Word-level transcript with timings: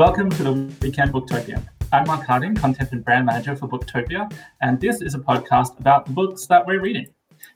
Welcome 0.00 0.30
to 0.30 0.42
the 0.42 0.52
Weekend 0.80 1.12
Booktopia. 1.12 1.62
I'm 1.92 2.06
Mark 2.06 2.24
Harding, 2.24 2.54
Content 2.54 2.90
and 2.92 3.04
Brand 3.04 3.26
Manager 3.26 3.54
for 3.54 3.68
Booktopia, 3.68 4.32
and 4.62 4.80
this 4.80 5.02
is 5.02 5.14
a 5.14 5.18
podcast 5.18 5.78
about 5.78 6.06
the 6.06 6.12
books 6.12 6.46
that 6.46 6.66
we're 6.66 6.80
reading. 6.80 7.06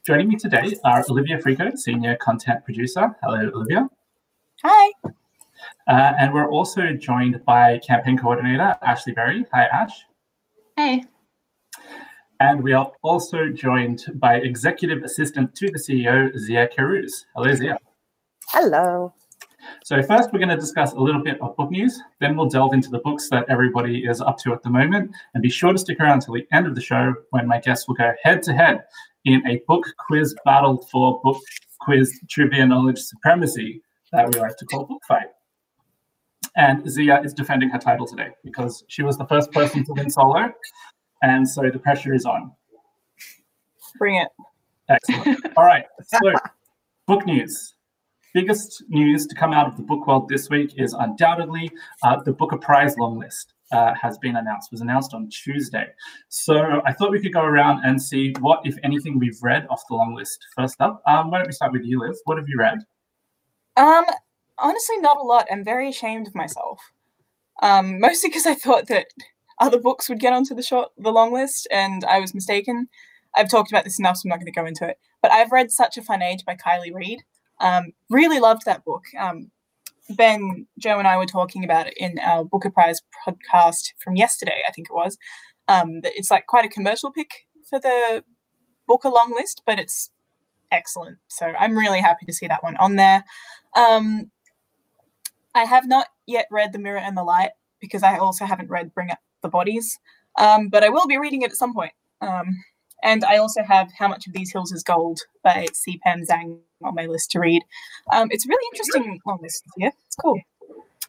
Joining 0.07 0.29
me 0.29 0.37
today 0.37 0.77
are 0.85 1.03
Olivia 1.09 1.39
Frico, 1.39 1.75
Senior 1.75 2.17
Content 2.17 2.63
Producer. 2.63 3.17
Hello, 3.23 3.51
Olivia. 3.55 3.89
Hi. 4.63 4.93
Uh, 5.89 6.13
and 6.21 6.35
we're 6.35 6.51
also 6.51 6.93
joined 6.93 7.43
by 7.47 7.79
Campaign 7.79 8.19
Coordinator 8.19 8.77
Ashley 8.83 9.15
Berry. 9.15 9.47
Hi, 9.55 9.65
Ash. 9.65 10.03
Hey. 10.77 11.05
And 12.41 12.63
we 12.63 12.75
are 12.75 12.93
also 13.03 13.49
joined 13.49 14.05
by 14.17 14.35
Executive 14.35 15.03
Assistant 15.03 15.55
to 15.55 15.71
the 15.71 15.79
CEO, 15.79 16.37
Zia 16.37 16.69
Keruz. 16.69 17.25
Hello, 17.35 17.55
Zia. 17.55 17.79
Hello. 18.49 19.15
So 19.83 20.03
first, 20.03 20.33
we're 20.33 20.39
going 20.39 20.49
to 20.51 20.57
discuss 20.57 20.93
a 20.93 21.01
little 21.01 21.23
bit 21.23 21.41
of 21.41 21.57
book 21.57 21.71
news. 21.71 22.01
Then 22.21 22.37
we'll 22.37 22.49
delve 22.49 22.75
into 22.75 22.91
the 22.91 22.99
books 23.01 23.29
that 23.31 23.47
everybody 23.49 24.05
is 24.05 24.21
up 24.21 24.39
to 24.39 24.53
at 24.53 24.63
the 24.63 24.71
moment. 24.71 25.15
And 25.35 25.43
be 25.43 25.51
sure 25.51 25.73
to 25.73 25.79
stick 25.79 25.99
around 26.01 26.21
till 26.21 26.35
the 26.35 26.47
end 26.53 26.67
of 26.67 26.75
the 26.75 26.81
show 26.81 27.15
when 27.31 27.47
my 27.47 27.61
guests 27.61 27.89
will 27.89 27.95
go 27.95 28.13
head 28.23 28.43
to 28.45 28.53
head 28.53 28.85
in 29.25 29.47
a 29.47 29.61
book 29.67 29.87
quiz 30.07 30.35
battle 30.45 30.87
for 30.91 31.21
book 31.23 31.41
quiz 31.81 32.21
trivia 32.29 32.67
knowledge 32.67 32.99
supremacy 32.99 33.83
that 34.13 34.33
we 34.33 34.39
like 34.39 34.57
to 34.57 34.65
call 34.67 34.85
Book 34.85 35.03
Fight. 35.07 35.27
And 36.57 36.89
Zia 36.89 37.21
is 37.23 37.35
defending 37.35 37.69
her 37.71 37.79
title 37.79 38.07
today 38.07 38.29
because 38.45 38.85
she 38.87 39.03
was 39.03 39.19
the 39.19 39.27
first 39.27 39.51
person 39.51 39.85
to 39.85 39.93
win 39.93 40.09
solo. 40.09 40.53
And 41.23 41.49
so 41.49 41.69
the 41.71 41.79
pressure 41.79 42.15
is 42.15 42.25
on. 42.25 42.53
Bring 43.99 44.17
it. 44.17 44.29
Excellent. 44.89 45.41
All 45.57 45.65
right. 45.65 45.85
So, 46.03 46.19
book 47.07 47.27
news. 47.27 47.74
Biggest 48.35 48.83
news 48.89 49.29
to 49.29 49.35
come 49.37 49.53
out 49.53 49.69
of 49.69 49.77
the 49.77 49.83
book 49.85 50.09
world 50.09 50.29
this 50.29 50.51
week 50.51 50.75
is 50.77 50.93
undoubtedly 50.93 51.71
uh, 52.03 52.21
the 52.25 52.33
Booker 52.33 52.59
Prize 52.59 52.99
long 52.99 53.17
list 53.17 53.55
uh, 53.71 53.95
has 53.95 54.19
been 54.19 54.35
announced, 54.35 54.73
was 54.73 54.81
announced 54.81 55.15
on 55.15 55.29
Tuesday. 55.29 55.87
So 56.31 56.83
I 56.85 56.93
thought 56.93 57.13
we 57.13 57.21
could 57.21 57.33
go 57.33 57.45
around 57.45 57.85
and 57.85 58.03
see 58.03 58.35
what, 58.41 58.59
if 58.65 58.77
anything, 58.83 59.21
we've 59.21 59.39
read 59.41 59.69
off 59.71 59.85
the 59.89 59.95
long 59.95 60.17
list. 60.17 60.45
First 60.57 60.81
up, 60.81 61.01
um, 61.07 61.31
why 61.31 61.39
don't 61.39 61.47
we 61.47 61.53
start 61.53 61.71
with 61.71 61.85
you, 61.85 62.01
Liv? 62.01 62.17
What 62.25 62.37
have 62.39 62.49
you 62.49 62.59
read? 62.59 62.79
Um, 63.77 64.05
honestly, 64.59 64.99
not 64.99 65.17
a 65.17 65.23
lot. 65.23 65.47
I'm 65.49 65.63
very 65.63 65.89
ashamed 65.89 66.27
of 66.27 66.35
myself. 66.35 66.81
Um, 67.63 68.01
mostly 68.01 68.31
because 68.31 68.47
I 68.47 68.55
thought 68.55 68.89
that 68.89 69.07
other 69.61 69.79
books 69.79 70.09
would 70.09 70.19
get 70.19 70.33
onto 70.33 70.57
the 70.57 70.63
short, 70.63 70.91
the 70.99 71.13
long 71.13 71.33
list, 71.33 71.69
and 71.71 72.05
I 72.05 72.19
was 72.19 72.35
mistaken. 72.35 72.89
I've 73.37 73.49
talked 73.49 73.71
about 73.71 73.85
this 73.85 74.01
enough, 74.01 74.17
so 74.17 74.23
I'm 74.27 74.31
not 74.31 74.41
going 74.41 74.53
to 74.53 74.61
go 74.61 74.67
into 74.67 74.89
it. 74.89 74.99
But 75.23 75.31
I've 75.31 75.53
read 75.53 75.71
Such 75.71 75.97
a 75.97 76.03
Fun 76.03 76.21
Age 76.21 76.45
by 76.45 76.57
Kiley 76.57 76.93
Reid. 76.93 77.23
Um, 77.61 77.93
really 78.11 78.41
loved 78.41 78.65
that 78.65 78.85
book. 78.85 79.05
Um, 79.19 79.51
ben, 80.11 80.67
Joe, 80.79 80.99
and 80.99 81.09
I 81.09 81.17
were 81.17 81.27
talking 81.27 81.65
about 81.65 81.87
it 81.87 81.95
in 81.97 82.19
our 82.19 82.45
Booker 82.45 82.71
Prize 82.71 83.01
podcast 83.27 83.93
from 84.03 84.17
yesterday, 84.17 84.63
I 84.69 84.73
think 84.73 84.89
it 84.91 84.95
was. 84.95 85.17
Um, 85.69 86.01
it's 86.03 86.31
like 86.31 86.47
quite 86.47 86.65
a 86.65 86.69
commercial 86.69 87.11
pick 87.11 87.47
for 87.69 87.81
the 87.81 88.25
Booker 88.87 89.09
long 89.09 89.33
list, 89.33 89.63
but 89.67 89.79
it's 89.79 90.11
excellent. 90.71 91.19
So 91.29 91.47
I'm 91.59 91.77
really 91.77 92.01
happy 92.01 92.27
to 92.27 92.33
see 92.33 92.47
that 92.49 92.63
one 92.63 92.77
on 92.77 92.97
there. 92.97 93.25
Um, 93.77 94.31
I 95.55 95.65
have 95.65 95.87
not 95.87 96.09
yet 96.27 96.47
read 96.51 96.73
The 96.73 96.79
Mirror 96.79 96.99
and 96.99 97.17
the 97.17 97.25
Light 97.25 97.51
because 97.81 98.03
I 98.03 98.19
also 98.19 98.45
haven't 98.45 98.71
read 98.71 98.95
Bring 98.95 99.11
Up 99.11 99.21
the 99.43 99.49
Bodies, 99.49 99.99
um, 100.39 100.69
but 100.69 100.83
I 100.83 100.89
will 100.89 101.07
be 101.07 101.19
reading 101.19 101.43
it 101.43 101.51
at 101.51 101.57
some 101.57 101.73
point. 101.73 101.93
Um, 102.21 102.57
and 103.05 103.25
I 103.25 103.37
also 103.37 103.63
have 103.63 103.93
How 103.97 104.09
Much 104.09 104.27
of 104.27 104.33
These 104.33 104.53
Hills 104.53 104.73
is 104.73 104.83
Gold 104.83 105.21
by 105.45 105.67
C. 105.73 106.01
Pam 106.05 106.23
Zhang 106.25 106.59
on 106.83 106.95
my 106.95 107.07
list 107.07 107.31
to 107.33 107.41
read. 107.41 107.63
Um, 108.13 108.29
it's 108.31 108.47
really 108.47 108.67
interesting 108.73 109.21
long 109.27 109.39
list. 109.41 109.63
Yeah, 109.77 109.91
it's 110.07 110.17
cool. 110.17 110.41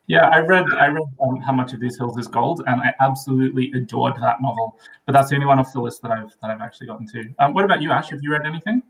Yeah, 0.08 0.30
I 0.30 0.40
read 0.40 0.66
I 0.74 0.88
read 0.88 1.04
um, 1.20 1.38
How 1.38 1.54
Much 1.54 1.74
of 1.74 1.80
These 1.80 1.98
Hills 1.98 2.18
is 2.18 2.28
Gold, 2.28 2.62
and 2.68 2.80
I 2.80 2.94
absolutely 3.00 3.72
adored 3.74 4.14
that 4.22 4.42
novel. 4.42 4.78
But 5.06 5.14
that's 5.14 5.30
the 5.30 5.36
only 5.36 5.48
one 5.48 5.58
off 5.58 5.74
the 5.74 5.82
list 5.82 6.04
that 6.04 6.12
I've 6.12 6.36
that 6.42 6.52
I've 6.52 6.62
actually 6.62 6.88
gotten 6.88 7.08
to. 7.08 7.24
Um, 7.40 7.54
what 7.54 7.66
about 7.66 7.82
you, 7.82 7.92
Ash? 7.92 8.10
Have 8.10 8.20
you 8.22 8.32
read 8.32 8.46
anything? 8.46 8.84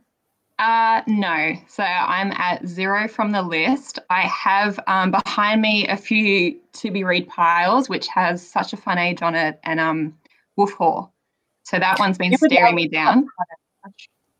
Uh, 0.57 1.01
no. 1.07 1.53
So 1.67 1.83
I'm 1.83 2.31
at 2.33 2.65
zero 2.65 3.07
from 3.07 3.31
the 3.31 3.41
list. 3.41 3.99
I 4.09 4.21
have 4.21 4.79
um, 4.87 5.11
behind 5.11 5.61
me 5.61 5.87
a 5.87 5.97
few 5.97 6.59
to 6.73 6.91
be 6.91 7.03
read 7.03 7.27
piles, 7.27 7.89
which 7.89 8.07
has 8.07 8.45
such 8.45 8.73
a 8.73 8.77
fun 8.77 8.97
age 8.97 9.21
on 9.21 9.35
it, 9.35 9.59
and 9.63 9.79
um, 9.79 10.17
Wolf 10.57 10.73
Hall. 10.73 11.13
So 11.65 11.79
that 11.79 11.99
one's 11.99 12.17
been 12.17 12.37
staring 12.37 12.75
me 12.75 12.87
down. 12.87 13.27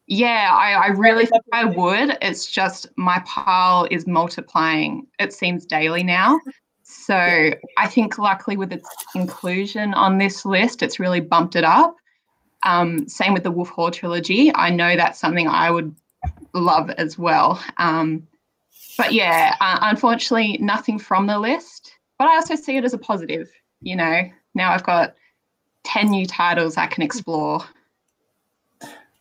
Yeah, 0.08 0.52
I, 0.53 0.74
I 0.74 0.88
really 0.88 1.25
think 1.25 1.44
I 1.52 1.66
would. 1.66 2.18
It's 2.22 2.46
just 2.46 2.88
my 2.96 3.22
pile 3.25 3.88
is 3.90 4.06
multiplying. 4.06 5.08
It 5.19 5.34
seems 5.34 5.66
daily 5.66 6.03
now. 6.03 6.40
So 6.84 7.16
I 7.16 7.88
think 7.88 8.19
luckily 8.19 8.58
with 8.58 8.72
its 8.72 8.88
inclusion 9.16 9.96
on 9.96 10.19
this 10.19 10.46
list, 10.46 10.84
it's 10.84 11.00
really 11.00 11.19
bumped 11.19 11.56
it 11.56 11.64
up. 11.64 11.96
Um, 12.62 13.08
same 13.09 13.34
with 13.34 13.44
the 13.44 13.52
Wolf 13.52 13.69
Hall 13.69 13.90
trilogy. 13.90 14.53
I 14.53 14.69
know 14.69 14.96
that's 14.96 15.19
something 15.19 15.47
I 15.47 15.72
would 15.72 15.96
love 16.53 16.91
as 16.91 17.18
well. 17.18 17.59
Um, 17.78 18.28
but 18.97 19.14
yeah, 19.14 19.56
uh, 19.59 19.80
unfortunately, 19.81 20.58
nothing 20.62 21.00
from 21.00 21.25
the 21.25 21.40
list. 21.40 21.94
But 22.19 22.28
I 22.28 22.35
also 22.35 22.56
see 22.56 22.78
it 22.78 22.85
as 22.85 22.94
a 22.94 23.00
positive. 23.00 23.52
You 23.81 23.96
know, 23.96 24.30
now 24.53 24.72
I've 24.72 24.84
got 24.84 25.16
10 25.85 26.09
new 26.09 26.25
titles 26.25 26.78
I 26.78 26.88
can 26.88 27.03
explore. 27.03 27.63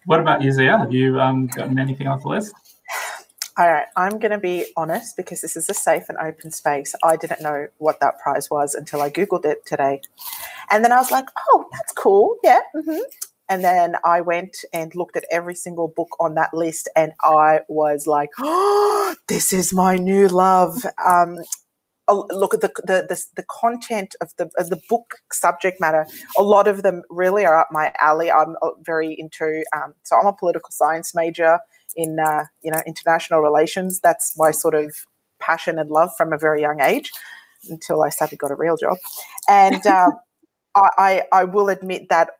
What 0.06 0.20
about 0.20 0.42
you, 0.42 0.52
Zia? 0.52 0.76
Have 0.76 0.92
you 0.92 1.20
um, 1.20 1.46
gotten 1.46 1.78
anything 1.78 2.08
off 2.08 2.22
the 2.22 2.28
list? 2.28 2.54
All 3.56 3.70
right, 3.70 3.86
I'm 3.96 4.18
going 4.18 4.32
to 4.32 4.38
be 4.38 4.66
honest 4.76 5.16
because 5.16 5.40
this 5.40 5.56
is 5.56 5.68
a 5.68 5.74
safe 5.74 6.08
and 6.08 6.18
open 6.18 6.50
space. 6.50 6.92
I 7.04 7.16
didn't 7.16 7.40
know 7.40 7.68
what 7.78 8.00
that 8.00 8.18
prize 8.18 8.50
was 8.50 8.74
until 8.74 9.00
I 9.00 9.10
Googled 9.10 9.44
it 9.44 9.64
today. 9.64 10.02
And 10.70 10.84
then 10.84 10.90
I 10.90 10.96
was 10.96 11.12
like, 11.12 11.26
oh, 11.50 11.66
that's 11.72 11.92
cool. 11.92 12.36
Yeah. 12.42 12.60
Mm-hmm. 12.74 13.02
And 13.48 13.62
then 13.62 13.94
I 14.04 14.22
went 14.22 14.64
and 14.72 14.92
looked 14.96 15.16
at 15.16 15.24
every 15.30 15.54
single 15.54 15.86
book 15.86 16.08
on 16.18 16.34
that 16.34 16.52
list, 16.52 16.88
and 16.96 17.12
I 17.22 17.60
was 17.68 18.06
like, 18.06 18.30
oh, 18.38 19.14
this 19.28 19.52
is 19.52 19.72
my 19.72 19.96
new 19.96 20.28
love. 20.28 20.84
Um, 21.04 21.38
look 22.12 22.52
at 22.52 22.60
the, 22.60 22.70
the, 22.84 23.06
the 23.08 23.24
the 23.36 23.44
content 23.44 24.14
of 24.20 24.32
the 24.36 24.50
of 24.58 24.70
the 24.70 24.80
book 24.88 25.14
subject 25.32 25.80
matter. 25.80 26.06
A 26.36 26.42
lot 26.42 26.68
of 26.68 26.82
them 26.82 27.02
really 27.08 27.46
are 27.46 27.58
up 27.58 27.68
my 27.70 27.92
alley. 28.00 28.30
I'm 28.30 28.56
uh, 28.62 28.70
very 28.82 29.14
into. 29.18 29.64
Um, 29.74 29.94
so 30.02 30.16
I'm 30.16 30.26
a 30.26 30.32
political 30.32 30.70
science 30.70 31.14
major 31.14 31.60
in 31.96 32.18
uh, 32.18 32.44
you 32.62 32.70
know 32.70 32.82
international 32.86 33.40
relations. 33.40 34.00
That's 34.00 34.34
my 34.36 34.50
sort 34.50 34.74
of 34.74 34.94
passion 35.40 35.78
and 35.78 35.90
love 35.90 36.10
from 36.16 36.32
a 36.32 36.38
very 36.38 36.60
young 36.60 36.80
age 36.80 37.10
until 37.68 38.02
I 38.02 38.10
started 38.10 38.38
got 38.38 38.50
a 38.50 38.56
real 38.56 38.76
job. 38.76 38.98
And 39.48 39.86
um, 39.86 40.12
I, 40.74 40.88
I, 40.98 41.22
I 41.32 41.44
will 41.44 41.68
admit 41.68 42.08
that 42.08 42.30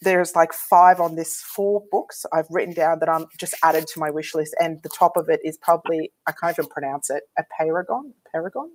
there's 0.00 0.34
like 0.34 0.52
five 0.52 1.00
on 1.00 1.16
this 1.16 1.40
four 1.40 1.82
books 1.90 2.24
I've 2.32 2.46
written 2.50 2.74
down 2.74 3.00
that 3.00 3.08
I'm 3.08 3.26
just 3.38 3.54
added 3.62 3.86
to 3.88 4.00
my 4.00 4.10
wish 4.10 4.34
list. 4.34 4.54
And 4.60 4.82
the 4.82 4.88
top 4.88 5.16
of 5.16 5.28
it 5.28 5.40
is 5.44 5.56
probably 5.58 6.12
I 6.26 6.32
can't 6.32 6.58
even 6.58 6.70
pronounce 6.70 7.10
it. 7.10 7.24
A 7.38 7.44
paragon, 7.56 8.12
paragon. 8.32 8.70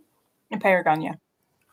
Paragon, 0.59 1.01
yeah. 1.01 1.15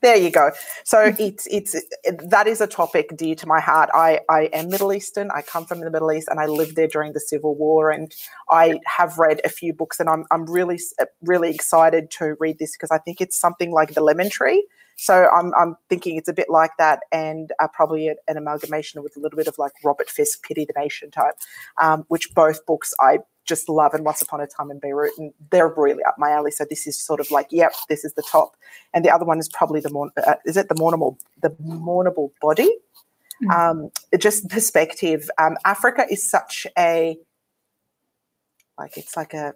There 0.00 0.16
you 0.16 0.31
go. 0.31 0.53
So 0.84 1.12
it's 1.19 1.49
it's 1.50 1.75
it, 1.75 2.31
that 2.31 2.47
is 2.47 2.61
a 2.61 2.69
topic 2.69 3.16
dear 3.16 3.34
to 3.34 3.47
my 3.49 3.59
heart. 3.61 3.91
I 3.93 4.21
I 4.28 4.43
am 4.53 4.69
Middle 4.69 4.93
Eastern. 4.93 5.28
I 5.33 5.43
come 5.43 5.65
from 5.65 5.81
the 5.81 5.91
Middle 5.91 6.12
East, 6.12 6.28
and 6.28 6.39
I 6.39 6.47
lived 6.47 6.77
there 6.77 6.87
during 6.87 7.15
the 7.15 7.21
Civil 7.21 7.56
War. 7.56 7.91
And 7.91 8.15
I 8.49 8.78
have 8.87 9.19
read 9.19 9.41
a 9.44 9.49
few 9.49 9.72
books, 9.72 9.99
and 9.99 10.09
I'm 10.09 10.25
I'm 10.31 10.47
really 10.47 10.78
really 11.22 11.50
excited 11.53 12.12
to 12.12 12.37
read 12.38 12.61
this 12.61 12.77
because 12.77 12.93
I 12.93 12.99
think 12.99 13.21
it's 13.21 13.37
something 13.37 13.72
like 13.72 13.94
the 13.94 14.00
Lemon 14.00 14.31
Tree. 14.31 14.65
So 14.97 15.28
I'm 15.34 15.53
I'm 15.55 15.77
thinking 15.88 16.17
it's 16.17 16.28
a 16.28 16.33
bit 16.33 16.49
like 16.49 16.77
that, 16.78 17.00
and 17.11 17.53
uh, 17.61 17.67
probably 17.67 18.06
an, 18.06 18.17
an 18.28 18.37
amalgamation 18.37 19.03
with 19.03 19.17
a 19.17 19.21
little 19.21 19.37
bit 19.37 19.49
of 19.49 19.59
like 19.59 19.72
Robert 19.84 20.09
Fisk, 20.09 20.44
Pity 20.44 20.65
the 20.65 20.81
Nation 20.81 21.11
type, 21.11 21.34
um, 21.81 22.05
which 22.06 22.32
both 22.35 22.64
books 22.67 22.94
I 23.00 23.19
just 23.49 23.69
love 23.69 23.95
and 23.95 24.05
Once 24.05 24.23
Upon 24.23 24.41
a 24.41 24.47
Time 24.47 24.71
in 24.71 24.79
Beirut, 24.79 25.12
and 25.19 25.33
they're 25.50 25.69
really 25.69 26.05
up 26.05 26.17
my 26.19 26.31
alley. 26.31 26.50
So 26.50 26.65
this 26.69 26.87
is 26.87 26.99
sort 26.99 27.19
of 27.19 27.31
like, 27.31 27.49
yep, 27.50 27.73
this 27.89 28.05
is 28.05 28.12
the 28.12 28.23
top. 28.23 28.56
And 28.93 29.05
the 29.05 29.11
other 29.11 29.25
one 29.25 29.39
is 29.39 29.49
probably 29.49 29.81
the 29.81 29.91
more, 29.91 30.11
uh, 30.25 30.35
is 30.45 30.56
it 30.56 30.69
the 30.69 30.75
mournable, 30.75 31.17
the 31.43 31.50
mournable 31.62 32.31
body? 32.41 32.71
Mm-hmm. 33.43 33.50
Um, 33.50 33.91
just 34.19 34.49
perspective. 34.49 35.31
Um, 35.39 35.56
Africa 35.65 36.06
is 36.11 36.29
such 36.29 36.67
a, 36.77 37.17
like 38.79 38.97
it's 38.97 39.17
like 39.17 39.35
a 39.35 39.55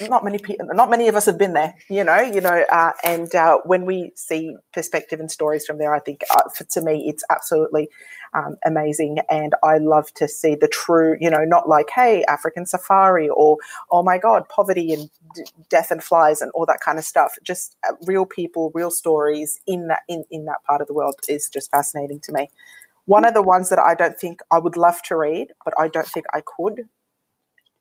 not 0.00 0.24
many 0.24 0.38
people, 0.38 0.66
not 0.72 0.90
many 0.90 1.08
of 1.08 1.16
us 1.16 1.24
have 1.26 1.38
been 1.38 1.54
there, 1.54 1.74
you 1.88 2.04
know, 2.04 2.20
you 2.20 2.40
know, 2.40 2.64
uh, 2.70 2.92
and 3.02 3.34
uh, 3.34 3.58
when 3.64 3.86
we 3.86 4.12
see 4.14 4.54
perspective 4.72 5.20
and 5.20 5.30
stories 5.30 5.64
from 5.64 5.78
there, 5.78 5.94
I 5.94 6.00
think 6.00 6.22
uh, 6.30 6.48
for, 6.54 6.64
to 6.64 6.82
me 6.82 7.08
it's 7.08 7.24
absolutely 7.30 7.88
um, 8.34 8.56
amazing, 8.66 9.18
and 9.30 9.54
I 9.62 9.78
love 9.78 10.12
to 10.14 10.28
see 10.28 10.54
the 10.54 10.68
true, 10.68 11.16
you 11.20 11.30
know, 11.30 11.44
not 11.44 11.68
like 11.68 11.88
hey 11.90 12.24
African 12.24 12.66
safari 12.66 13.28
or 13.28 13.56
oh 13.90 14.02
my 14.02 14.18
god 14.18 14.48
poverty 14.48 14.92
and 14.92 15.08
d- 15.34 15.44
death 15.70 15.90
and 15.90 16.04
flies 16.04 16.42
and 16.42 16.50
all 16.52 16.66
that 16.66 16.80
kind 16.80 16.98
of 16.98 17.04
stuff. 17.04 17.36
Just 17.42 17.76
uh, 17.88 17.94
real 18.02 18.26
people, 18.26 18.70
real 18.74 18.90
stories 18.90 19.60
in 19.66 19.88
that 19.88 20.00
in 20.08 20.24
in 20.30 20.44
that 20.44 20.62
part 20.66 20.80
of 20.82 20.88
the 20.88 20.94
world 20.94 21.16
is 21.28 21.48
just 21.48 21.70
fascinating 21.70 22.20
to 22.20 22.32
me. 22.32 22.50
One 23.06 23.24
of 23.24 23.34
the 23.34 23.42
ones 23.42 23.70
that 23.70 23.78
I 23.78 23.94
don't 23.94 24.18
think 24.18 24.40
I 24.50 24.58
would 24.58 24.76
love 24.76 25.00
to 25.04 25.16
read, 25.16 25.52
but 25.64 25.72
I 25.78 25.88
don't 25.88 26.08
think 26.08 26.26
I 26.34 26.42
could, 26.44 26.88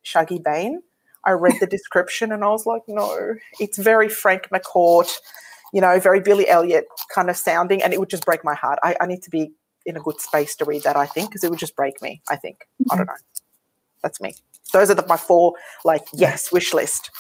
Shuggie 0.06 0.42
Bain 0.42 0.82
I 1.26 1.32
read 1.32 1.56
the 1.60 1.68
description 1.68 2.32
and 2.32 2.44
I 2.44 2.48
was 2.48 2.66
like, 2.66 2.84
no, 2.88 3.36
it's 3.60 3.78
very 3.78 4.10
Frank 4.10 4.50
McCourt, 4.50 5.12
you 5.74 5.82
know, 5.82 6.00
very 6.00 6.20
Billy 6.20 6.48
Elliot 6.48 6.86
kind 7.14 7.30
of 7.30 7.38
sounding, 7.38 7.82
and 7.82 7.94
it 7.94 8.00
would 8.00 8.10
just 8.10 8.26
break 8.26 8.44
my 8.44 8.56
heart. 8.56 8.80
I, 8.84 8.96
I 9.02 9.06
need 9.06 9.24
to 9.24 9.30
be 9.30 9.52
in 9.86 9.98
a 9.98 10.00
good 10.00 10.20
space 10.20 10.56
to 10.58 10.66
read 10.66 10.84
that, 10.84 10.96
I 10.96 11.06
think, 11.06 11.30
because 11.30 11.44
it 11.44 11.50
would 11.50 11.60
just 11.60 11.76
break 11.76 12.02
me. 12.02 12.22
I 12.30 12.36
think. 12.36 12.68
I 12.92 12.98
don't 12.98 13.08
know. 13.08 13.14
That's 14.02 14.22
me. 14.22 14.36
Those 14.74 14.90
are 14.90 14.96
the, 14.96 15.06
my 15.08 15.18
four, 15.18 15.54
like, 15.84 16.06
yes, 16.14 16.52
wish 16.52 16.74
list. 16.74 17.12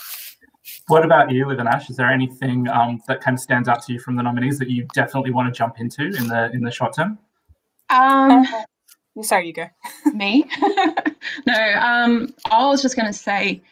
What 0.88 1.04
about 1.04 1.32
you, 1.32 1.48
Liv 1.48 1.60
and 1.60 1.68
Ash? 1.68 1.90
Is 1.90 1.96
there 1.96 2.10
anything 2.12 2.68
um, 2.70 3.02
that 3.08 3.22
kind 3.22 3.36
of 3.36 3.42
stands 3.42 3.68
out 3.68 3.84
to 3.84 3.94
you 3.94 4.00
from 4.00 4.16
the 4.16 4.24
nominees 4.24 4.60
that 4.60 4.70
you 4.70 4.88
definitely 4.94 5.32
want 5.32 5.52
to 5.52 5.58
jump 5.58 5.80
into 5.80 6.04
in 6.04 6.28
the 6.28 6.52
in 6.54 6.62
the 6.62 6.72
short 6.72 6.96
term? 6.96 7.18
Um, 7.90 8.46
Uh, 9.18 9.24
sorry, 9.24 9.48
you 9.48 9.54
go. 9.54 9.68
me? 10.14 10.46
no, 11.48 11.74
um, 11.80 12.34
I 12.52 12.66
was 12.68 12.82
just 12.82 12.96
going 12.96 13.08
to 13.08 13.14
say, 13.14 13.64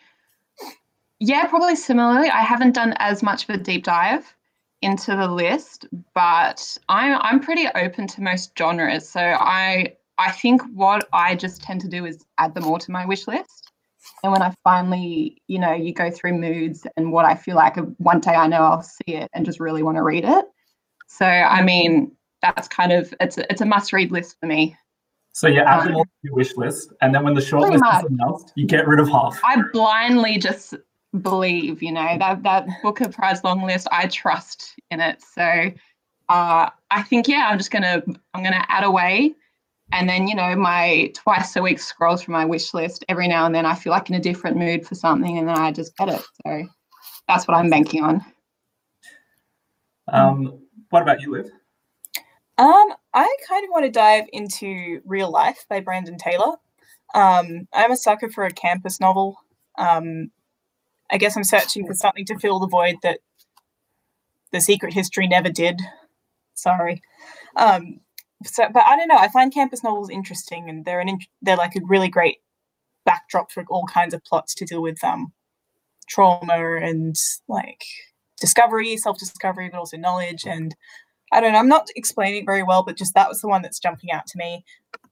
yeah, 1.25 1.47
probably 1.47 1.77
similarly. 1.77 2.29
I 2.29 2.41
haven't 2.41 2.75
done 2.75 2.95
as 2.97 3.23
much 3.23 3.47
of 3.47 3.55
a 3.55 3.57
deep 3.57 3.85
dive 3.85 4.35
into 4.81 5.15
the 5.15 5.29
list, 5.29 5.85
but 6.13 6.77
I'm 6.89 7.17
I'm 7.21 7.39
pretty 7.39 7.65
open 7.75 8.07
to 8.07 8.21
most 8.21 8.51
genres. 8.57 9.07
So 9.07 9.21
I 9.21 9.95
I 10.17 10.31
think 10.31 10.61
what 10.73 11.07
I 11.13 11.35
just 11.35 11.63
tend 11.63 11.79
to 11.81 11.87
do 11.87 12.05
is 12.05 12.25
add 12.39 12.53
them 12.53 12.65
all 12.65 12.77
to 12.77 12.91
my 12.91 13.05
wish 13.05 13.25
list. 13.25 13.71
And 14.21 14.33
when 14.33 14.41
I 14.41 14.53
finally, 14.65 15.41
you 15.47 15.59
know, 15.59 15.71
you 15.71 15.93
go 15.93 16.11
through 16.11 16.33
moods 16.33 16.85
and 16.97 17.13
what 17.13 17.23
I 17.23 17.35
feel 17.35 17.55
like 17.55 17.77
one 17.99 18.19
day 18.19 18.33
I 18.33 18.47
know 18.47 18.61
I'll 18.61 18.83
see 18.83 19.15
it 19.15 19.31
and 19.33 19.45
just 19.45 19.61
really 19.61 19.81
want 19.81 19.95
to 19.95 20.03
read 20.03 20.25
it. 20.25 20.45
So 21.07 21.25
I 21.25 21.63
mean, 21.63 22.11
that's 22.41 22.67
kind 22.67 22.91
of 22.91 23.13
it's 23.21 23.37
a, 23.37 23.49
it's 23.49 23.61
a 23.61 23.65
must 23.65 23.93
read 23.93 24.11
list 24.11 24.35
for 24.41 24.47
me. 24.47 24.75
So 25.31 25.47
you 25.47 25.61
add 25.61 25.85
them 25.85 25.93
um, 25.93 25.95
all 25.95 26.03
to 26.03 26.11
your 26.23 26.35
wish 26.35 26.57
list, 26.57 26.91
and 26.99 27.15
then 27.15 27.23
when 27.23 27.33
the 27.33 27.41
short 27.41 27.71
list 27.71 27.81
is 27.81 28.03
announced, 28.09 28.51
you 28.55 28.67
get 28.67 28.85
rid 28.87 28.99
of 28.99 29.07
half. 29.07 29.39
I 29.45 29.61
blindly 29.71 30.37
just 30.37 30.75
believe, 31.21 31.83
you 31.83 31.91
know, 31.91 32.17
that 32.17 32.43
that 32.43 32.67
Booker 32.81 33.09
Prize 33.09 33.43
long 33.43 33.63
list. 33.63 33.87
I 33.91 34.07
trust 34.07 34.75
in 34.91 34.99
it. 34.99 35.21
So 35.21 35.71
uh, 36.29 36.69
I 36.91 37.03
think, 37.03 37.27
yeah, 37.27 37.47
I'm 37.49 37.57
just 37.57 37.71
gonna 37.71 38.01
I'm 38.33 38.43
gonna 38.43 38.65
add 38.69 38.83
away, 38.83 39.35
and 39.91 40.07
then 40.09 40.27
you 40.27 40.35
know, 40.35 40.55
my 40.55 41.11
twice 41.13 41.55
a 41.55 41.61
week 41.61 41.79
scroll 41.79 42.17
through 42.17 42.33
my 42.33 42.45
wish 42.45 42.73
list. 42.73 43.05
Every 43.09 43.27
now 43.27 43.45
and 43.45 43.53
then, 43.53 43.65
I 43.65 43.75
feel 43.75 43.91
like 43.91 44.09
in 44.09 44.15
a 44.15 44.19
different 44.19 44.57
mood 44.57 44.85
for 44.85 44.95
something, 44.95 45.37
and 45.37 45.47
then 45.47 45.57
I 45.57 45.71
just 45.71 45.95
get 45.97 46.09
it. 46.09 46.21
So 46.45 46.67
that's 47.27 47.47
what 47.47 47.55
I'm 47.55 47.69
banking 47.69 48.03
on. 48.03 48.25
Um, 50.11 50.59
what 50.89 51.01
about 51.01 51.21
you, 51.21 51.31
Liv? 51.31 51.45
Um, 52.57 52.93
I 53.13 53.35
kind 53.47 53.63
of 53.63 53.69
want 53.71 53.85
to 53.85 53.91
dive 53.91 54.25
into 54.31 55.01
Real 55.05 55.31
Life 55.31 55.65
by 55.69 55.79
Brandon 55.79 56.17
Taylor. 56.17 56.53
Um, 57.15 57.67
I'm 57.73 57.91
a 57.91 57.97
sucker 57.97 58.29
for 58.29 58.45
a 58.45 58.51
campus 58.51 58.99
novel. 58.99 59.37
Um, 59.77 60.31
I 61.11 61.17
guess 61.17 61.35
I'm 61.35 61.43
searching 61.43 61.85
for 61.85 61.93
something 61.93 62.25
to 62.25 62.39
fill 62.39 62.59
the 62.59 62.67
void 62.67 62.95
that 63.03 63.19
the 64.51 64.61
Secret 64.61 64.93
History 64.93 65.27
never 65.27 65.49
did. 65.49 65.81
Sorry. 66.53 67.01
Um, 67.55 67.99
so, 68.45 68.67
but 68.73 68.85
I 68.85 68.95
don't 68.95 69.07
know. 69.07 69.17
I 69.17 69.29
find 69.29 69.53
campus 69.53 69.83
novels 69.83 70.09
interesting, 70.09 70.69
and 70.69 70.85
they're 70.85 70.99
an 70.99 71.09
int- 71.09 71.27
they're 71.41 71.57
like 71.57 71.75
a 71.75 71.81
really 71.85 72.09
great 72.09 72.37
backdrop 73.05 73.51
for 73.51 73.63
all 73.69 73.85
kinds 73.85 74.13
of 74.13 74.23
plots 74.23 74.53
to 74.55 74.65
deal 74.65 74.81
with 74.81 75.03
um, 75.03 75.31
trauma 76.07 76.77
and 76.81 77.15
like 77.47 77.83
discovery, 78.39 78.97
self 78.97 79.17
discovery, 79.17 79.69
but 79.69 79.77
also 79.77 79.97
knowledge 79.97 80.45
and 80.45 80.75
I 81.31 81.41
don't 81.41 81.53
know, 81.53 81.59
I'm 81.59 81.67
not 81.67 81.87
explaining 81.95 82.43
it 82.43 82.45
very 82.45 82.61
well, 82.61 82.83
but 82.83 82.95
just 82.95 83.15
that 83.15 83.27
was 83.27 83.41
the 83.41 83.47
one 83.47 83.63
that's 83.63 83.79
jumping 83.79 84.11
out 84.11 84.27
to 84.27 84.37
me. 84.37 84.63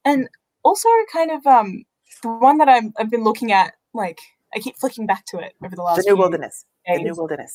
And 0.05 0.29
also 0.63 0.87
kind 1.11 1.31
of 1.31 1.45
um 1.47 1.83
the 2.21 2.29
one 2.29 2.57
that 2.59 2.69
I'm 2.69 2.93
I've 2.97 3.09
been 3.09 3.23
looking 3.23 3.51
at, 3.51 3.73
like 3.93 4.19
I 4.55 4.59
keep 4.59 4.77
flicking 4.77 5.05
back 5.05 5.25
to 5.27 5.39
it 5.39 5.53
over 5.63 5.75
the 5.75 5.81
last 5.81 5.97
The 5.97 6.11
New 6.11 6.17
Wilderness. 6.17 6.65
The. 6.85 6.97
New 6.97 7.15
Wilderness. 7.15 7.53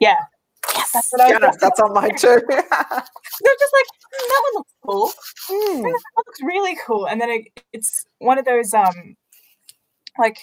Yeah. 0.00 0.16
Yes, 0.74 0.92
That's 0.92 1.08
what 1.12 1.20
I 1.20 1.46
was 1.46 1.56
that's 1.58 1.80
on 1.80 1.92
mine 1.92 2.16
too. 2.16 2.40
They're 2.48 2.58
just 3.58 3.72
like, 3.74 3.86
"Hmm, 4.12 4.28
that 4.28 4.42
one 4.42 4.54
looks 4.54 4.74
cool. 4.84 5.12
Hmm. 5.48 5.82
that 5.82 6.00
looks 6.16 6.42
really 6.42 6.76
cool. 6.86 7.06
And 7.06 7.20
then 7.20 7.30
it, 7.30 7.64
it's 7.72 8.06
one 8.18 8.38
of 8.38 8.44
those 8.44 8.72
um 8.72 9.16
like 10.18 10.38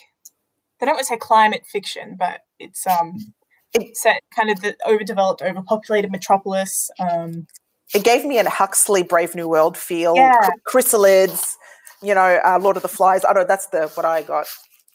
they 0.80 0.86
don't 0.86 0.96
want 0.96 1.00
to 1.00 1.06
say 1.06 1.18
climate 1.18 1.64
fiction, 1.66 2.16
but 2.20 2.42
it's 2.60 2.86
um 2.86 3.34
it's 3.74 4.02
set 4.02 4.22
kind 4.36 4.50
of 4.50 4.62
the 4.62 4.76
overdeveloped, 4.86 5.42
overpopulated 5.42 6.12
metropolis. 6.12 6.90
Um 7.00 7.48
It 7.94 8.04
gave 8.04 8.26
me 8.26 8.40
a 8.40 8.50
Huxley 8.50 9.04
Brave 9.04 9.36
New 9.36 9.48
World 9.48 9.78
feel. 9.78 10.16
Yeah. 10.16 10.50
Chrysalids, 10.68 11.54
you 12.02 12.14
know, 12.14 12.40
uh, 12.46 12.60
Lord 12.62 12.76
of 12.76 12.84
the 12.84 12.90
Flies. 12.90 13.24
I 13.24 13.34
don't 13.34 13.44
know, 13.44 13.48
that's 13.48 13.68
the 13.68 13.88
what 13.96 14.06
I 14.06 14.22
got. 14.22 14.48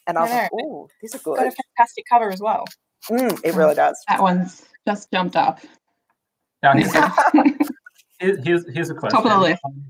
And 0.07 0.17
I 0.17 0.21
was 0.21 0.31
I 0.31 0.41
like, 0.43 0.51
oh, 0.53 0.87
these 1.01 1.15
are 1.15 1.19
good. 1.19 1.37
got 1.37 1.47
a 1.47 1.49
good. 1.49 1.57
fantastic 1.77 2.05
cover 2.09 2.29
as 2.31 2.39
well. 2.41 2.65
Mm, 3.09 3.39
it 3.43 3.55
really 3.55 3.75
does. 3.75 3.97
That 4.07 4.21
one's 4.21 4.65
just 4.87 5.11
jumped 5.11 5.35
up. 5.35 5.59
Now, 6.63 6.73
here's, 6.73 6.93
here's, 8.19 8.43
here's, 8.45 8.73
here's 8.73 8.89
a 8.89 8.95
question. 8.95 9.21
Top 9.21 9.25
of 9.25 9.31
the 9.31 9.39
list. 9.39 9.61
Um, 9.65 9.83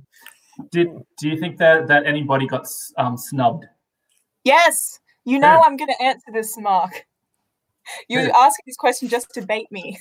Did 0.72 0.88
do 1.20 1.30
you 1.30 1.40
think 1.40 1.58
that 1.58 1.88
that 1.88 2.06
anybody 2.06 2.48
got 2.48 2.68
um, 2.98 3.18
snubbed? 3.18 3.66
Yes, 4.44 5.00
you 5.26 5.40
know 5.40 5.48
Yeah. 5.54 5.62
I'm 5.66 5.78
going 5.78 5.90
to 5.98 6.02
answer 6.02 6.32
this, 6.34 6.58
Mark. 6.58 7.06
You're 8.10 8.24
Yeah. 8.24 8.38
asking 8.38 8.64
this 8.66 8.76
question 8.78 9.08
just 9.10 9.30
to 9.34 9.42
bait 9.46 9.68
me. 9.72 10.00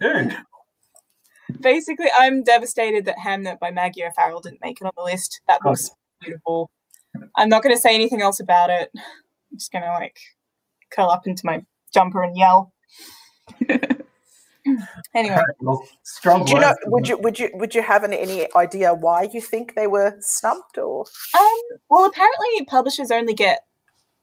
Dude, 0.00 0.36
Basically, 1.60 2.08
I'm 2.16 2.42
devastated 2.42 3.04
that 3.06 3.16
Hamnet 3.18 3.58
by 3.58 3.70
Maggie 3.70 4.04
O'Farrell 4.04 4.40
didn't 4.40 4.60
make 4.62 4.80
it 4.80 4.84
on 4.84 4.92
the 4.96 5.02
list. 5.02 5.40
That 5.48 5.60
Cool. 5.62 5.72
looks 5.72 5.90
beautiful. 6.20 6.70
I'm 7.36 7.48
not 7.48 7.62
going 7.62 7.74
to 7.74 7.80
say 7.80 7.94
anything 7.94 8.22
else 8.22 8.40
about 8.40 8.70
it. 8.70 8.90
I'm 8.96 9.58
just 9.58 9.72
going 9.72 9.84
to 9.84 9.90
like 9.90 10.18
curl 10.90 11.10
up 11.10 11.26
into 11.26 11.44
my 11.44 11.64
jumper 11.92 12.22
and 12.22 12.36
yell. 12.36 12.72
anyway, 15.14 15.40
well, 15.60 15.82
strong 16.02 16.44
Do 16.44 16.52
you 16.52 16.60
know? 16.60 16.74
Would 16.86 17.08
you 17.08 17.18
would 17.18 17.38
you 17.38 17.50
would 17.54 17.74
you 17.74 17.82
have 17.82 18.04
any, 18.04 18.18
any 18.18 18.54
idea 18.54 18.94
why 18.94 19.28
you 19.32 19.40
think 19.40 19.74
they 19.74 19.86
were 19.86 20.16
snubbed? 20.20 20.78
Or 20.78 21.06
um, 21.38 21.60
well, 21.88 22.04
apparently 22.04 22.64
publishers 22.66 23.10
only 23.10 23.34
get. 23.34 23.60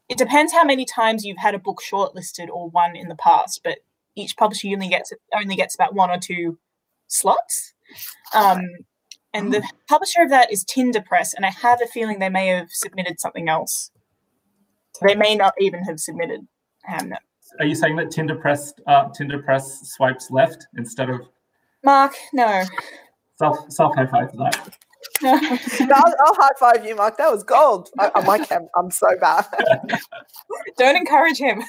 It 0.07 0.19
depends 0.19 0.53
how 0.53 0.63
many 0.63 0.85
times 0.85 1.25
you've 1.25 1.39
had 1.39 1.55
a 1.55 1.59
book 1.59 1.81
shortlisted 1.81 2.47
or 2.49 2.69
won 2.69 2.95
in 2.95 3.07
the 3.07 3.15
past, 3.15 3.61
but 3.63 3.79
each 4.15 4.37
publisher 4.37 4.67
only 4.67 4.87
gets 4.87 5.11
only 5.33 5.55
gets 5.55 5.75
about 5.75 5.95
one 5.95 6.11
or 6.11 6.19
two 6.19 6.59
slots. 7.07 7.73
Um, 8.33 8.61
and 9.35 9.53
the 9.53 9.67
publisher 9.87 10.21
of 10.21 10.29
that 10.29 10.51
is 10.51 10.63
Tinder 10.63 11.01
Press, 11.01 11.33
and 11.33 11.45
I 11.45 11.51
have 11.51 11.81
a 11.81 11.87
feeling 11.87 12.19
they 12.19 12.29
may 12.29 12.47
have 12.47 12.69
submitted 12.71 13.19
something 13.19 13.49
else. 13.49 13.91
They 15.01 15.15
may 15.15 15.35
not 15.35 15.53
even 15.59 15.83
have 15.83 15.99
submitted 15.99 16.47
Hamnet. 16.89 17.17
Are 17.59 17.65
you 17.65 17.75
saying 17.75 17.95
that 17.97 18.11
Tinder 18.11 18.35
Press 18.35 18.73
uh, 18.87 19.09
Tinder 19.09 19.41
Press 19.41 19.81
swipes 19.95 20.31
left 20.31 20.65
instead 20.77 21.09
of 21.09 21.21
Mark, 21.83 22.15
no. 22.33 22.63
self 23.37 23.69
self 23.69 23.95
high 23.95 24.07
five 24.07 24.31
for 24.31 24.37
that? 24.37 24.77
no. 25.21 25.33
no, 25.85 25.95
I'll, 25.95 26.15
I'll 26.19 26.35
high 26.35 26.49
five 26.59 26.85
you, 26.85 26.95
Mark. 26.95 27.17
That 27.17 27.31
was 27.31 27.43
gold. 27.43 27.89
I, 27.99 28.11
I 28.15 28.25
like 28.25 28.49
have, 28.49 28.63
I'm 28.75 28.89
so 28.89 29.07
bad. 29.19 29.45
Don't 30.77 30.95
encourage 30.95 31.37
him. 31.37 31.61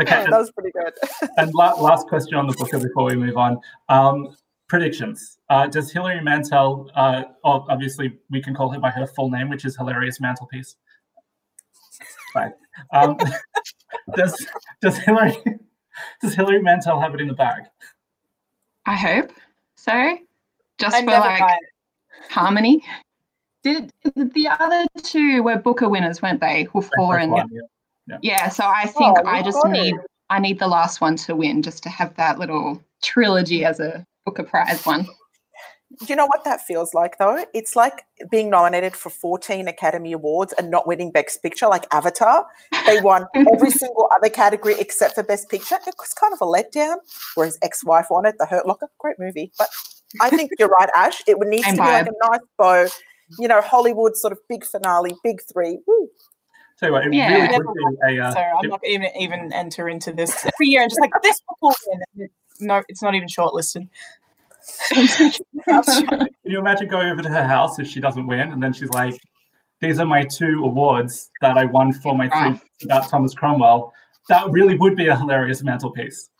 Okay, 0.00 0.26
that 0.30 0.30
was 0.30 0.50
pretty 0.52 0.70
good. 0.72 0.92
and 1.36 1.52
la- 1.54 1.80
last 1.80 2.06
question 2.08 2.34
on 2.36 2.46
the 2.46 2.54
book 2.54 2.70
before 2.70 3.04
we 3.04 3.16
move 3.16 3.36
on. 3.36 3.58
Um, 3.88 4.36
predictions. 4.72 5.36
Uh, 5.50 5.66
does 5.66 5.92
Hilary 5.92 6.22
Mantel, 6.22 6.90
uh, 6.94 7.24
oh, 7.44 7.66
obviously 7.68 8.18
we 8.30 8.42
can 8.42 8.54
call 8.54 8.70
her 8.70 8.80
by 8.80 8.88
her 8.88 9.06
full 9.06 9.28
name, 9.28 9.50
which 9.50 9.66
is 9.66 9.76
Hilarious 9.76 10.18
Mantelpiece. 10.18 10.76
Right. 12.34 12.52
Um, 12.90 13.18
does 14.16 14.46
does 14.80 14.96
Hilary 14.96 15.36
does 16.22 16.32
Hilary 16.32 16.62
Mantel 16.62 16.98
have 16.98 17.14
it 17.14 17.20
in 17.20 17.28
the 17.28 17.34
bag? 17.34 17.64
I 18.86 18.96
hope 18.96 19.30
so. 19.76 20.16
Just 20.78 20.96
I 20.96 21.00
for 21.00 21.10
like 21.10 21.58
harmony. 22.30 22.82
Did 23.62 23.90
the 24.14 24.48
other 24.58 24.86
two 25.02 25.42
were 25.42 25.58
Booker 25.58 25.90
winners, 25.90 26.22
weren't 26.22 26.40
they? 26.40 26.66
Wolf 26.72 26.88
Hall 26.96 27.12
and 27.12 27.30
One, 27.30 27.50
yeah. 28.08 28.18
yeah. 28.22 28.48
So 28.48 28.64
I 28.64 28.86
think 28.86 29.18
Oh, 29.18 29.26
I 29.26 29.42
just 29.42 29.62
got 29.62 29.70
need. 29.70 29.96
I 30.30 30.38
need 30.38 30.58
the 30.58 30.66
last 30.66 31.02
one 31.02 31.16
to 31.16 31.36
win, 31.36 31.60
just 31.60 31.82
to 31.82 31.90
have 31.90 32.16
that 32.16 32.38
little 32.38 32.82
trilogy 33.02 33.66
as 33.66 33.78
a 33.78 34.06
Booker 34.24 34.44
Prize 34.44 34.84
one. 34.86 35.06
Do 36.00 36.06
you 36.06 36.16
know 36.16 36.24
what 36.26 36.44
that 36.44 36.62
feels 36.62 36.94
like 36.94 37.18
though? 37.18 37.44
It's 37.52 37.76
like 37.76 38.02
being 38.30 38.48
nominated 38.48 38.96
for 38.96 39.10
14 39.10 39.68
Academy 39.68 40.12
Awards 40.12 40.54
and 40.54 40.70
not 40.70 40.86
winning 40.86 41.10
Best 41.12 41.42
Picture, 41.42 41.68
like 41.68 41.84
Avatar. 41.92 42.46
They 42.86 43.00
won 43.02 43.26
every 43.34 43.70
single 43.70 44.08
other 44.14 44.30
category 44.30 44.74
except 44.80 45.14
for 45.16 45.22
Best 45.22 45.50
Picture. 45.50 45.74
It 45.86 45.94
was 45.98 46.14
kind 46.14 46.32
of 46.32 46.40
a 46.40 46.46
letdown. 46.46 46.96
Whereas 47.34 47.58
ex-wife 47.62 48.06
won 48.10 48.24
it, 48.24 48.36
The 48.38 48.46
Hurt 48.46 48.66
Locker, 48.66 48.88
great 48.98 49.18
movie. 49.18 49.52
But 49.58 49.68
I 50.22 50.30
think 50.30 50.50
you're 50.58 50.68
right, 50.68 50.88
Ash. 50.96 51.20
It 51.26 51.38
would 51.38 51.48
need 51.48 51.64
to 51.64 51.72
be 51.72 51.78
like 51.78 52.06
a 52.06 52.12
nice 52.30 52.40
bow, 52.58 52.86
you 53.38 53.48
know, 53.48 53.60
Hollywood 53.60 54.16
sort 54.16 54.32
of 54.32 54.38
big 54.48 54.64
finale, 54.64 55.14
big 55.22 55.40
three. 55.52 55.78
Woo. 55.86 56.08
Tell 56.80 56.88
you 56.88 56.92
what, 56.94 57.06
it 57.06 57.12
Yeah. 57.12 57.34
really 57.34 57.58
would 57.64 57.74
be 58.08 58.16
a. 58.18 58.24
Uh, 58.24 58.32
So 58.32 58.38
I'm 58.40 58.64
it- 58.64 58.68
not 58.68 58.80
even 58.86 59.08
even 59.18 59.52
enter 59.52 59.90
into 59.90 60.10
this 60.12 60.34
every 60.46 60.68
year 60.68 60.80
and 60.80 60.90
just 60.90 61.00
like 61.02 61.10
this 61.22 61.38
will 61.60 61.74
win. 62.16 62.28
And 62.62 62.70
it- 62.70 62.74
No, 62.74 62.82
it's 62.88 63.02
not 63.02 63.14
even 63.14 63.28
shortlisted. 63.28 63.88
Can 64.92 66.28
you 66.44 66.58
imagine 66.60 66.88
going 66.88 67.08
over 67.08 67.20
to 67.22 67.28
her 67.28 67.44
house 67.46 67.78
if 67.78 67.88
she 67.88 68.00
doesn't 68.00 68.26
win, 68.26 68.52
and 68.52 68.62
then 68.62 68.72
she's 68.72 68.90
like, 68.90 69.20
"These 69.80 69.98
are 69.98 70.06
my 70.06 70.24
two 70.24 70.62
awards 70.64 71.30
that 71.40 71.58
I 71.58 71.64
won 71.64 71.92
for 71.92 72.14
my 72.16 72.28
three 72.28 72.50
books 72.52 72.84
about 72.84 73.08
Thomas 73.08 73.34
Cromwell." 73.34 73.92
That 74.28 74.48
really 74.50 74.76
would 74.78 74.94
be 74.96 75.08
a 75.08 75.16
hilarious 75.16 75.62
mantelpiece. 75.64 76.30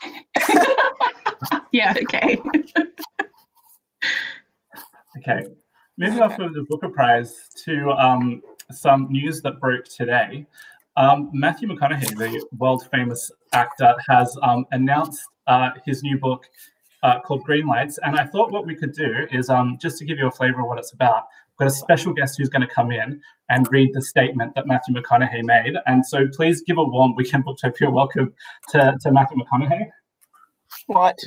Yeah, 1.72 1.94
okay. 2.02 2.38
Okay. 5.18 5.46
Moving 5.98 6.22
on 6.22 6.34
from 6.34 6.52
the 6.52 6.64
Booker 6.68 6.88
Prize 6.88 7.48
to 7.64 7.90
um, 7.92 8.40
some 8.70 9.08
news 9.10 9.42
that 9.42 9.58
broke 9.60 9.84
today. 9.84 10.46
Um, 10.96 11.30
Matthew 11.32 11.68
McConaughey, 11.68 12.16
the 12.16 12.46
world 12.58 12.86
famous 12.92 13.30
actor, 13.52 13.94
has 14.08 14.36
um, 14.42 14.64
announced 14.72 15.22
uh, 15.46 15.70
his 15.84 16.02
new 16.02 16.18
book 16.18 16.46
uh, 17.02 17.20
called 17.20 17.42
Green 17.44 17.66
Lights. 17.66 17.98
And 18.04 18.16
I 18.16 18.24
thought 18.26 18.52
what 18.52 18.66
we 18.66 18.74
could 18.74 18.92
do 18.92 19.26
is 19.30 19.50
um, 19.50 19.78
just 19.80 19.98
to 19.98 20.04
give 20.04 20.18
you 20.18 20.26
a 20.26 20.30
flavor 20.30 20.60
of 20.60 20.66
what 20.66 20.78
it's 20.78 20.92
about, 20.92 21.24
we've 21.50 21.66
got 21.66 21.72
a 21.72 21.76
special 21.76 22.12
guest 22.12 22.36
who's 22.38 22.48
going 22.48 22.66
to 22.66 22.72
come 22.72 22.90
in 22.90 23.20
and 23.48 23.66
read 23.70 23.90
the 23.92 24.02
statement 24.02 24.54
that 24.54 24.66
Matthew 24.66 24.94
McConaughey 24.94 25.42
made. 25.42 25.74
And 25.86 26.04
so 26.06 26.26
please 26.34 26.62
give 26.62 26.78
a 26.78 26.84
warm 26.84 27.14
Weekend 27.16 27.44
Booktopia 27.44 27.92
welcome 27.92 28.32
to, 28.70 28.96
to 29.00 29.12
Matthew 29.12 29.38
McConaughey. 29.38 29.88
What? 30.86 31.18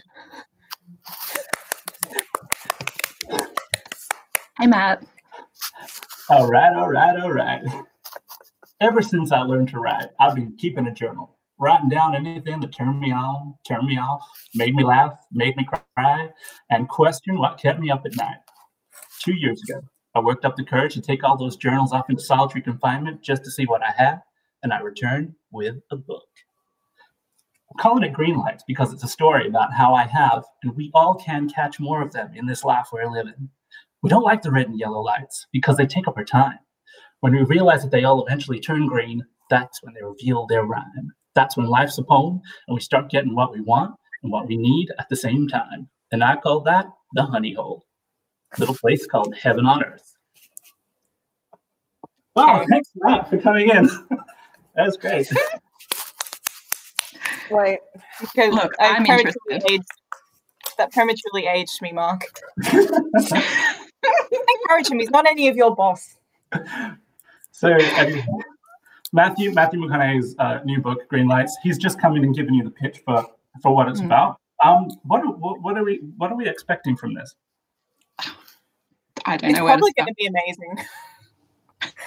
Hey, 4.59 4.67
Matt. 4.67 5.05
All 6.29 6.47
right, 6.47 6.73
all 6.73 6.89
right, 6.89 7.19
all 7.19 7.31
right. 7.31 7.61
Ever 8.79 9.01
since 9.01 9.31
I 9.31 9.41
learned 9.41 9.69
to 9.69 9.79
write, 9.79 10.07
I've 10.19 10.33
been 10.33 10.55
keeping 10.57 10.87
a 10.87 10.93
journal, 10.93 11.34
writing 11.59 11.89
down 11.89 12.15
anything 12.15 12.59
that 12.59 12.75
turned 12.75 12.99
me 12.99 13.11
on, 13.11 13.55
turned 13.67 13.87
me 13.87 13.97
off, 13.97 14.27
made 14.53 14.75
me 14.75 14.83
laugh, 14.83 15.13
made 15.31 15.55
me 15.55 15.67
cry, 15.95 16.29
and 16.69 16.89
question 16.89 17.37
what 17.37 17.59
kept 17.59 17.79
me 17.79 17.89
up 17.89 18.05
at 18.05 18.15
night. 18.15 18.37
Two 19.23 19.35
years 19.35 19.61
ago, 19.67 19.81
I 20.13 20.19
worked 20.19 20.45
up 20.45 20.55
the 20.55 20.63
courage 20.63 20.93
to 20.93 21.01
take 21.01 21.23
all 21.23 21.37
those 21.37 21.57
journals 21.57 21.93
off 21.93 22.09
into 22.09 22.23
solitary 22.23 22.61
confinement 22.61 23.21
just 23.21 23.43
to 23.43 23.51
see 23.51 23.65
what 23.65 23.83
I 23.83 23.91
had, 23.91 24.21
and 24.63 24.73
I 24.73 24.79
returned 24.79 25.33
with 25.51 25.75
a 25.91 25.95
book. 25.95 26.27
I'm 27.71 27.81
calling 27.81 28.03
it 28.03 28.13
Green 28.13 28.37
Lights 28.37 28.63
because 28.67 28.93
it's 28.93 29.03
a 29.03 29.07
story 29.07 29.47
about 29.47 29.73
how 29.73 29.93
I 29.93 30.03
have, 30.05 30.43
and 30.63 30.75
we 30.75 30.91
all 30.93 31.15
can 31.15 31.49
catch 31.49 31.79
more 31.79 32.01
of 32.01 32.11
them 32.11 32.31
in 32.35 32.45
this 32.45 32.63
life 32.63 32.87
we're 32.91 33.09
living. 33.09 33.49
We 34.03 34.09
don't 34.09 34.23
like 34.23 34.41
the 34.41 34.51
red 34.51 34.67
and 34.67 34.79
yellow 34.79 35.01
lights 35.01 35.47
because 35.51 35.77
they 35.77 35.85
take 35.85 36.07
up 36.07 36.17
our 36.17 36.23
time. 36.23 36.59
When 37.21 37.33
we 37.33 37.43
realize 37.43 37.81
that 37.81 37.91
they 37.91 38.03
all 38.03 38.25
eventually 38.25 38.59
turn 38.59 38.87
green, 38.87 39.25
that's 39.49 39.81
when 39.83 39.93
they 39.93 40.03
reveal 40.03 40.45
their 40.45 40.63
rhyme. 40.63 41.11
That's 41.35 41.57
when 41.57 41.67
life's 41.67 41.97
a 41.97 42.03
poem 42.03 42.41
and 42.67 42.75
we 42.75 42.81
start 42.81 43.09
getting 43.09 43.35
what 43.35 43.51
we 43.53 43.61
want 43.61 43.95
and 44.23 44.31
what 44.31 44.47
we 44.47 44.57
need 44.57 44.89
at 44.99 45.09
the 45.09 45.15
same 45.15 45.47
time. 45.47 45.89
And 46.11 46.23
I 46.23 46.35
call 46.37 46.61
that 46.61 46.85
the 47.13 47.23
honey 47.23 47.53
hole, 47.53 47.85
a 48.55 48.59
little 48.59 48.75
place 48.75 49.05
called 49.05 49.35
heaven 49.35 49.65
on 49.65 49.83
earth. 49.83 50.15
Wow, 52.35 52.65
thanks 52.69 52.89
Matt 52.95 53.29
for 53.29 53.37
coming 53.37 53.69
in. 53.69 53.85
that 54.75 54.85
was 54.85 54.97
great. 54.97 55.27
Wait, 57.51 57.79
Okay, 58.23 58.49
Look, 58.49 58.73
I 58.79 58.87
I'm 58.95 59.05
prematurely 59.05 59.31
interested. 59.51 59.71
aged- 59.71 59.83
that 60.77 60.91
prematurely 60.91 61.47
aged 61.47 61.81
me, 61.81 61.93
Mark. 61.93 62.21
Encourage 62.73 63.31
him. 64.89 64.99
He's 64.99 65.09
not 65.09 65.25
any 65.25 65.47
of 65.47 65.55
your 65.55 65.73
boss. 65.75 66.17
So, 67.51 67.69
anyway, 67.69 68.25
Matthew 69.15 69.51
Matthew 69.53 69.79
McConaughey's 69.79 70.35
uh, 70.39 70.59
new 70.65 70.79
book, 70.81 71.07
Green 71.09 71.27
Lights. 71.27 71.57
He's 71.63 71.77
just 71.77 71.99
come 71.99 72.15
in 72.17 72.23
and 72.25 72.35
given 72.35 72.53
you 72.53 72.63
the 72.63 72.69
pitch 72.69 72.99
for 73.05 73.25
for 73.61 73.73
what 73.73 73.87
it's 73.87 74.01
Mm. 74.01 74.05
about. 74.07 74.39
Um, 74.63 74.89
what, 75.03 75.21
are- 75.21 75.31
what 75.31 75.61
what 75.61 75.77
are 75.77 75.83
we 75.83 76.01
what 76.17 76.31
are 76.31 76.35
we 76.37 76.47
expecting 76.47 76.95
from 76.97 77.13
this? 77.13 77.33
I 79.25 79.37
don't 79.37 79.49
It's 79.49 79.57
know 79.59 79.65
where 79.65 79.77
to 79.77 79.79
probably 79.79 79.93
going 79.93 80.07
to 80.07 80.13
be 80.15 80.27
amazing. 80.27 80.85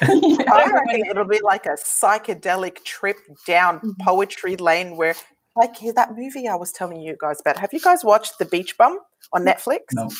I 0.48 0.60
Everyone- 0.62 0.86
reckon 0.86 1.06
it'll 1.10 1.24
be 1.24 1.40
like 1.40 1.66
a 1.66 1.70
psychedelic 1.76 2.84
trip 2.84 3.16
down 3.46 3.80
Mhm. 3.80 3.98
poetry 4.00 4.56
lane 4.56 4.96
where, 4.96 5.14
like 5.56 5.78
that 5.94 6.14
movie 6.16 6.46
I 6.46 6.54
was 6.54 6.72
telling 6.72 7.00
you 7.00 7.16
guys 7.20 7.40
about. 7.40 7.56
Have 7.58 7.72
you 7.72 7.80
guys 7.80 8.04
watched 8.04 8.38
The 8.38 8.44
Beach 8.44 8.76
Bum 8.78 8.98
on 9.32 9.44
Netflix? 9.44 9.80
No. 9.92 10.10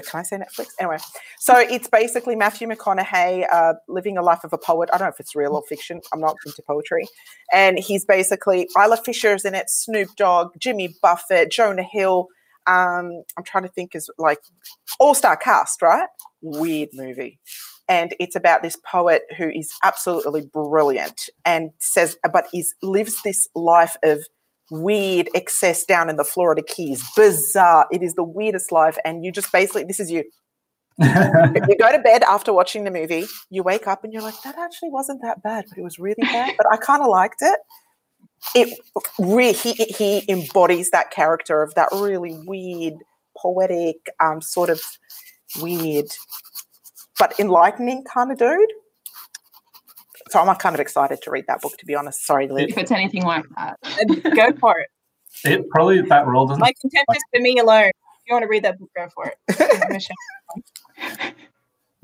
Can 0.00 0.20
I 0.20 0.22
say 0.22 0.36
Netflix? 0.36 0.68
Anyway, 0.78 0.98
so 1.38 1.58
it's 1.58 1.88
basically 1.88 2.36
Matthew 2.36 2.68
McConaughey 2.68 3.46
uh, 3.52 3.74
living 3.88 4.16
a 4.16 4.22
life 4.22 4.44
of 4.44 4.52
a 4.52 4.58
poet. 4.58 4.88
I 4.92 4.98
don't 4.98 5.06
know 5.06 5.12
if 5.12 5.20
it's 5.20 5.34
real 5.34 5.54
or 5.54 5.62
fiction. 5.68 6.00
I'm 6.12 6.20
not 6.20 6.36
into 6.46 6.62
poetry. 6.62 7.06
And 7.52 7.78
he's 7.78 8.04
basically 8.04 8.68
Isla 8.76 8.96
Fisher's 8.96 9.44
in 9.44 9.54
it, 9.54 9.68
Snoop 9.68 10.08
Dogg, 10.16 10.52
Jimmy 10.58 10.94
Buffett, 11.02 11.50
Jonah 11.50 11.82
Hill. 11.82 12.28
Um, 12.66 13.22
I'm 13.36 13.44
trying 13.44 13.64
to 13.64 13.70
think 13.70 13.94
is 13.94 14.08
like 14.18 14.38
all 14.98 15.14
star 15.14 15.36
cast, 15.36 15.82
right? 15.82 16.08
Weird 16.40 16.90
movie. 16.94 17.40
And 17.88 18.14
it's 18.20 18.36
about 18.36 18.62
this 18.62 18.76
poet 18.90 19.22
who 19.36 19.50
is 19.50 19.72
absolutely 19.82 20.48
brilliant 20.52 21.28
and 21.44 21.72
says, 21.78 22.16
but 22.32 22.46
is 22.54 22.74
lives 22.82 23.20
this 23.22 23.48
life 23.54 23.96
of 24.02 24.24
weird 24.72 25.28
excess 25.34 25.84
down 25.84 26.08
in 26.08 26.16
the 26.16 26.24
Florida 26.24 26.62
Keys. 26.66 27.04
Bizarre. 27.14 27.86
It 27.92 28.02
is 28.02 28.14
the 28.14 28.24
weirdest 28.24 28.72
life. 28.72 28.96
And 29.04 29.24
you 29.24 29.30
just 29.30 29.52
basically, 29.52 29.84
this 29.84 30.00
is 30.00 30.10
you. 30.10 30.24
You 30.98 31.76
go 31.78 31.90
to 31.90 31.98
bed 32.02 32.22
after 32.24 32.52
watching 32.52 32.84
the 32.84 32.90
movie, 32.90 33.26
you 33.50 33.62
wake 33.62 33.86
up 33.86 34.04
and 34.04 34.12
you're 34.12 34.22
like, 34.22 34.40
that 34.44 34.58
actually 34.58 34.90
wasn't 34.90 35.22
that 35.22 35.42
bad, 35.42 35.64
but 35.68 35.78
it 35.78 35.82
was 35.82 35.98
really 35.98 36.16
bad. 36.20 36.54
But 36.56 36.66
I 36.70 36.76
kind 36.76 37.02
of 37.02 37.08
liked 37.08 37.40
it. 37.40 37.58
It 38.54 38.78
re- 39.18 39.52
he 39.52 39.72
he 39.72 40.24
embodies 40.28 40.90
that 40.90 41.10
character 41.10 41.62
of 41.62 41.74
that 41.74 41.88
really 41.92 42.38
weird, 42.46 42.94
poetic, 43.36 43.96
um, 44.20 44.40
sort 44.42 44.68
of 44.68 44.82
weird, 45.60 46.06
but 47.18 47.38
enlightening 47.38 48.04
kind 48.04 48.32
of 48.32 48.38
dude. 48.38 48.72
So 50.32 50.40
I'm 50.40 50.56
kind 50.56 50.74
of 50.74 50.80
excited 50.80 51.20
to 51.20 51.30
read 51.30 51.46
that 51.48 51.60
book, 51.60 51.76
to 51.76 51.84
be 51.84 51.94
honest. 51.94 52.24
Sorry, 52.24 52.48
Liv. 52.48 52.70
If 52.70 52.78
it's 52.78 52.90
anything 52.90 53.22
like 53.24 53.44
that. 53.58 53.78
Go 54.34 54.52
for 54.58 54.78
it. 54.80 54.88
it 55.44 55.68
probably 55.68 56.00
that 56.00 56.26
role 56.26 56.46
doesn't. 56.46 56.58
My 56.58 56.72
contempt 56.80 57.14
is 57.14 57.22
for 57.34 57.42
me 57.42 57.58
alone. 57.58 57.88
If 57.90 58.22
you 58.26 58.34
want 58.34 58.44
to 58.44 58.48
read 58.48 58.64
that 58.64 58.78
book, 58.78 58.88
go 58.96 59.08
for 59.14 59.26
it. 59.26 60.02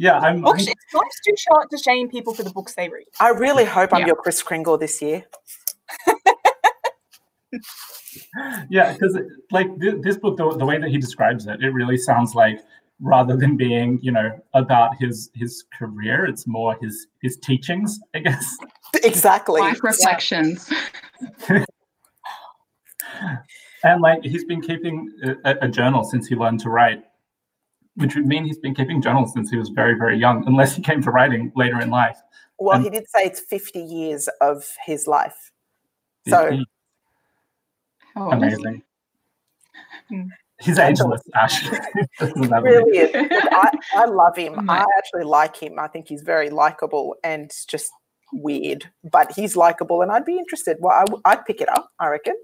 Yeah, 0.01 0.21
I'm. 0.21 0.43
Books, 0.43 0.65
it's 0.65 0.95
life's 0.95 1.21
too 1.27 1.35
short 1.37 1.71
to 1.71 1.77
shame 1.77 2.09
people 2.09 2.33
for 2.33 2.45
the 2.45 2.51
books 2.51 2.77
they 2.77 2.89
read. 2.89 3.07
I 3.19 3.31
really 3.31 3.65
hope 3.65 3.93
I'm 3.93 4.03
Yeah. 4.03 4.07
your 4.09 4.15
Kris 4.15 4.41
Kringle 4.45 4.79
this 4.79 5.03
year. 5.03 5.25
Yeah, 8.71 8.93
because 8.93 9.19
like 9.51 9.67
th- 9.81 10.03
this 10.03 10.19
book, 10.19 10.37
the, 10.37 10.55
the 10.57 10.65
way 10.65 10.79
that 10.79 10.89
he 10.91 10.99
describes 10.99 11.47
it, 11.47 11.63
it 11.63 11.71
really 11.71 11.97
sounds 11.97 12.35
like 12.35 12.61
rather 13.01 13.37
than 13.37 13.57
being, 13.57 13.99
you 14.03 14.11
know, 14.13 14.31
about 14.55 14.97
his 14.99 15.31
his 15.35 15.65
career, 15.77 16.25
it's 16.27 16.47
more 16.47 16.77
his 16.81 17.07
his 17.23 17.37
teachings, 17.37 18.01
I 18.15 18.21
guess. 18.21 18.57
Exactly. 19.05 19.61
Life 19.61 19.85
reflections. 19.85 20.73
And 23.85 24.01
like 24.01 24.25
he's 24.25 24.45
been 24.45 24.61
keeping 24.61 25.13
a, 25.45 25.57
a 25.63 25.69
journal 25.69 26.03
since 26.03 26.27
he 26.27 26.35
learned 26.35 26.61
to 26.61 26.71
write, 26.71 27.05
which 27.95 28.15
would 28.17 28.27
mean 28.27 28.45
he's 28.45 28.59
been 28.59 28.75
keeping 28.75 29.01
journals 29.01 29.33
since 29.33 29.51
he 29.51 29.57
was 29.57 29.69
very 29.69 29.95
very 29.95 30.19
young, 30.19 30.45
unless 30.47 30.75
he 30.75 30.83
came 30.83 31.01
to 31.03 31.11
writing 31.11 31.53
later 31.55 31.81
in 31.81 31.91
life. 31.91 32.19
Well, 32.59 32.77
And- 32.77 32.85
he 32.85 32.91
did 32.91 33.09
say 33.09 33.25
it's 33.25 33.41
50 33.41 33.79
years 33.79 34.29
of 34.41 34.65
his 34.85 35.07
life. 35.07 35.53
So 36.27 36.59
How 38.15 38.33
old 38.33 38.43
is 38.45 38.55
he? 38.55 38.55
amazing. 38.57 38.83
Hmm. 40.09 40.23
He's 40.61 40.79
ageless, 40.79 41.23
Ash. 41.35 41.69
Doesn't 42.19 42.51
have 42.51 42.67
any- 42.67 42.77
really 42.77 42.99
is. 42.99 43.13
Look, 43.15 43.45
I, 43.53 43.71
I 43.97 44.05
love 44.07 44.37
him. 44.37 44.69
I 44.69 44.85
actually 44.99 45.25
like 45.25 45.57
him. 45.57 45.79
I 45.79 45.87
think 45.87 46.09
he's 46.09 46.23
very 46.23 46.51
likable 46.51 47.15
and 47.23 47.51
just 47.69 47.91
weird, 48.33 48.85
but 49.11 49.33
he's 49.33 49.57
likable, 49.57 50.03
and 50.03 50.11
I'd 50.11 50.25
be 50.25 50.37
interested. 50.39 50.77
Well, 50.81 51.05
I, 51.25 51.35
would 51.37 51.45
pick 51.45 51.61
it 51.61 51.69
up, 51.69 51.91
I 52.01 52.09
reckon. 52.09 52.35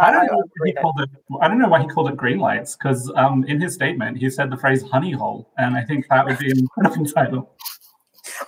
I 0.00 0.10
don't 0.12 0.26
know. 0.26 0.36
would 0.36 0.50
Why 0.58 0.66
he 0.66 0.72
called 0.74 1.00
it, 1.00 1.10
I 1.40 1.48
don't 1.48 1.58
know 1.58 1.68
why 1.68 1.82
he 1.82 1.88
called 1.88 2.10
it 2.10 2.16
green 2.16 2.38
lights 2.38 2.76
because 2.76 3.10
um, 3.16 3.44
in 3.44 3.60
his 3.60 3.74
statement 3.74 4.18
he 4.18 4.28
said 4.30 4.50
the 4.50 4.56
phrase 4.56 4.82
"honey 4.82 5.12
hole," 5.12 5.50
and 5.56 5.76
I 5.76 5.82
think 5.82 6.06
that 6.10 6.26
would 6.26 6.38
be 6.38 6.50
an 6.50 6.58
incredible 6.58 7.06
title. 7.14 7.54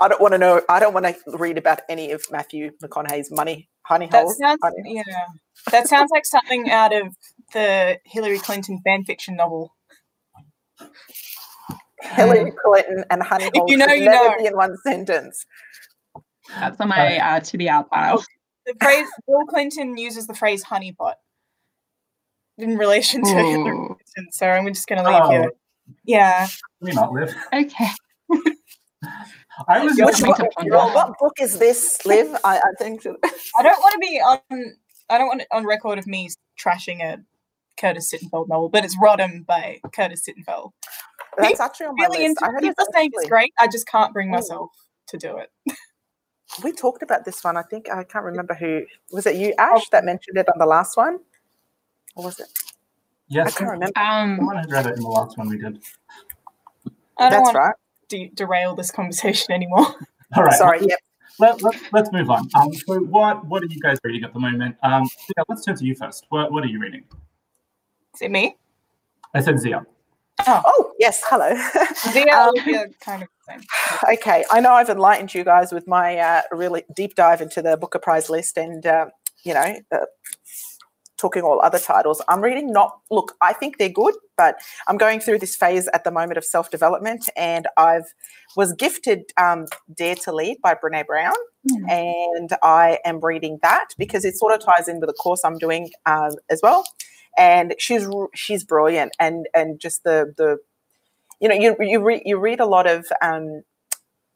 I 0.01 0.09
don't 0.09 0.21
want 0.21 0.33
to 0.35 0.39
know. 0.39 0.61
I 0.69 0.79
don't 0.81 0.93
want 0.95 1.07
to 1.07 1.17
read 1.39 1.57
about 1.59 1.81
any 1.89 2.13
of 2.13 2.23
Matthew 2.31 2.71
McConaughey's 2.83 3.31
money, 3.31 3.69
honey 3.83 4.07
That 4.09 4.25
holes. 4.25 4.39
sounds 4.39 4.61
yeah. 4.85 5.03
That 5.71 5.89
sounds 5.89 6.11
like 6.11 6.27
something 6.27 6.71
out 6.71 6.95
of 6.95 7.15
the 7.53 7.99
Hillary 8.05 8.39
Clinton 8.39 8.81
fan 8.85 9.05
fiction 9.05 9.37
novel. 9.37 9.75
Hillary 12.03 12.53
Clinton 12.65 13.05
and 13.11 13.23
honey 13.23 13.51
If 13.53 13.63
you 13.67 13.77
know, 13.77 13.87
you 13.93 14.05
never 14.07 14.31
know. 14.31 14.39
be 14.39 14.47
in 14.47 14.57
one 14.57 14.77
sentence. 14.87 15.45
That's 16.49 16.81
on 16.81 16.89
my 16.89 17.19
uh, 17.19 17.41
to 17.41 17.59
be 17.59 17.69
out 17.69 17.91
pile. 17.91 18.25
The 18.67 18.75
phrase 18.81 19.07
Bill 19.27 19.45
Clinton 19.49 19.97
uses 19.97 20.27
the 20.27 20.35
phrase 20.35 20.65
honeypot 20.65 21.15
in 22.59 22.77
relation 22.77 23.23
to 23.23 23.29
Hillary 23.31 23.71
Ooh. 23.71 23.87
Clinton, 23.87 24.33
so 24.33 24.47
I'm 24.49 24.67
just 24.69 24.87
going 24.89 25.03
to 25.03 25.09
leave 25.11 25.21
Oh, 25.23 25.33
you. 25.33 25.53
Yeah, 26.05 26.49
we 26.81 26.93
not 26.93 27.13
live. 27.13 27.35
Okay. 27.53 27.89
I 29.69 29.85
was 29.85 29.97
You're 29.99 30.07
What, 30.07 30.21
Make 30.23 30.29
what- 30.31 30.41
up 30.41 30.49
on 30.59 30.71
well, 30.71 30.87
that. 30.89 30.95
what 30.95 31.19
book 31.19 31.35
is 31.41 31.59
this, 31.59 32.05
Liv? 32.07 32.35
I, 32.45 32.59
I 32.59 32.71
think 32.79 33.03
I 33.07 33.63
don't 33.63 33.79
want 33.81 33.93
to 33.93 33.99
be 34.01 34.21
on. 34.21 34.77
I 35.11 35.19
don't 35.19 35.27
want 35.27 35.41
it 35.43 35.49
on 35.53 35.67
record 35.67 35.99
of 35.99 36.07
me 36.07 36.29
trashing 36.63 37.03
a 37.03 37.19
Curtis 37.81 38.13
Sittenfeld 38.13 38.49
novel, 38.49 38.69
but 38.69 38.85
it's 38.85 38.97
Rodham 38.99 39.47
by 39.47 39.81
Curtis 39.95 40.23
Sittenfeld. 40.29 40.73
that's 41.39 41.61
actually 41.61 41.87
on 41.87 41.95
my 41.97 42.05
Really 42.07 42.19
list. 42.29 42.29
into 42.43 42.45
I 42.45 42.51
heard 42.53 42.61
people 42.63 42.85
it's 42.87 42.95
saying 42.97 43.11
it's 43.15 43.29
great. 43.29 43.53
I 43.59 43.67
just 43.69 43.87
can't 43.87 44.13
bring 44.13 44.29
Mm. 44.29 44.33
myself 44.33 44.71
to 45.09 45.17
do 45.17 45.39
it. 45.39 45.51
We 46.65 46.73
talked 46.73 47.03
about 47.03 47.25
this 47.25 47.43
one. 47.45 47.57
I 47.57 47.63
think 47.63 47.89
I 47.89 48.03
can't 48.05 48.25
remember 48.25 48.55
who 48.55 48.85
was 49.13 49.25
it. 49.27 49.37
You, 49.37 49.55
Ash, 49.57 49.89
that 49.91 50.05
mentioned 50.05 50.37
it 50.37 50.49
on 50.49 50.59
the 50.59 50.67
last 50.67 50.97
one, 50.97 51.21
or 52.17 52.25
was 52.25 52.41
it? 52.41 52.49
Yes, 53.29 53.55
I 53.57 53.59
can't 53.59 53.71
remember. 53.71 53.99
Um, 53.99 54.37
someone 54.37 54.57
had 54.57 54.71
read 54.73 54.87
it 54.87 54.97
in 54.97 55.03
the 55.03 55.09
last 55.09 55.39
one 55.39 55.49
we 55.49 55.59
did. 55.59 55.81
I 57.19 57.29
don't 57.29 57.31
That's 57.31 57.43
want 57.43 57.57
right. 57.57 57.75
to 58.09 58.17
de- 58.19 58.31
derail 58.35 58.75
this 58.75 58.91
conversation 58.91 59.53
anymore. 59.53 59.87
All 60.37 60.43
right. 60.43 60.55
Sorry. 60.55 60.81
Yep. 60.85 60.99
Let, 61.39 61.63
let, 61.63 61.77
let's 61.93 62.13
move 62.13 62.29
on. 62.31 62.49
Um, 62.55 62.73
so 62.73 62.99
what 63.05 63.47
what 63.47 63.63
are 63.63 63.67
you 63.67 63.81
guys 63.81 63.99
reading 64.05 64.25
at 64.25 64.35
the 64.35 64.41
moment? 64.41 64.77
Um, 64.83 65.09
yeah, 65.37 65.45
let's 65.49 65.65
turn 65.65 65.77
to 65.77 65.85
you 65.85 65.95
first. 65.95 66.27
What, 66.31 66.51
what 66.53 66.65
are 66.65 66.67
you 66.69 66.81
reading? 66.81 67.05
Is 68.15 68.23
it 68.23 68.31
me? 68.31 68.57
I 69.35 69.41
said 69.41 69.59
Zia. 69.61 69.85
Oh 70.47 70.93
yes. 70.99 71.23
Hello. 71.27 71.55
Zia, 72.13 72.35
Um, 72.35 72.49
Olivia, 72.51 72.87
kind 73.01 73.23
of 73.23 73.29
same. 73.49 73.61
okay, 74.15 74.45
I 74.51 74.61
know 74.61 74.73
I've 74.73 74.89
enlightened 74.89 75.35
you 75.35 75.45
guys 75.45 75.71
with 75.73 75.87
my 75.87 76.17
uh, 76.17 76.43
really 76.51 76.85
deep 76.95 77.15
dive 77.15 77.41
into 77.41 77.61
the 77.63 77.77
Booker 77.77 77.99
Prize 77.99 78.31
list 78.31 78.57
and, 78.57 78.87
uh, 78.87 79.07
you 79.45 79.53
know, 79.55 79.77
uh, 79.93 79.99
talking 81.19 81.43
all 81.43 81.61
other 81.61 81.79
titles. 81.79 82.23
I'm 82.29 82.41
reading 82.41 82.73
not, 82.73 82.99
look, 83.11 83.35
I 83.43 83.53
think 83.53 83.77
they're 83.77 83.91
good, 83.91 84.15
but 84.39 84.57
I'm 84.89 84.97
going 84.97 85.21
through 85.21 85.41
this 85.41 85.55
phase 85.55 85.89
at 85.93 86.05
the 86.05 86.11
moment 86.11 86.39
of 86.39 86.45
self 86.47 86.71
development 86.71 87.29
and 87.37 87.69
I've 87.77 88.07
was 88.57 88.73
gifted 88.73 89.25
um, 89.37 89.67
Dare 89.95 90.15
to 90.17 90.33
Lead 90.33 90.57
by 90.63 90.75
Brene 90.75 91.07
Brown. 91.07 91.35
And 91.91 92.51
I 92.63 92.99
am 93.05 93.21
reading 93.23 93.59
that 93.63 93.89
because 93.99 94.25
it 94.25 94.37
sort 94.39 94.55
of 94.55 94.65
ties 94.65 94.89
in 94.89 94.99
with 95.01 95.11
a 95.11 95.13
course 95.13 95.43
I'm 95.45 95.59
doing 95.59 95.91
um, 96.07 96.31
as 96.49 96.61
well. 96.63 96.85
And 97.37 97.75
she's 97.79 98.09
she's 98.35 98.65
brilliant, 98.65 99.13
and 99.19 99.47
and 99.55 99.81
just 99.81 100.05
the 100.05 100.35
the 100.37 100.59
you 101.41 101.49
know 101.49 101.55
you 101.55 101.77
you 101.81 102.03
read 102.03 102.23
you 102.25 102.39
read 102.39 102.61
a 102.61 102.67
lot 102.67 102.87
of 102.87 103.07
um, 103.23 103.63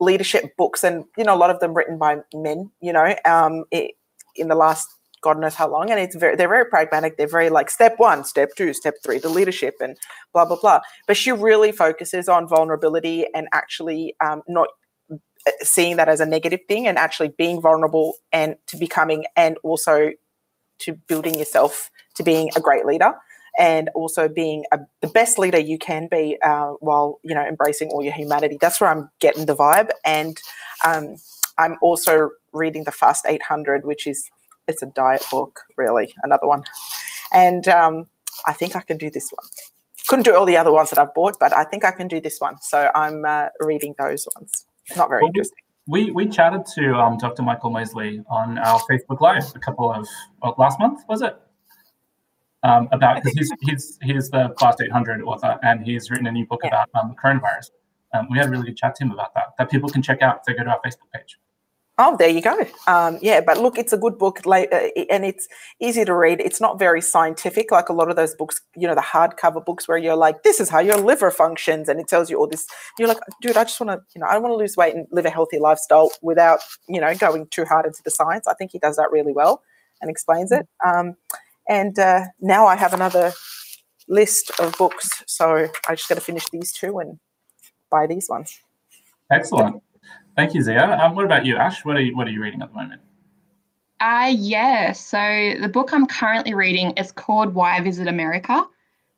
leadership 0.00 0.56
books 0.56 0.84
and 0.84 1.04
you 1.16 1.24
know 1.24 1.34
a 1.34 1.38
lot 1.38 1.50
of 1.50 1.60
them 1.60 1.74
written 1.74 1.98
by 1.98 2.16
men 2.34 2.70
you 2.80 2.92
know 2.92 3.14
um 3.24 3.64
it, 3.70 3.92
in 4.36 4.48
the 4.48 4.54
last 4.54 4.88
god 5.24 5.40
knows 5.40 5.54
how 5.54 5.68
long. 5.68 5.90
And 5.90 5.98
it's 5.98 6.14
very 6.14 6.36
they're 6.36 6.48
very 6.48 6.66
pragmatic. 6.66 7.16
They're 7.16 7.26
very 7.26 7.50
like 7.50 7.70
step 7.70 7.94
one 7.98 8.22
step 8.24 8.50
two 8.56 8.72
step 8.74 8.94
three 9.02 9.18
the 9.18 9.30
leadership 9.30 9.74
and 9.80 9.96
blah 10.32 10.44
blah 10.44 10.60
blah. 10.60 10.80
But 11.08 11.16
she 11.16 11.32
really 11.32 11.72
focuses 11.72 12.28
on 12.28 12.46
vulnerability 12.46 13.26
and 13.34 13.48
actually 13.52 14.14
um, 14.24 14.42
not 14.46 14.68
uh, 15.10 15.16
seeing 15.62 15.96
that 15.96 16.08
as 16.08 16.20
a 16.20 16.26
negative 16.26 16.60
thing 16.68 16.86
and 16.86 16.98
actually 16.98 17.32
being 17.36 17.60
vulnerable 17.60 18.14
and 18.30 18.56
to 18.66 18.76
becoming 18.76 19.24
and 19.34 19.56
also 19.64 20.10
to 20.80 20.92
building 21.08 21.38
yourself 21.38 21.90
to 22.16 22.23
being 22.23 22.50
a 22.56 22.61
great 22.61 22.87
leader 22.87 23.12
and 23.59 23.88
also 23.94 24.28
being 24.28 24.64
a, 24.73 24.80
the 25.00 25.09
best 25.09 25.38
leader 25.38 25.59
you 25.59 25.78
can 25.78 26.09
be 26.11 26.38
uh, 26.42 26.73
while 26.80 27.21
you 27.23 27.35
know 27.35 27.44
embracing 27.44 27.88
all 27.90 28.02
your 28.02 28.12
humanity. 28.12 28.59
That's 28.61 28.80
where 28.80 28.90
I'm 28.90 29.11
getting 29.21 29.47
the 29.47 29.56
vibe, 29.56 29.90
and 30.04 30.40
um, 30.85 31.16
I'm 31.59 31.76
also 31.80 32.30
reading 32.52 32.85
the 32.85 32.92
Fast 32.92 33.25
800, 33.28 33.85
which 33.85 34.06
is 34.06 34.30
it's 34.66 34.83
a 34.83 34.87
diet 34.87 35.25
book, 35.30 35.61
really, 35.76 36.14
another 36.23 36.47
one, 36.47 36.64
and 37.33 37.68
um, 37.68 38.06
I 38.47 38.52
think 38.52 38.76
I 38.76 38.80
can 38.80 38.97
do 38.97 39.11
this 39.11 39.30
one. 39.30 39.47
Couldn't 40.09 40.25
do 40.25 40.37
all 40.37 40.44
the 40.47 40.56
other 40.56 40.73
ones 40.73 40.90
that 40.90 40.99
I've 40.99 41.14
bought, 41.14 41.38
but 41.40 41.52
I 41.54 41.64
think 41.64 41.85
I 41.85 41.90
can 41.90 42.09
do 42.09 42.21
this 42.21 42.38
one. 42.38 42.56
So 42.61 42.90
I'm 42.94 43.25
uh, 43.25 43.49
reading 43.61 43.94
those 43.99 44.28
ones. 44.37 44.66
Not 44.97 45.09
very 45.09 45.23
Well, 45.23 45.28
interesting. 45.28 45.59
We 45.87 46.11
we 46.11 46.28
chatted 46.28 46.66
to 46.75 46.94
um, 46.94 47.18
Dr. 47.18 47.42
Michael 47.42 47.71
Mosley 47.71 48.23
on 48.28 48.59
our 48.59 48.80
Facebook 48.90 49.21
Live 49.21 49.44
a 49.54 49.59
couple 49.59 49.92
of 49.92 50.09
well, 50.42 50.54
last 50.59 50.78
month 50.78 51.00
was 51.09 51.23
it? 51.23 51.37
Um, 52.64 52.88
about 52.92 53.16
because 53.23 53.35
he's 53.35 53.52
he's 53.61 53.99
he's 54.02 54.30
the 54.30 54.54
Fast 54.59 54.80
800 54.80 55.23
author 55.23 55.59
and 55.62 55.85
he's 55.85 56.11
written 56.11 56.26
a 56.26 56.33
new 56.33 56.47
book 56.47 56.61
Yeah. 56.64 56.68
about 56.68 56.88
um, 56.94 57.11
the 57.11 57.14
coronavirus. 57.14 57.71
Um, 58.14 58.26
we 58.30 58.38
had 58.38 58.47
a 58.47 58.50
really 58.50 58.64
good 58.64 58.76
chat 58.76 58.94
to 58.97 59.04
him 59.04 59.11
about 59.11 59.35
that. 59.35 59.49
That 59.59 59.71
people 59.71 59.90
can 59.90 60.00
check 60.02 60.23
out 60.23 60.38
if 60.38 60.44
they 60.44 60.54
go 60.54 60.64
to 60.64 60.71
our 60.71 60.80
Facebook 60.85 61.11
page. 61.14 61.38
Oh, 61.97 62.16
there 62.16 62.28
you 62.28 62.40
go. 62.42 62.66
Um, 62.88 63.18
yeah, 63.23 63.40
but 63.40 63.59
look, 63.59 63.78
it's 63.78 63.92
a 63.92 63.97
good 63.97 64.18
book, 64.18 64.44
like, 64.47 64.68
uh, 64.73 64.88
and 65.11 65.25
it's 65.25 65.46
easy 65.79 66.05
to 66.05 66.12
read. 66.12 66.40
It's 66.40 66.61
not 66.61 66.77
very 66.77 67.00
scientific, 67.00 67.70
like 67.70 67.88
a 67.88 67.92
lot 67.92 68.11
of 68.11 68.16
those 68.16 68.35
books. 68.35 68.61
You 68.74 68.88
know, 68.88 68.96
the 68.96 69.00
hardcover 69.00 69.64
books 69.64 69.87
where 69.87 69.96
you're 69.98 70.16
like, 70.16 70.42
"This 70.42 70.59
is 70.59 70.68
how 70.68 70.81
your 70.81 70.96
liver 70.96 71.31
functions," 71.31 71.88
and 71.88 72.00
it 72.00 72.09
tells 72.09 72.31
you 72.31 72.38
all 72.38 72.48
this. 72.48 72.66
You're 72.98 73.07
like, 73.09 73.18
"Dude, 73.40 73.57
I 73.57 73.62
just 73.64 73.79
want 73.81 73.90
to, 73.92 74.03
you 74.14 74.20
know, 74.20 74.27
I 74.27 74.38
want 74.38 74.53
to 74.53 74.57
lose 74.57 74.77
weight 74.77 74.94
and 74.96 75.07
live 75.12 75.24
a 75.27 75.31
healthy 75.31 75.59
lifestyle 75.61 76.11
without, 76.22 76.61
you 76.88 77.00
know, 77.00 77.14
going 77.14 77.46
too 77.48 77.64
hard 77.64 77.87
into 77.87 78.03
the 78.05 78.11
science." 78.11 78.48
I 78.48 78.55
think 78.55 78.72
he 78.72 78.79
does 78.81 78.96
that 78.96 79.12
really 79.12 79.33
well 79.33 79.62
and 80.00 80.11
explains 80.11 80.50
it. 80.50 80.66
Um, 80.85 81.14
and 81.68 81.98
uh, 81.98 82.24
now 82.40 82.66
I 82.66 82.77
have 82.77 82.94
another 82.94 83.33
list 84.09 84.50
of 84.61 84.77
books, 84.77 85.22
so 85.27 85.68
I 85.88 85.94
just 85.94 86.09
got 86.09 86.16
to 86.16 86.20
finish 86.20 86.48
these 86.50 86.72
two 86.72 86.98
and 86.98 87.18
buy 87.90 88.07
these 88.07 88.29
ones. 88.29 88.59
Excellent. 89.31 89.83
Thank 90.37 90.55
you, 90.55 90.62
Zia. 90.62 90.98
Um, 91.00 91.14
what 91.14 91.24
about 91.24 91.46
you, 91.46 91.57
Ash? 91.57 91.85
What 91.85 91.96
are 91.96 92.00
you 92.00 92.16
what 92.16 92.27
are 92.27 92.31
you 92.31 92.42
reading 92.42 92.62
at 92.62 92.70
the 92.70 92.74
moment? 92.74 93.00
Uh, 94.00 94.33
yeah, 94.37 94.92
so 94.92 95.55
the 95.61 95.68
book 95.68 95.92
I'm 95.92 96.07
currently 96.07 96.53
reading 96.53 96.90
is 96.92 97.12
called 97.12 97.55
Why 97.55 97.81
Visit 97.81 98.09
America 98.09 98.66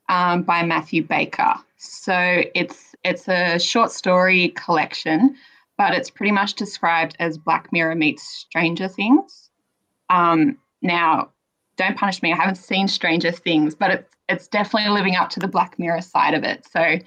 um, 0.09 0.43
by 0.43 0.63
Matthew 0.63 1.03
Baker. 1.03 1.55
So 1.79 2.43
it's 2.55 2.95
it's 3.03 3.29
a 3.29 3.59
short 3.59 3.91
story 3.91 4.51
collection, 4.51 5.37
but 5.79 5.95
it's 5.95 6.11
pretty 6.11 6.33
much 6.33 6.55
described 6.55 7.17
as 7.19 7.39
Black 7.39 7.73
Mirror 7.73 7.97
meets 7.97 8.23
Stranger 8.23 8.89
Things. 8.89 9.51
Um, 10.11 10.59
now, 10.83 11.31
don't 11.77 11.97
punish 11.97 12.23
me, 12.23 12.33
I 12.33 12.37
haven't 12.37 12.57
seen 12.57 12.89
Stranger 12.89 13.31
Things, 13.31 13.75
but 13.75 13.91
it's 13.91 14.17
it's 14.29 14.49
definitely 14.49 14.91
living 14.91 15.15
up 15.15 15.31
to 15.31 15.41
the 15.41 15.49
Black 15.49 15.79
Mirror 15.79 16.01
side 16.01 16.35
of 16.35 16.43
it. 16.43 16.67
So 16.71 16.99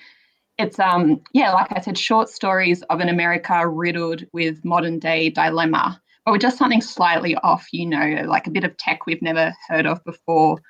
it's 0.58 0.80
um 0.80 1.22
yeah, 1.34 1.52
like 1.54 1.68
I 1.72 1.82
said, 1.82 1.98
short 1.98 2.30
stories 2.30 2.82
of 2.84 3.00
an 3.00 3.10
America 3.10 3.68
riddled 3.68 4.26
with 4.34 4.64
modern 4.64 5.00
day 5.00 5.30
dilemma 5.30 6.02
or 6.26 6.38
just 6.38 6.58
something 6.58 6.82
slightly 6.82 7.36
off, 7.38 7.68
you 7.72 7.86
know, 7.86 8.24
like 8.28 8.48
a 8.48 8.52
bit 8.52 8.64
of 8.64 8.78
tech 8.78 9.06
we've 9.06 9.22
never 9.22 9.54
heard 9.68 9.86
of 9.86 10.04
before, 10.04 10.62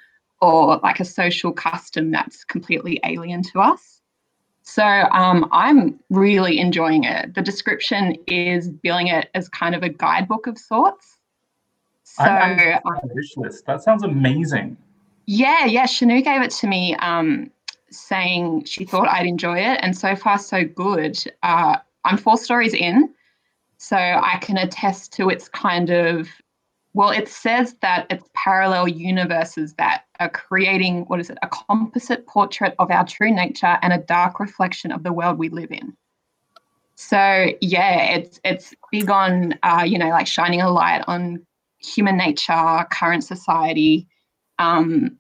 or 0.42 0.78
like 0.78 1.00
a 1.00 1.06
social 1.06 1.52
custom 1.52 2.12
that's 2.12 2.44
completely 2.46 3.00
alien 3.04 3.44
to 3.44 3.60
us. 3.60 4.02
So 4.64 4.84
um, 4.84 5.50
I'm 5.52 6.00
really 6.10 6.60
enjoying 6.60 7.04
it. 7.04 7.34
The 7.34 7.42
description 7.42 8.16
is 8.28 8.70
billing 8.70 9.08
it 9.08 9.30
as 9.34 9.50
kind 9.50 9.76
of 9.76 9.84
a 9.84 9.90
guidebook 9.90 10.48
of 10.48 10.58
sorts. 10.58 11.19
So 12.20 12.26
I'm- 12.26 12.80
I'm 12.86 12.98
on 12.98 13.10
wish 13.14 13.38
list. 13.38 13.66
That 13.66 13.82
sounds 13.82 14.04
amazing. 14.04 14.78
yeah, 15.26 15.66
yeah, 15.66 15.86
Shanu 15.86 16.24
gave 16.24 16.42
it 16.42 16.52
to 16.52 16.68
me, 16.68 16.96
um, 16.96 17.52
saying 17.92 18.66
she 18.66 18.84
thought 18.86 19.08
I'd 19.08 19.26
enjoy 19.28 19.60
it, 19.60 19.80
and 19.82 19.96
so 19.98 20.16
far 20.16 20.38
so 20.40 20.64
good. 20.66 21.18
Uh, 21.44 21.78
I'm 22.04 22.18
four 22.18 22.38
stories 22.38 22.74
in, 22.74 23.14
so 23.78 23.96
I 23.96 24.38
can 24.42 24.58
attest 24.58 25.14
to 25.14 25.30
its 25.30 25.48
kind 25.50 25.90
of. 25.92 26.28
Well, 26.96 27.12
it 27.12 27.30
says 27.30 27.76
that 27.82 28.08
it's 28.10 28.28
parallel 28.34 28.88
universes 28.88 29.76
that 29.76 30.06
are 30.20 30.30
creating 30.30 31.06
what 31.06 31.20
is 31.20 31.30
it? 31.30 31.38
A 31.44 31.48
composite 31.48 32.26
portrait 32.26 32.74
of 32.80 32.90
our 32.92 33.06
true 33.06 33.32
nature 33.32 33.78
and 33.84 33.94
a 33.94 34.00
dark 34.00 34.40
reflection 34.40 34.92
of 34.92 35.04
the 35.04 35.14
world 35.14 35.38
we 35.38 35.50
live 35.50 35.72
in. 35.72 35.96
So 36.96 37.52
yeah, 37.62 38.16
it's 38.16 38.40
it's 38.44 38.74
big 38.92 39.10
on 39.10 39.54
uh, 39.64 39.84
you 39.86 39.98
know 40.00 40.10
like 40.10 40.26
shining 40.28 40.62
a 40.62 40.70
light 40.72 41.04
on 41.08 41.46
human 41.80 42.18
nature, 42.18 42.86
current 42.92 43.24
society, 43.24 44.08
um, 44.58 45.18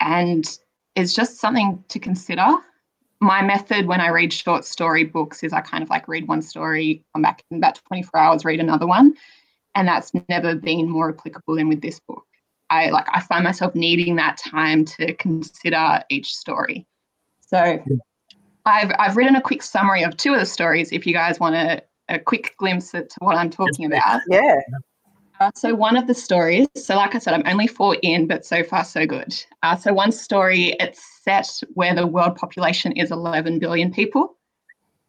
and 0.00 0.58
it's 0.94 1.14
just 1.14 1.38
something 1.38 1.82
to 1.88 1.98
consider. 1.98 2.46
My 3.20 3.42
method 3.42 3.86
when 3.86 4.00
I 4.00 4.08
read 4.08 4.32
short 4.32 4.64
story 4.64 5.04
books 5.04 5.42
is 5.42 5.52
I 5.52 5.60
kind 5.60 5.82
of 5.82 5.90
like 5.90 6.08
read 6.08 6.28
one 6.28 6.42
story, 6.42 7.04
come 7.14 7.22
back 7.22 7.42
in 7.50 7.56
about 7.56 7.80
24 7.88 8.20
hours, 8.20 8.44
read 8.44 8.60
another 8.60 8.86
one. 8.86 9.14
And 9.74 9.88
that's 9.88 10.12
never 10.28 10.54
been 10.54 10.88
more 10.88 11.10
applicable 11.10 11.56
than 11.56 11.68
with 11.68 11.80
this 11.80 11.98
book. 12.00 12.24
I 12.70 12.90
like 12.90 13.06
I 13.12 13.20
find 13.20 13.44
myself 13.44 13.74
needing 13.74 14.16
that 14.16 14.38
time 14.38 14.84
to 14.84 15.14
consider 15.14 16.02
each 16.10 16.34
story. 16.34 16.86
So 17.40 17.82
I've 18.66 18.92
I've 18.98 19.16
written 19.16 19.36
a 19.36 19.40
quick 19.40 19.62
summary 19.62 20.02
of 20.02 20.16
two 20.16 20.32
of 20.32 20.40
the 20.40 20.46
stories 20.46 20.92
if 20.92 21.06
you 21.06 21.12
guys 21.12 21.40
want 21.40 21.54
a, 21.54 21.82
a 22.08 22.18
quick 22.18 22.54
glimpse 22.58 22.94
at 22.94 23.12
what 23.18 23.36
I'm 23.36 23.50
talking 23.50 23.86
about. 23.86 24.22
Yeah. 24.28 24.60
Uh, 25.40 25.50
so 25.54 25.74
one 25.74 25.96
of 25.96 26.06
the 26.06 26.14
stories, 26.14 26.68
so 26.76 26.94
like 26.96 27.14
I 27.14 27.18
said, 27.18 27.34
I'm 27.34 27.46
only 27.46 27.66
four 27.66 27.96
in, 28.02 28.26
but 28.26 28.46
so 28.46 28.62
far 28.62 28.84
so 28.84 29.04
good. 29.04 29.34
Uh, 29.62 29.76
so 29.76 29.92
one 29.92 30.12
story, 30.12 30.76
it's 30.78 31.02
set 31.22 31.60
where 31.74 31.94
the 31.94 32.06
world 32.06 32.36
population 32.36 32.92
is 32.92 33.10
11 33.10 33.58
billion 33.58 33.92
people. 33.92 34.36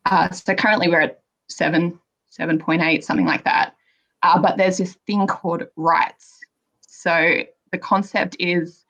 Uh, 0.06 0.30
so 0.32 0.56
currently 0.56 0.88
we're 0.88 1.02
at 1.02 1.22
seven, 1.48 2.00
7.8, 2.38 3.04
something 3.04 3.26
like 3.26 3.44
that. 3.44 3.76
Uh, 4.24 4.40
but 4.40 4.58
there's 4.58 4.78
this 4.78 4.98
thing 5.06 5.28
called 5.28 5.64
rites. 5.76 6.40
So 6.82 7.44
the 7.72 7.78
concept 7.78 8.36
is 8.40 8.84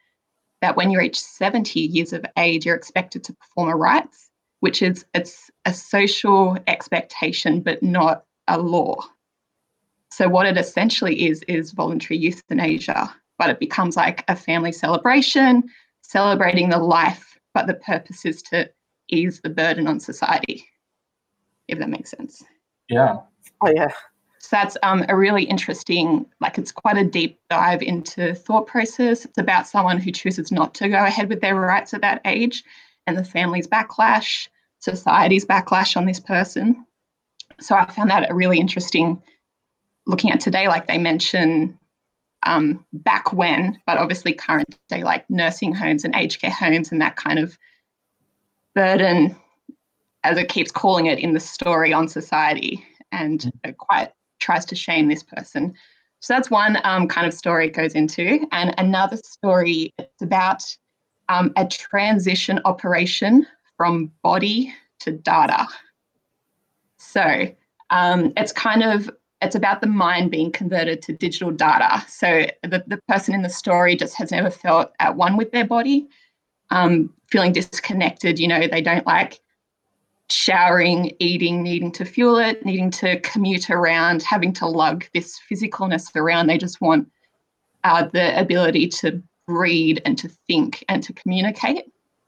that 0.62 0.78
when 0.78 0.89
you 0.89 0.98
reach 0.98 1.19
70 1.19 1.80
years 1.80 2.13
of 2.13 2.26
age, 2.38 2.65
you're 2.65 2.76
expected 2.76 3.24
to 3.26 3.34
perform 3.34 3.69
a 3.69 3.76
rites, 3.76 4.30
which 4.62 4.82
is 4.82 5.06
it's 5.13 5.52
a 5.65 5.74
social 5.74 6.58
expectation, 6.67 7.60
but 7.60 7.84
not 7.84 8.24
a 8.48 8.58
law. 8.58 8.95
So 10.15 10.30
what 10.30 10.45
it 10.45 10.58
essentially 10.58 11.25
is 11.25 11.43
is 11.49 11.71
voluntary 11.73 12.17
euthanasia, 12.17 13.13
but 13.38 13.49
it 13.49 13.60
becomes 13.60 13.97
like 13.97 14.23
a 14.30 14.36
family 14.38 14.71
celebration, 14.71 15.69
celebrating 16.04 16.69
the 16.69 16.78
life, 16.78 17.38
but 17.54 17.67
the 17.67 17.73
purpose 17.73 18.23
is 18.23 18.41
to 18.43 18.69
ease 19.10 19.41
the 19.41 19.49
burden 19.49 19.88
on 19.88 19.99
society. 19.99 20.65
If 21.67 21.80
that 21.80 21.89
makes 21.89 22.12
sense. 22.12 22.41
Yeah. 22.88 23.17
Oh 23.62 23.69
yeah. 23.75 23.91
So 24.39 24.47
that's 24.51 24.78
um, 24.84 25.04
a 25.10 25.17
really 25.17 25.43
interesting, 25.43 26.25
like 26.39 26.58
it's 26.58 26.71
quite 26.71 26.97
a 26.97 27.04
deep 27.04 27.38
dive 27.49 27.82
into 27.82 28.36
thought 28.36 28.67
process. 28.67 29.25
It's 29.25 29.38
about 29.38 29.67
someone 29.67 29.97
who 29.97 30.13
chooses 30.13 30.49
not 30.49 30.73
to 30.75 30.88
go 30.88 31.04
ahead 31.04 31.28
with 31.28 31.41
their 31.41 31.56
rites 31.56 31.93
at 31.93 31.99
that 32.04 32.21
age 32.23 32.63
and 33.06 33.17
the 33.17 33.25
family's 33.25 33.67
backlash, 33.67 34.47
society's 34.80 35.45
backlash 35.45 35.97
on 35.97 36.06
this 36.06 36.21
person. 36.21 36.86
So 37.60 37.75
I 37.75 37.91
found 37.91 38.12
that 38.12 38.32
a 38.32 38.34
really 38.34 38.60
interesting 38.60 39.21
looking 40.08 40.32
at 40.32 40.39
today, 40.39 40.68
like 40.68 40.88
they 40.88 40.98
mention 40.98 41.78
um, 42.44 42.86
back 42.94 43.34
when, 43.34 43.80
but 43.88 43.98
obviously 43.98 44.34
current 44.34 44.78
day, 44.88 45.04
like 45.04 45.30
nursing 45.30 45.74
homes 45.74 46.04
and 46.04 46.15
aged 46.15 46.41
care 46.41 46.52
homes 46.52 46.91
and 46.91 47.02
that 47.02 47.15
kind 47.15 47.39
of 47.39 47.58
burden, 48.76 49.36
as 50.24 50.38
it 50.38 50.50
keeps 50.50 50.72
calling 50.72 51.08
it 51.08 51.20
in 51.20 51.34
the 51.34 51.39
story 51.39 51.94
on 51.94 52.08
society, 52.08 52.86
and 53.12 53.52
it 53.63 53.78
quite 53.78 54.12
tries 54.39 54.65
to 54.65 54.76
shame 54.76 55.08
this 55.08 55.24
person. 55.24 55.74
So 56.20 56.34
that's 56.34 56.50
one 56.50 56.78
um, 56.84 57.08
kind 57.08 57.28
of 57.28 57.34
story 57.34 57.68
it 57.68 57.74
goes 57.74 57.94
into. 57.94 58.46
And 58.52 58.74
another 58.78 59.18
story, 59.18 59.94
it's 59.98 60.22
about 60.22 60.63
um, 61.30 61.52
a 61.56 61.68
transition 61.68 62.60
operation 62.65 63.46
from 63.78 64.12
body 64.24 64.74
to 65.02 65.12
data. 65.12 65.68
So 66.98 67.48
um, 67.91 68.34
it's 68.38 68.52
kind 68.52 68.84
of 68.84 69.10
it's 69.41 69.56
about 69.56 69.82
the 69.82 69.88
mind 69.88 70.32
being 70.32 70.52
converted 70.52 71.02
to 71.04 71.13
digital 71.13 71.52
data. 71.52 72.04
So 72.08 72.48
the, 72.63 72.84
the 72.88 73.00
person 73.08 73.34
in 73.36 73.41
the 73.41 73.50
story 73.50 73.95
just 73.95 74.15
has 74.15 74.32
never 74.32 74.50
felt 74.50 74.91
at 75.00 75.15
one 75.15 75.38
with 75.38 75.52
their 75.52 75.65
body, 75.65 76.08
um, 76.69 77.13
feeling 77.28 77.52
disconnected. 77.52 78.39
You 78.39 78.48
know, 78.48 78.67
they 78.67 78.82
don't 78.82 79.06
like 79.06 79.39
showering, 80.30 81.15
eating, 81.19 81.62
needing 81.62 81.91
to 81.91 82.06
fuel 82.06 82.38
it, 82.38 82.65
needing 82.65 82.89
to 82.91 83.19
commute 83.19 83.69
around, 83.69 84.24
having 84.24 84.54
to 84.54 84.65
lug 84.65 85.06
this 85.13 85.39
physicalness 85.52 86.15
around. 86.15 86.48
They 86.48 86.58
just 86.58 86.82
want 86.82 87.10
uh, 87.84 88.08
the 88.12 88.39
ability 88.39 88.88
to 88.88 89.21
read 89.48 90.02
and 90.06 90.17
to 90.17 90.30
think 90.48 90.84
and 90.89 91.04
to 91.04 91.13
communicate. 91.13 91.86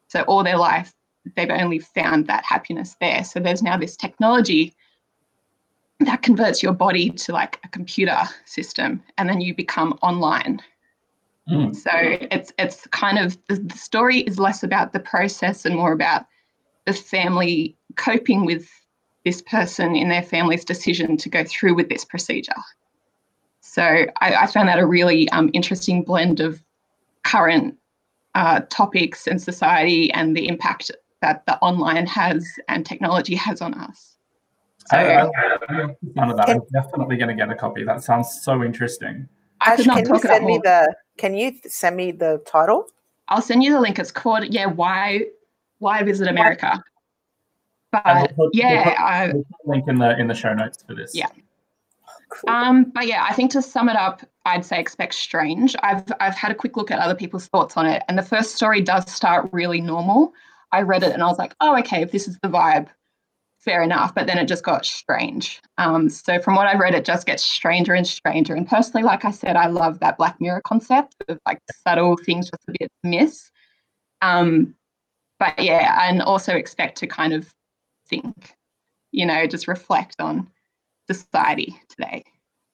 So 0.10 0.22
all 0.24 0.44
their 0.44 0.58
life, 0.58 0.94
they've 1.36 1.50
only 1.50 1.80
found 1.80 2.28
that 2.28 2.46
happiness 2.46 2.96
there. 3.02 3.24
So 3.24 3.40
there's 3.40 3.64
now 3.64 3.78
this 3.78 3.98
technology 3.98 4.76
that 6.00 6.22
converts 6.22 6.62
your 6.62 6.74
body 6.74 7.10
to 7.10 7.32
like 7.32 7.60
a 7.64 7.68
computer 7.70 8.18
system 8.46 9.04
and 9.18 9.28
then 9.30 9.42
you 9.42 9.56
become 9.56 9.98
online. 10.02 10.62
Mm. 11.50 11.74
so 11.74 11.92
it's 11.94 12.52
it's 12.60 12.86
kind 12.88 13.18
of 13.18 13.38
the, 13.48 13.56
the, 13.56 13.78
story 13.78 14.20
is 14.20 14.38
less 14.38 14.64
about 14.64 14.92
the 14.92 15.00
process 15.00 15.64
and 15.64 15.78
more 15.78 15.94
about 15.94 16.26
the 16.86 16.92
family 16.92 17.78
coping 17.96 18.46
with 18.46 18.70
this 19.24 19.42
person 19.44 19.96
in 19.96 20.10
their 20.10 20.24
family's 20.24 20.66
decision 20.66 21.16
to 21.16 21.30
go 21.30 21.46
through 21.46 21.74
with 21.74 21.88
this 21.88 22.04
procedure. 22.04 22.52
So 23.62 23.82
i, 23.82 24.36
I 24.36 24.48
found 24.48 24.68
that 24.68 24.78
a 24.78 24.86
really 24.86 25.30
um, 25.30 25.50
interesting 25.54 26.04
blend 26.04 26.42
of 26.42 26.62
current 27.24 27.78
uh, 28.36 28.62
topics 28.70 29.26
and 29.26 29.42
society 29.42 30.12
and 30.12 30.36
the 30.36 30.50
impact 30.50 30.92
that 31.22 31.46
the 31.46 31.58
online 31.60 32.08
has 32.08 32.46
and 32.68 32.86
technology 32.86 33.36
has 33.36 33.62
on 33.62 33.74
us 33.74 34.17
so, 34.90 34.98
I, 34.98 35.26
I, 35.26 35.96
none 36.16 36.32
of 36.32 36.38
that. 36.38 36.50
I'm 36.50 36.62
definitely 36.74 37.18
going 37.18 37.30
to 37.30 37.36
get 37.36 37.50
a 37.50 37.56
copy. 37.56 37.84
That 37.84 38.04
sounds 38.04 38.42
so 38.42 38.64
interesting. 38.64 39.28
Ash, 39.62 39.84
can 39.84 40.06
you 40.06 40.20
send 40.20 40.46
me 40.46 40.60
the? 40.64 40.96
Can 41.18 41.36
you 41.36 41.54
send 41.68 41.96
me 41.96 42.12
the 42.12 42.42
title? 42.46 42.88
I'll 43.30 43.42
send 43.42 43.64
you 43.64 43.72
the 43.72 43.82
link. 43.82 44.00
It's 44.00 44.12
called 44.12 44.46
yeah. 44.54 44.68
Why 44.68 45.26
Why 45.80 46.04
visit 46.04 46.28
America? 46.28 46.84
But 47.92 48.04
we'll 48.38 48.50
put, 48.50 48.56
yeah, 48.56 49.32
we'll 49.34 49.44
put, 49.44 49.68
link 49.68 49.88
in 49.88 49.98
the 49.98 50.18
in 50.20 50.28
the 50.28 50.36
show 50.36 50.54
notes 50.54 50.84
for 50.86 50.94
this. 50.94 51.16
Yeah. 51.16 51.28
Cool. 52.30 52.54
Um, 52.54 52.92
but 52.94 53.08
yeah, 53.08 53.26
I 53.28 53.34
think 53.34 53.52
to 53.52 53.62
sum 53.62 53.88
it 53.88 53.96
up, 53.96 54.22
I'd 54.46 54.66
say 54.66 54.80
expect 54.80 55.14
strange. 55.14 55.76
I've 55.82 56.04
I've 56.20 56.36
had 56.36 56.52
a 56.52 56.56
quick 56.56 56.76
look 56.78 56.92
at 56.92 57.00
other 57.00 57.16
people's 57.16 57.48
thoughts 57.48 57.78
on 57.78 57.86
it, 57.86 58.04
and 58.08 58.18
the 58.18 58.24
first 58.24 58.56
story 58.56 58.82
does 58.82 59.10
start 59.10 59.50
really 59.52 59.82
normal. 59.82 60.34
I 60.72 60.82
read 60.82 61.04
it 61.04 61.14
and 61.14 61.24
I 61.24 61.28
was 61.28 61.38
like, 61.38 61.56
oh, 61.62 61.78
okay, 61.80 62.02
if 62.02 62.12
this 62.12 62.28
is 62.28 62.38
the 62.42 62.50
vibe, 62.50 62.88
fair 63.68 63.84
enough. 63.84 64.16
But 64.16 64.28
then 64.28 64.38
it 64.38 64.48
just 64.48 64.64
got 64.64 64.86
strange. 64.86 65.62
Um, 65.78 66.10
so 66.10 66.40
from 66.40 66.56
what 66.56 66.68
I've 66.68 66.80
read, 66.80 66.96
it 66.96 67.04
just 67.04 67.28
gets 67.28 67.44
stranger 67.44 67.94
and 67.94 68.08
stranger. 68.08 68.56
And 68.56 68.66
personally, 68.66 69.04
like 69.04 69.26
I 69.26 69.32
said, 69.32 69.58
I 69.58 69.68
love 69.68 70.00
that 70.00 70.18
Black 70.18 70.40
Mirror 70.40 70.62
concept 70.62 71.16
of 71.28 71.38
like 71.46 71.60
subtle 71.86 72.16
things 72.16 72.50
just 72.50 72.64
a 72.70 72.74
bit 72.80 72.90
miss. 73.04 73.52
Um, 74.22 74.74
but 75.38 75.60
yeah, 75.60 76.10
and 76.10 76.22
also 76.22 76.56
expect 76.56 76.98
to 77.00 77.08
kind 77.08 77.34
of 77.34 77.54
think, 78.08 78.56
you 79.12 79.26
know, 79.26 79.46
just 79.46 79.68
reflect 79.68 80.16
on 80.20 80.50
society 81.12 81.76
today. 81.90 82.24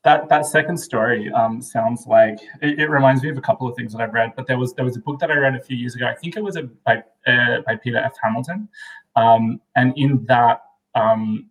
That 0.03 0.29
that 0.29 0.45
second 0.45 0.77
story 0.77 1.31
um, 1.31 1.61
sounds 1.61 2.05
like 2.05 2.37
it, 2.61 2.77
it, 2.77 2.89
reminds 2.89 3.23
me 3.23 3.29
of 3.29 3.37
a 3.37 3.41
couple 3.41 3.67
of 3.67 3.75
things 3.75 3.93
that 3.93 4.01
I've 4.01 4.13
read. 4.13 4.33
But 4.35 4.47
there 4.47 4.59
was 4.59 4.73
there 4.73 4.83
was 4.85 4.97
a 4.97 4.99
book 4.99 5.17
that 5.19 5.31
I 5.31 5.37
read 5.37 5.55
a 5.55 5.61
few 5.61 5.77
years 5.77 5.95
ago. 5.95 6.05
I 6.05 6.13
think 6.15 6.35
it 6.35 6.43
was 6.43 6.57
a, 6.57 6.63
by 6.63 7.03
uh, 7.25 7.61
by 7.65 7.77
Peter 7.77 7.97
F. 7.97 8.13
Hamilton, 8.21 8.67
um, 9.15 9.61
and 9.77 9.93
in 9.95 10.25
that 10.25 10.61
um, 10.95 11.49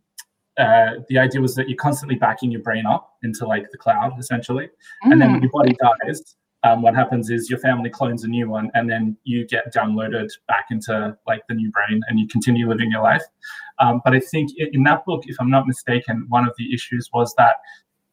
uh, 0.59 0.97
the 1.09 1.19
idea 1.19 1.41
was 1.41 1.55
that 1.55 1.69
you're 1.69 1.77
constantly 1.77 2.17
backing 2.17 2.51
your 2.51 2.61
brain 2.61 2.85
up 2.87 3.15
into 3.23 3.47
like 3.47 3.71
the 3.71 3.79
cloud 3.79 4.13
essentially. 4.19 4.69
Mm. 5.05 5.13
and 5.13 5.23
then 5.23 5.33
when 5.33 5.43
your 5.43 5.51
body 5.51 5.75
dies 5.81 6.37
um, 6.65 6.83
what 6.83 6.95
happens 6.95 7.29
is 7.31 7.51
your 7.51 7.59
family 7.59 7.91
clones 7.91 8.23
a 8.25 8.29
new 8.29 8.49
one 8.49 8.71
and 8.75 8.89
then 8.89 9.17
you 9.25 9.47
get 9.47 9.73
downloaded 9.75 10.29
back 10.47 10.67
into 10.71 11.17
like 11.27 11.43
the 11.49 11.55
new 11.55 11.71
brain 11.71 12.01
and 12.09 12.21
you 12.21 12.29
continue 12.29 12.69
living 12.69 12.91
your 12.91 13.03
life. 13.03 13.23
Um, 13.79 14.01
but 14.05 14.15
i 14.15 14.21
think 14.21 14.53
in 14.57 14.85
that 14.85 15.05
book 15.07 15.23
if 15.27 15.37
i'm 15.41 15.51
not 15.51 15.67
mistaken 15.67 16.27
one 16.29 16.47
of 16.47 16.55
the 16.59 16.73
issues 16.73 17.09
was 17.13 17.35
that 17.37 17.57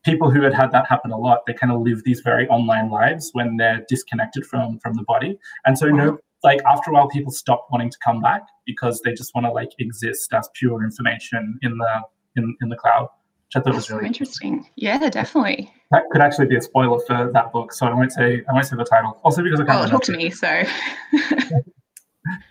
people 0.03 0.31
who 0.31 0.41
had 0.41 0.53
had 0.53 0.71
that 0.71 0.87
happen 0.87 1.11
a 1.11 1.17
lot 1.17 1.45
they 1.45 1.53
kind 1.53 1.71
of 1.71 1.81
live 1.81 2.03
these 2.03 2.21
very 2.21 2.47
online 2.47 2.89
lives 2.89 3.29
when 3.33 3.57
they're 3.57 3.85
disconnected 3.87 4.45
from 4.45 4.79
from 4.79 4.93
the 4.93 5.03
body. 5.03 5.37
And 5.65 5.77
so 5.77 5.87
no 5.89 6.17
like 6.43 6.59
after 6.69 6.91
a 6.91 6.93
while 6.93 7.07
people 7.09 7.31
stop 7.31 7.67
wanting 7.71 7.89
to 7.89 7.97
come 8.03 8.21
back 8.21 8.41
because 8.65 9.01
they 9.01 9.13
just 9.13 9.33
want 9.35 9.45
to 9.45 9.51
like 9.51 9.69
exist 9.79 10.33
as 10.33 10.49
pure 10.53 10.83
information 10.83 11.57
in 11.61 11.77
the 11.77 12.01
in, 12.35 12.55
in 12.61 12.69
the 12.69 12.75
cloud 12.75 13.03
which 13.45 13.55
i 13.55 13.59
thought 13.59 13.73
That's 13.73 13.89
was 13.89 13.91
really 13.91 14.07
interesting. 14.07 14.67
yeah 14.75 15.09
definitely. 15.09 15.73
That 15.91 16.03
could 16.11 16.21
actually 16.21 16.45
be 16.47 16.55
a 16.55 16.61
spoiler 16.61 16.99
for 17.05 17.31
that 17.33 17.51
book 17.51 17.73
so 17.73 17.87
i 17.87 17.93
won't 17.93 18.11
say 18.11 18.43
i 18.49 18.53
won't 18.53 18.65
say 18.65 18.75
the 18.75 18.83
title. 18.85 19.19
Also 19.23 19.43
because 19.43 19.59
i 19.59 19.65
can't 19.65 19.79
well 19.79 19.85
it 19.85 19.91
hooked 19.91 20.09
me 20.09 20.29
so 20.29 20.63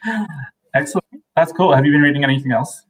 excellent. 0.75 1.05
That's 1.37 1.53
cool. 1.53 1.75
Have 1.75 1.87
you 1.87 1.93
been 1.93 2.03
reading 2.03 2.25
anything 2.25 2.53
else? 2.53 2.83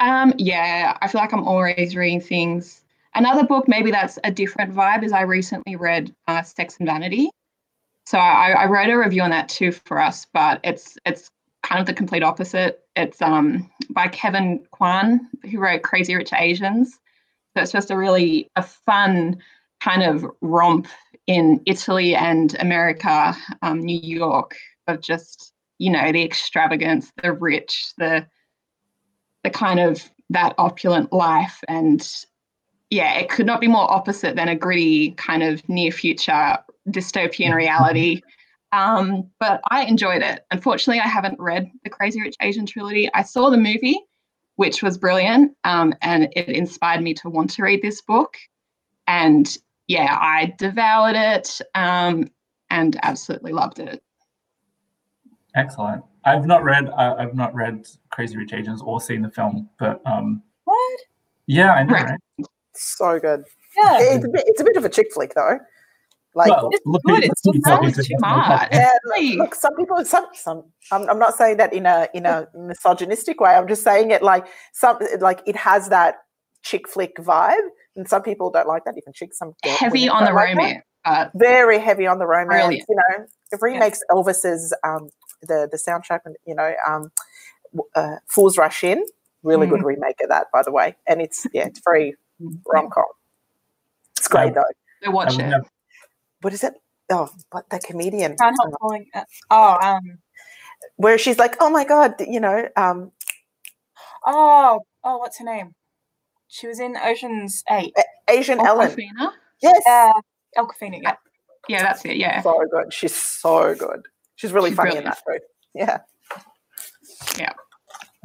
Um 0.00 0.34
yeah 0.38 0.96
i 1.00 1.08
feel 1.08 1.20
like 1.20 1.32
i'm 1.32 1.46
always 1.46 1.96
reading 1.96 2.20
things. 2.20 2.82
Another 3.14 3.44
book 3.44 3.66
maybe 3.68 3.90
that's 3.90 4.18
a 4.24 4.30
different 4.30 4.74
vibe 4.74 5.02
is 5.02 5.12
i 5.12 5.22
recently 5.22 5.76
read 5.76 6.14
uh, 6.28 6.42
sex 6.42 6.76
and 6.78 6.86
vanity 6.88 7.28
so 8.06 8.18
I, 8.18 8.50
I 8.50 8.66
wrote 8.66 8.90
a 8.90 8.98
review 8.98 9.22
on 9.22 9.30
that 9.30 9.48
too 9.48 9.72
for 9.72 10.00
us, 10.00 10.26
but 10.32 10.60
it's 10.64 10.98
it's 11.06 11.30
kind 11.62 11.80
of 11.80 11.86
the 11.86 11.94
complete 11.94 12.22
opposite. 12.22 12.80
It's 12.96 13.20
um 13.22 13.70
by 13.90 14.08
Kevin 14.08 14.64
Kwan, 14.70 15.28
who 15.50 15.58
wrote 15.58 15.82
Crazy 15.82 16.14
Rich 16.14 16.32
Asians. 16.32 16.98
So 17.56 17.62
it's 17.62 17.72
just 17.72 17.90
a 17.90 17.96
really 17.96 18.50
a 18.56 18.62
fun 18.62 19.38
kind 19.80 20.02
of 20.02 20.26
romp 20.40 20.86
in 21.26 21.60
Italy 21.66 22.14
and 22.14 22.56
America, 22.60 23.36
um, 23.62 23.80
New 23.80 24.00
York, 24.00 24.56
of 24.86 25.00
just 25.00 25.52
you 25.78 25.90
know 25.90 26.12
the 26.12 26.24
extravagance, 26.24 27.12
the 27.22 27.32
rich, 27.32 27.92
the 27.98 28.26
the 29.44 29.50
kind 29.50 29.80
of 29.80 30.10
that 30.30 30.54
opulent 30.58 31.12
life, 31.12 31.60
and 31.68 32.08
yeah, 32.90 33.14
it 33.18 33.30
could 33.30 33.46
not 33.46 33.60
be 33.60 33.68
more 33.68 33.90
opposite 33.90 34.34
than 34.34 34.48
a 34.48 34.56
gritty 34.56 35.12
kind 35.12 35.42
of 35.42 35.66
near 35.68 35.92
future 35.92 36.58
dystopian 36.88 37.54
reality. 37.54 38.20
Um, 38.72 39.30
but 39.38 39.60
I 39.70 39.84
enjoyed 39.84 40.22
it. 40.22 40.44
Unfortunately, 40.50 41.00
I 41.00 41.06
haven't 41.06 41.38
read 41.38 41.70
the 41.84 41.90
Crazy 41.90 42.20
Rich 42.20 42.36
Asian 42.40 42.66
trilogy. 42.66 43.08
I 43.14 43.22
saw 43.22 43.50
the 43.50 43.56
movie, 43.56 43.98
which 44.56 44.82
was 44.82 44.98
brilliant, 44.98 45.56
um, 45.64 45.94
and 46.02 46.28
it 46.36 46.48
inspired 46.48 47.02
me 47.02 47.14
to 47.14 47.30
want 47.30 47.50
to 47.50 47.62
read 47.62 47.82
this 47.82 48.02
book. 48.02 48.36
And 49.06 49.56
yeah, 49.86 50.16
I 50.20 50.54
devoured 50.58 51.16
it 51.16 51.60
um, 51.74 52.30
and 52.70 52.98
absolutely 53.02 53.52
loved 53.52 53.80
it. 53.80 54.02
Excellent. 55.56 56.04
I've 56.24 56.46
not 56.46 56.62
read 56.62 56.88
uh, 56.90 57.16
I've 57.18 57.34
not 57.34 57.54
read 57.54 57.88
Crazy 58.10 58.36
Rich 58.36 58.52
Asians 58.52 58.82
or 58.82 59.00
seen 59.00 59.22
the 59.22 59.30
film, 59.30 59.68
but 59.78 60.00
um, 60.06 60.42
what? 60.64 61.00
Yeah, 61.46 61.72
I 61.72 61.82
know. 61.82 61.94
Right. 61.94 62.10
Right? 62.38 62.46
So 62.74 63.18
good. 63.18 63.44
Yeah, 63.76 63.98
it's 64.00 64.24
a 64.24 64.28
bit, 64.28 64.44
it's 64.46 64.60
a 64.60 64.64
bit 64.64 64.76
of 64.76 64.84
a 64.84 64.88
chick 64.88 65.12
flick 65.12 65.34
though. 65.34 65.58
Like 66.34 66.50
well, 66.50 66.68
it's 66.70 66.86
look, 66.86 67.02
good. 67.04 67.24
It's 67.24 67.42
just 67.42 68.08
too 68.08 68.16
much. 68.20 68.68
Yeah, 68.72 68.92
look, 69.36 69.54
some 69.54 69.74
people, 69.74 70.04
some, 70.04 70.26
some. 70.32 70.64
I'm, 70.92 71.08
I'm 71.10 71.18
not 71.18 71.36
saying 71.36 71.56
that 71.56 71.72
in 71.72 71.86
a 71.86 72.08
in 72.14 72.24
a 72.24 72.46
misogynistic 72.54 73.40
way. 73.40 73.50
I'm 73.50 73.66
just 73.66 73.82
saying 73.82 74.12
it 74.12 74.22
like 74.22 74.46
some, 74.72 74.98
like 75.20 75.42
it 75.46 75.56
has 75.56 75.88
that 75.88 76.16
chick 76.62 76.88
flick 76.88 77.16
vibe, 77.16 77.56
and 77.96 78.08
some 78.08 78.22
people 78.22 78.50
don't 78.50 78.68
like 78.68 78.84
that. 78.84 78.94
Even 78.96 79.12
chicks, 79.12 79.38
some 79.38 79.54
heavy 79.64 80.08
on 80.08 80.24
the 80.24 80.32
like 80.32 80.50
romance. 80.50 80.84
Uh, 81.04 81.26
Very 81.34 81.80
heavy 81.80 82.06
on 82.06 82.18
the 82.18 82.26
romance. 82.26 82.62
Brilliant. 82.62 82.86
You 82.88 82.96
know, 82.96 83.26
it 83.50 83.58
remakes 83.60 84.00
yes. 84.08 84.16
Elvis's 84.16 84.74
um 84.84 85.08
the 85.42 85.68
the 85.70 85.78
soundtrack, 85.78 86.20
and 86.24 86.36
you 86.46 86.54
know, 86.54 86.72
um, 86.88 87.10
uh, 87.96 88.16
Fools 88.28 88.56
Rush 88.56 88.84
In. 88.84 89.04
Really 89.42 89.66
mm. 89.66 89.70
good 89.70 89.84
remake 89.84 90.20
of 90.22 90.28
that, 90.28 90.48
by 90.52 90.62
the 90.62 90.70
way, 90.70 90.94
and 91.08 91.20
it's 91.20 91.46
yeah, 91.52 91.66
it's 91.66 91.80
very 91.82 92.14
rom 92.66 92.88
com. 92.90 93.04
It's 94.16 94.28
great 94.28 94.54
though. 94.54 94.62
So 95.04 95.10
watch 95.10 95.38
I 95.38 95.44
would 95.48 95.54
it. 95.64 95.70
What 96.42 96.52
is 96.52 96.64
it? 96.64 96.74
Oh, 97.10 97.28
what 97.50 97.68
the 97.70 97.78
comedian? 97.80 98.36
Can't 98.36 98.56
help 98.60 98.78
falling. 98.80 99.06
uh, 99.14 99.24
Oh, 99.50 99.78
um, 99.82 100.18
Where 100.96 101.18
she's 101.18 101.38
like, 101.38 101.56
oh 101.60 101.70
my 101.70 101.84
god, 101.84 102.14
you 102.20 102.40
know, 102.40 102.68
um, 102.76 103.10
oh, 104.26 104.80
oh, 105.04 105.18
what's 105.18 105.38
her 105.38 105.44
name? 105.44 105.74
She 106.48 106.66
was 106.66 106.80
in 106.80 106.96
Ocean's 106.96 107.62
Eight. 107.70 107.94
Asian 108.28 108.60
Ellen. 108.60 108.90
Awkwafina? 108.90 109.30
Yes, 109.62 109.82
Yeah, 109.86 110.12
Awkwafina. 110.56 111.00
Yeah. 111.02 111.14
Yeah, 111.68 111.82
that's 111.82 112.04
it. 112.04 112.16
Yeah. 112.16 112.40
so 112.42 112.64
good. 112.70 112.92
She's 112.92 113.14
so 113.14 113.74
good. 113.74 114.02
She's 114.36 114.52
really 114.52 114.70
She's 114.70 114.76
funny 114.76 114.96
in 114.96 115.04
that 115.04 115.18
too. 115.26 115.38
Yeah. 115.74 115.98
Yeah. 117.38 117.52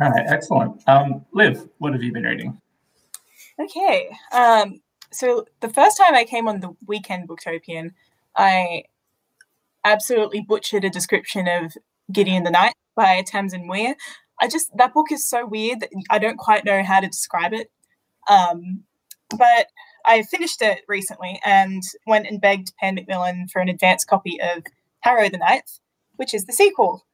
All 0.01 0.09
right, 0.09 0.25
excellent. 0.27 0.81
Um, 0.87 1.25
Liv, 1.33 1.67
what 1.79 1.93
have 1.93 2.01
you 2.03 2.11
been 2.11 2.23
reading? 2.23 2.59
Okay. 3.59 4.09
Um, 4.31 4.81
so 5.11 5.45
the 5.61 5.69
first 5.69 5.97
time 5.97 6.13
I 6.13 6.25
came 6.25 6.47
on 6.47 6.59
the 6.59 6.75
weekend 6.87 7.29
Booktopian, 7.29 7.91
I 8.35 8.83
absolutely 9.83 10.41
butchered 10.41 10.83
a 10.83 10.89
description 10.89 11.47
of 11.47 11.73
Gideon 12.11 12.43
the 12.43 12.51
Ninth 12.51 12.75
by 12.95 13.23
Tamsyn 13.23 13.65
Muir. 13.65 13.95
I 14.41 14.47
just 14.47 14.75
that 14.75 14.93
book 14.93 15.11
is 15.11 15.27
so 15.27 15.45
weird 15.45 15.79
that 15.79 15.89
I 16.09 16.19
don't 16.19 16.37
quite 16.37 16.65
know 16.65 16.83
how 16.83 16.99
to 16.99 17.07
describe 17.07 17.53
it. 17.53 17.71
Um, 18.29 18.83
but 19.29 19.67
I 20.05 20.23
finished 20.23 20.61
it 20.61 20.81
recently 20.87 21.39
and 21.45 21.81
went 22.05 22.27
and 22.27 22.41
begged 22.41 22.73
Pan 22.79 22.95
Macmillan 22.95 23.47
for 23.47 23.61
an 23.61 23.69
advance 23.69 24.03
copy 24.03 24.39
of 24.41 24.63
Harrow 24.99 25.29
the 25.29 25.37
Ninth, 25.37 25.79
which 26.17 26.33
is 26.33 26.45
the 26.45 26.53
sequel. 26.53 27.05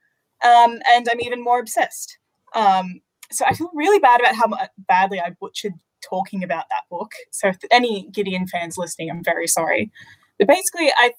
Um, 0.44 0.80
and 0.90 1.08
I'm 1.12 1.22
even 1.22 1.44
more 1.44 1.60
obsessed. 1.60 2.18
Um, 2.56 3.02
so 3.32 3.46
I 3.46 3.54
feel 3.54 3.70
really 3.74 4.00
bad 4.00 4.20
about 4.20 4.36
how 4.36 4.48
badly 4.88 5.22
I 5.22 5.30
butchered 5.40 5.74
talking 6.08 6.44
about 6.44 6.66
that 6.70 6.84
book. 6.90 7.12
So 7.32 7.50
if 7.50 7.58
any 7.72 8.08
Gideon 8.12 8.48
fans 8.48 8.78
listening, 8.78 9.10
I'm 9.10 9.24
very 9.24 9.48
sorry. 9.48 9.92
But 10.38 10.48
basically, 10.48 10.92
I 10.98 11.14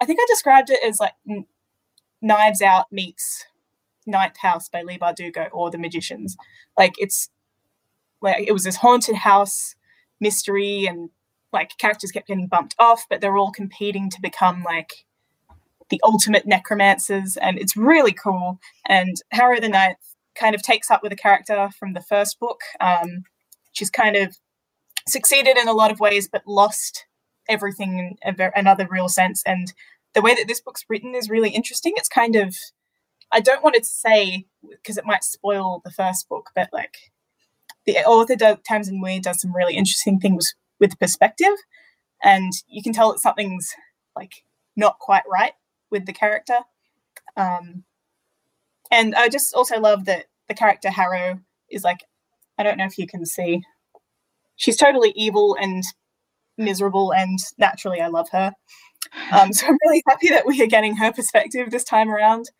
I 0.00 0.06
think 0.06 0.20
I 0.20 0.26
described 0.28 0.70
it 0.70 0.80
as 0.86 0.98
like 1.00 1.12
Knives 2.20 2.62
Out 2.62 2.86
meets 2.90 3.44
Ninth 4.06 4.38
House 4.38 4.68
by 4.68 4.82
Leigh 4.82 4.98
Bardugo 4.98 5.48
or 5.52 5.70
The 5.70 5.78
Magicians. 5.78 6.36
Like 6.76 6.94
it's 6.98 7.30
like 8.20 8.46
it 8.46 8.52
was 8.52 8.64
this 8.64 8.76
haunted 8.76 9.16
house 9.16 9.74
mystery 10.20 10.86
and 10.86 11.10
like 11.52 11.76
characters 11.78 12.10
kept 12.10 12.26
getting 12.26 12.48
bumped 12.48 12.74
off, 12.78 13.06
but 13.08 13.20
they're 13.20 13.36
all 13.36 13.52
competing 13.52 14.10
to 14.10 14.20
become 14.20 14.62
like 14.64 15.04
the 15.90 16.00
ultimate 16.02 16.46
necromancers, 16.46 17.36
and 17.36 17.58
it's 17.58 17.76
really 17.76 18.12
cool. 18.12 18.58
And 18.86 19.16
Harrow 19.30 19.60
the 19.60 19.68
Ninth 19.68 19.98
kind 20.34 20.54
of 20.54 20.62
takes 20.62 20.90
up 20.90 21.02
with 21.02 21.12
a 21.12 21.16
character 21.16 21.68
from 21.78 21.92
the 21.92 22.00
first 22.00 22.40
book. 22.40 22.60
Um, 22.80 23.24
she's 23.74 23.90
kind 23.90 24.16
of 24.16 24.38
succeeded 25.06 25.58
in 25.58 25.68
a 25.68 25.72
lot 25.74 25.92
of 25.92 26.00
ways, 26.00 26.26
but 26.26 26.46
lost 26.46 27.04
everything 27.48 28.16
in 28.22 28.50
another 28.56 28.88
real 28.90 29.08
sense. 29.08 29.42
And 29.44 29.72
the 30.14 30.22
way 30.22 30.34
that 30.34 30.48
this 30.48 30.62
book's 30.62 30.86
written 30.88 31.14
is 31.14 31.28
really 31.28 31.50
interesting. 31.50 31.92
It's 31.96 32.08
kind 32.08 32.36
of, 32.36 32.56
I 33.30 33.40
don't 33.40 33.62
want 33.62 33.76
to 33.76 33.84
say 33.84 34.46
because 34.70 34.96
it 34.96 35.04
might 35.04 35.24
spoil 35.24 35.82
the 35.84 35.90
first 35.90 36.28
book, 36.28 36.50
but 36.54 36.70
like 36.72 36.96
the 37.84 37.98
author 37.98 38.36
does, 38.36 38.56
Tamsyn 38.68 38.98
Muir 38.98 39.20
does 39.20 39.42
some 39.42 39.54
really 39.54 39.74
interesting 39.76 40.18
things 40.18 40.54
with 40.80 40.98
perspective, 40.98 41.52
and 42.22 42.52
you 42.66 42.82
can 42.82 42.92
tell 42.92 43.12
that 43.12 43.20
something's 43.20 43.74
like 44.16 44.44
not 44.76 44.98
quite 44.98 45.24
right 45.30 45.52
with 45.90 46.06
the 46.06 46.12
character. 46.12 46.60
Um, 47.36 47.84
and 48.90 49.14
I 49.14 49.28
just 49.28 49.54
also 49.54 49.78
love 49.80 50.06
that 50.06 50.26
the 50.48 50.54
character 50.54 50.90
Harrow 50.90 51.40
is 51.70 51.84
like, 51.84 52.04
I 52.58 52.62
don't 52.62 52.78
know 52.78 52.86
if 52.86 52.98
you 52.98 53.06
can 53.06 53.26
see, 53.26 53.62
she's 54.56 54.76
totally 54.76 55.12
evil 55.16 55.56
and 55.60 55.82
miserable, 56.56 57.12
and 57.12 57.38
naturally 57.58 58.00
I 58.00 58.08
love 58.08 58.28
her. 58.30 58.52
Um, 59.32 59.52
so 59.52 59.66
I'm 59.66 59.78
really 59.84 60.02
happy 60.08 60.28
that 60.30 60.46
we 60.46 60.62
are 60.62 60.66
getting 60.66 60.96
her 60.96 61.12
perspective 61.12 61.70
this 61.70 61.84
time 61.84 62.10
around. 62.10 62.50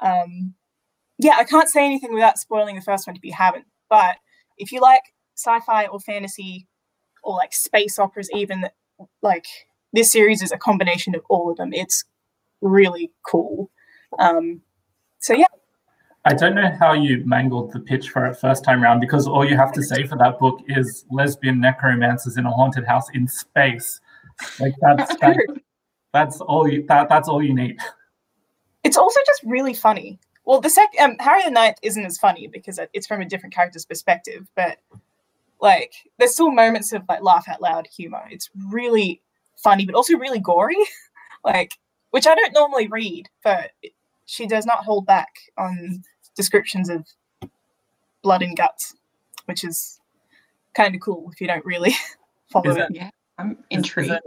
Um, 0.00 0.54
yeah, 1.18 1.36
I 1.36 1.44
can't 1.44 1.68
say 1.68 1.84
anything 1.84 2.12
without 2.12 2.38
spoiling 2.38 2.74
the 2.74 2.82
first 2.82 3.06
one 3.06 3.16
if 3.16 3.24
you 3.24 3.32
haven't. 3.32 3.66
But 3.88 4.16
if 4.58 4.72
you 4.72 4.80
like 4.80 5.02
sci-fi 5.36 5.86
or 5.86 6.00
fantasy 6.00 6.66
or 7.22 7.34
like 7.34 7.52
space 7.52 7.98
operas, 7.98 8.28
even 8.34 8.68
like 9.22 9.46
this 9.92 10.10
series 10.10 10.42
is 10.42 10.52
a 10.52 10.58
combination 10.58 11.14
of 11.14 11.22
all 11.28 11.50
of 11.50 11.56
them. 11.56 11.72
It's 11.72 12.04
really 12.60 13.12
cool. 13.26 13.70
Um, 14.18 14.62
so 15.18 15.34
yeah, 15.34 15.46
I 16.24 16.34
don't 16.34 16.54
know 16.54 16.70
how 16.78 16.92
you 16.92 17.24
mangled 17.26 17.72
the 17.72 17.80
pitch 17.80 18.10
for 18.10 18.26
it 18.26 18.36
first 18.36 18.62
time 18.62 18.80
round 18.82 19.00
because 19.00 19.26
all 19.26 19.44
you 19.44 19.56
have 19.56 19.72
to 19.72 19.82
say 19.82 20.06
for 20.06 20.16
that 20.18 20.38
book 20.38 20.60
is 20.68 21.04
lesbian 21.10 21.60
necromancers 21.60 22.36
in 22.36 22.46
a 22.46 22.50
haunted 22.50 22.86
house 22.86 23.06
in 23.12 23.26
space. 23.26 24.00
Like 24.60 24.74
that's 24.80 25.16
that, 25.20 25.36
that's 26.12 26.40
all 26.40 26.68
you 26.68 26.84
that, 26.88 27.08
that's 27.08 27.28
all 27.28 27.42
you 27.42 27.54
need. 27.54 27.76
it's 28.84 28.96
also 28.96 29.18
just 29.26 29.42
really 29.44 29.74
funny. 29.74 30.18
Well, 30.44 30.60
the 30.60 30.70
second 30.70 31.00
um, 31.00 31.16
Harrow 31.18 31.42
the 31.44 31.50
Ninth 31.50 31.78
isn't 31.82 32.04
as 32.04 32.18
funny 32.18 32.46
because 32.46 32.78
it's 32.92 33.06
from 33.06 33.20
a 33.20 33.24
different 33.24 33.54
character's 33.54 33.84
perspective, 33.84 34.46
but 34.54 34.78
like 35.60 35.92
there's 36.18 36.32
still 36.34 36.50
moments 36.52 36.92
of 36.92 37.02
like 37.08 37.22
laugh 37.22 37.48
out 37.48 37.60
loud 37.60 37.88
humor. 37.88 38.22
It's 38.30 38.48
really 38.70 39.20
funny, 39.56 39.86
but 39.86 39.94
also 39.96 40.16
really 40.18 40.40
gory, 40.40 40.76
like 41.44 41.78
which 42.10 42.26
I 42.28 42.34
don't 42.36 42.52
normally 42.54 42.86
read, 42.86 43.28
but 43.42 43.72
it- 43.82 43.92
she 44.32 44.46
does 44.46 44.64
not 44.64 44.82
hold 44.82 45.04
back 45.04 45.28
on 45.58 46.02
descriptions 46.34 46.88
of 46.88 47.06
blood 48.22 48.40
and 48.42 48.56
guts, 48.56 48.94
which 49.44 49.62
is 49.62 50.00
kind 50.74 50.94
of 50.94 51.02
cool 51.02 51.28
if 51.34 51.38
you 51.38 51.46
don't 51.46 51.64
really 51.66 51.94
follow 52.50 52.70
Is 52.70 52.76
it. 52.78 52.80
it- 52.82 52.96
Yeah. 52.96 53.10
I'm 53.38 53.50
Is- 53.50 53.56
Is, 53.58 53.64
intrigued. 53.78 54.10
it, 54.12 54.22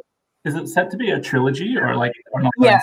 is 0.46 0.54
it 0.56 0.68
set 0.68 0.92
to 0.92 0.98
be 0.98 1.10
a 1.10 1.20
trilogy 1.20 1.76
or 1.76 1.96
like 1.96 2.12
or 2.34 2.42
not? 2.44 2.52
Yeah. 2.60 2.82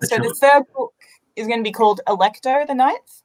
A 0.00 0.06
So 0.06 0.16
the 0.16 0.34
third 0.40 0.62
book 0.74 0.94
is 1.36 1.46
going 1.46 1.58
to 1.58 1.62
be 1.68 1.72
called 1.72 2.00
Alecto 2.06 2.66
the 2.66 2.74
Ninth. 2.74 3.22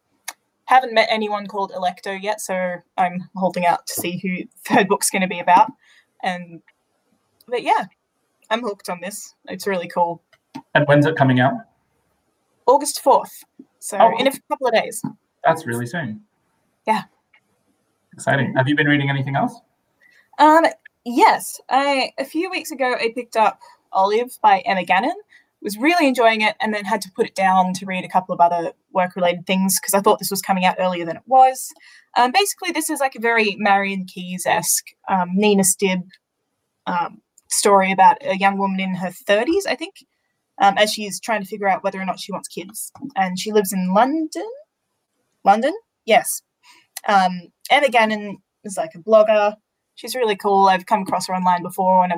Haven't 0.65 0.93
met 0.93 1.07
anyone 1.09 1.47
called 1.47 1.71
Alecto 1.71 2.21
yet, 2.21 2.41
so 2.41 2.75
I'm 2.97 3.29
holding 3.37 3.65
out 3.65 3.87
to 3.87 3.93
see 3.93 4.17
who 4.17 4.43
third 4.73 4.89
book's 4.89 5.09
going 5.09 5.21
to 5.21 5.27
be 5.29 5.39
about. 5.39 5.71
And 6.23 6.61
but 7.47 7.63
yeah, 7.63 7.85
I'm 8.49 8.61
hooked 8.61 8.89
on 8.89 8.99
this. 8.99 9.33
It's 9.47 9.65
really 9.65 9.87
cool. 9.87 10.21
and 10.75 10.85
when's 10.87 11.05
it 11.05 11.15
coming 11.15 11.39
out? 11.39 11.53
August 12.69 13.01
fourth, 13.01 13.43
so 13.79 13.97
Oh, 13.99 14.17
in 14.19 14.27
a 14.27 14.31
couple 14.49 14.67
of 14.67 14.73
days. 14.73 15.01
That's 15.43 15.65
really 15.65 15.87
soon. 15.87 16.21
Yeah. 16.85 17.03
Exciting. 18.13 18.53
Have 18.55 18.67
you 18.67 18.75
been 18.75 18.87
reading 18.87 19.09
anything 19.09 19.35
else? 19.35 19.59
Um, 20.37 20.65
yes, 21.05 21.59
I 21.69 22.11
a 22.17 22.25
few 22.25 22.49
weeks 22.49 22.71
ago 22.71 22.93
I 22.93 23.11
picked 23.13 23.35
up 23.35 23.59
Olive 23.91 24.37
by 24.41 24.59
Emma 24.59 24.83
Gannon. 24.83 25.15
Was 25.61 25.77
really 25.77 26.07
enjoying 26.07 26.39
it, 26.39 26.55
and 26.61 26.73
then 26.73 26.85
had 26.85 27.01
to 27.01 27.11
put 27.13 27.27
it 27.27 27.35
down 27.35 27.73
to 27.73 27.85
read 27.85 28.05
a 28.05 28.09
couple 28.09 28.33
of 28.33 28.39
other 28.39 28.71
work-related 28.93 29.45
things 29.45 29.77
because 29.77 29.93
I 29.93 29.99
thought 29.99 30.19
this 30.19 30.31
was 30.31 30.41
coming 30.41 30.63
out 30.63 30.77
earlier 30.79 31.05
than 31.05 31.17
it 31.17 31.23
was. 31.25 31.69
Um, 32.17 32.31
basically, 32.31 32.71
this 32.71 32.89
is 32.89 33.01
like 33.01 33.15
a 33.15 33.19
very 33.19 33.57
Marion 33.59 34.05
Keyes-esque 34.05 34.85
um, 35.09 35.31
Nina 35.33 35.63
Stibbe 35.63 36.07
um, 36.87 37.21
story 37.49 37.91
about 37.91 38.17
a 38.25 38.37
young 38.37 38.57
woman 38.57 38.79
in 38.79 38.95
her 38.95 39.09
30s, 39.09 39.63
I 39.67 39.75
think, 39.75 40.05
um, 40.59 40.77
as 40.77 40.91
she's 40.91 41.19
trying 41.19 41.41
to 41.41 41.47
figure 41.47 41.67
out 41.67 41.83
whether 41.83 41.99
or 41.99 42.05
not 42.05 42.19
she 42.19 42.31
wants 42.31 42.47
kids, 42.47 42.91
and 43.15 43.39
she 43.39 43.51
lives 43.51 43.73
in 43.73 43.93
London. 43.93 44.49
London, 45.43 45.73
yes. 46.05 46.41
Um, 47.07 47.49
Emma 47.71 47.89
Gannon 47.89 48.37
is 48.63 48.77
like 48.77 48.91
a 48.95 48.99
blogger 48.99 49.55
she's 49.99 50.15
really 50.15 50.35
cool. 50.35 50.67
I've 50.67 50.85
come 50.85 51.01
across 51.01 51.27
her 51.27 51.35
online 51.35 51.61
before, 51.61 52.03
and 52.03 52.13
I 52.13 52.17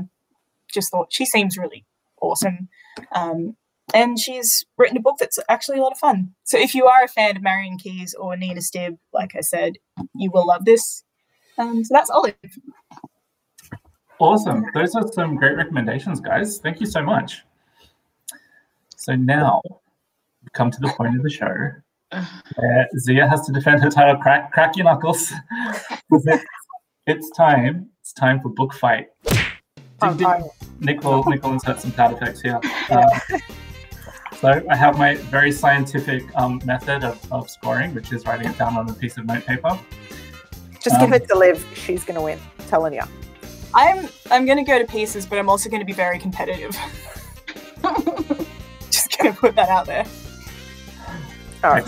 just 0.72 0.92
thought 0.92 1.12
she 1.12 1.26
seems 1.26 1.58
really 1.58 1.86
awesome. 2.22 2.70
Um, 3.14 3.56
and 3.94 4.20
she's 4.20 4.64
written 4.78 4.98
a 4.98 5.02
book 5.02 5.18
that's 5.20 5.40
actually 5.50 5.80
a 5.80 5.82
lot 5.82 5.92
of 5.92 5.98
fun. 5.98 6.34
So 6.44 6.58
if 6.58 6.76
you 6.76 6.86
are 6.86 7.04
a 7.04 7.08
fan 7.08 7.36
of 7.36 7.44
Marion 7.44 7.78
Keyes 7.78 8.14
or 8.14 8.38
Nina 8.38 8.62
Stibbe, 8.62 8.98
like 9.12 9.36
I 9.36 9.42
said, 9.42 9.74
you 10.16 10.30
will 10.32 10.46
love 10.46 10.64
this. 10.64 11.04
Um, 11.58 11.84
so 11.84 11.94
that's 11.94 12.10
Olive. 12.10 12.36
Awesome. 14.20 14.66
Those 14.76 14.96
are 14.96 15.04
some 15.12 15.36
great 15.36 15.58
recommendations, 15.58 16.20
guys. 16.22 16.60
Thank 16.60 16.80
you 16.80 16.86
so 16.86 17.02
much. 17.02 17.44
So 19.02 19.16
now 19.16 19.62
we've 19.66 20.54
come 20.54 20.70
to 20.70 20.80
the 20.80 20.90
point 20.90 21.16
of 21.18 21.24
the 21.24 21.30
show 21.32 21.52
where 22.56 22.88
Zia 23.00 23.28
has 23.28 23.48
to 23.48 23.52
defend 23.52 23.82
her 23.82 23.90
title. 23.90 24.16
Crack, 24.22 24.52
crack 24.52 24.76
your 24.78 24.86
knuckles. 24.86 25.32
It's- 26.14 26.46
it's 27.08 27.32
time. 27.32 27.90
It's 28.02 28.14
time 28.14 28.40
for 28.42 28.50
book 28.50 28.74
fight. 28.76 29.08
I'm 30.04 30.16
Ding, 30.16 30.18
ding. 30.18 30.28
fine. 30.28 30.44
Nick 30.82 31.04
will, 31.04 31.24
Nick 31.28 31.42
will 31.42 31.54
insert 31.54 31.80
some 31.82 31.92
sound 31.94 32.16
effects 32.16 32.42
here. 32.42 32.60
Uh, 32.92 33.20
so 34.40 34.62
I 34.70 34.76
have 34.76 35.00
my 35.00 35.16
very 35.16 35.52
scientific 35.52 36.24
um, 36.36 36.62
method 36.64 37.04
of, 37.04 37.32
of 37.34 37.50
scoring, 37.50 37.96
which 37.96 38.14
is 38.14 38.28
writing 38.28 38.48
it 38.52 38.58
down 38.60 38.78
on 38.78 38.88
a 38.88 38.94
piece 38.94 39.18
of 39.18 39.26
note 39.26 39.46
paper. 39.48 39.80
Just 40.80 40.98
Um, 40.98 41.10
give 41.10 41.14
it 41.24 41.28
to 41.30 41.36
Liv. 41.38 41.66
She's 41.74 42.04
going 42.04 42.16
to 42.18 42.22
win. 42.22 42.40
I'm 42.60 42.66
telling 42.68 42.94
you. 42.94 43.02
I'm 43.74 44.08
I'm 44.30 44.46
gonna 44.46 44.64
go 44.66 44.78
to 44.78 44.86
pieces, 44.86 45.26
but 45.26 45.40
I'm 45.40 45.50
also 45.50 45.70
gonna 45.72 45.86
be 45.86 45.94
very 45.94 46.20
competitive. 46.20 46.76
Just 49.24 49.24
gonna 49.24 49.36
put 49.36 49.56
that 49.56 49.70
out 49.70 49.86
there. 49.86 50.06
All 51.64 51.72
right. 51.72 51.88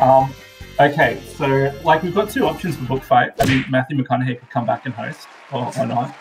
Um, 0.00 0.32
okay, 0.78 1.20
so 1.36 1.72
like 1.84 2.02
we've 2.02 2.14
got 2.14 2.30
two 2.30 2.46
options 2.46 2.76
for 2.76 2.84
book 2.84 3.02
fight. 3.02 3.32
I 3.40 3.46
mean, 3.46 3.64
Matthew 3.68 3.96
McConaughey 3.96 4.38
could 4.38 4.50
come 4.50 4.66
back 4.66 4.86
and 4.86 4.94
host, 4.94 5.26
or, 5.52 5.70
or 5.78 5.86
not. 5.86 6.14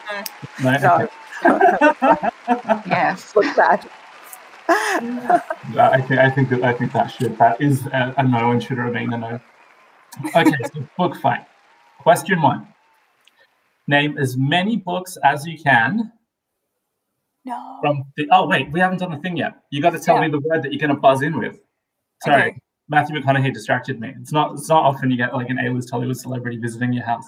No, 0.64 0.78
No. 0.78 0.96
okay. 0.96 2.30
Yes. 2.88 3.36
Look 3.36 3.56
bad. 3.56 3.88
Yeah, 4.70 5.90
I 5.92 6.02
think 6.02 6.20
I 6.20 6.30
think 6.30 6.50
that 6.50 6.64
I 6.64 6.74
think 6.74 6.92
that 6.94 7.08
should 7.08 7.38
that 7.38 7.60
is 7.62 7.86
a, 7.88 8.14
a 8.18 8.24
no 8.24 8.52
and 8.52 8.64
should 8.64 8.78
remain 8.78 9.14
a 9.14 9.18
no. 9.18 9.40
Okay, 10.36 10.54
so 10.74 10.88
book 10.98 11.16
fight. 11.18 11.46
Question 12.00 12.42
one. 12.42 12.68
Name 13.88 14.18
as 14.18 14.38
many 14.38 14.78
books 14.78 15.18
as 15.24 15.46
you 15.46 15.58
can 15.62 16.12
No. 17.46 17.78
from 17.82 18.04
the. 18.18 18.28
Oh 18.32 18.48
wait, 18.48 18.72
we 18.72 18.80
haven't 18.80 18.98
done 19.00 19.12
the 19.12 19.18
thing 19.18 19.38
yet. 19.38 19.54
You 19.70 19.82
got 19.82 19.92
to 19.92 20.00
tell 20.00 20.16
Yeah. 20.16 20.22
me 20.22 20.30
the 20.30 20.40
word 20.40 20.64
that 20.64 20.74
you're 20.74 20.80
going 20.80 20.96
to 20.96 21.00
buzz 21.00 21.22
in 21.22 21.38
with. 21.38 21.60
Sorry, 22.24 22.42
Okay. 22.52 22.60
Matthew 22.90 23.16
McConaughey 23.16 23.54
distracted 23.54 24.00
me. 24.00 24.14
It's 24.20 24.32
not. 24.32 24.54
It's 24.54 24.70
not 24.70 24.84
often 24.84 25.12
you 25.12 25.18
get 25.18 25.34
like 25.34 25.50
an 25.50 25.60
A-list 25.60 25.90
Hollywood 25.92 26.18
celebrity 26.18 26.58
visiting 26.58 26.92
your 26.94 27.04
house. 27.06 27.26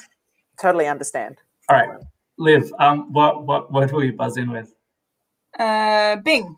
Totally 0.60 0.88
understand. 0.88 1.38
All 1.70 1.78
right, 1.78 2.00
Liv. 2.38 2.72
Um, 2.80 3.12
what 3.14 3.46
what 3.46 3.72
word 3.72 3.92
will 3.92 4.04
you 4.04 4.14
buzz 4.14 4.38
in 4.38 4.50
with? 4.52 4.74
Uh, 5.60 6.16
Bing. 6.18 6.56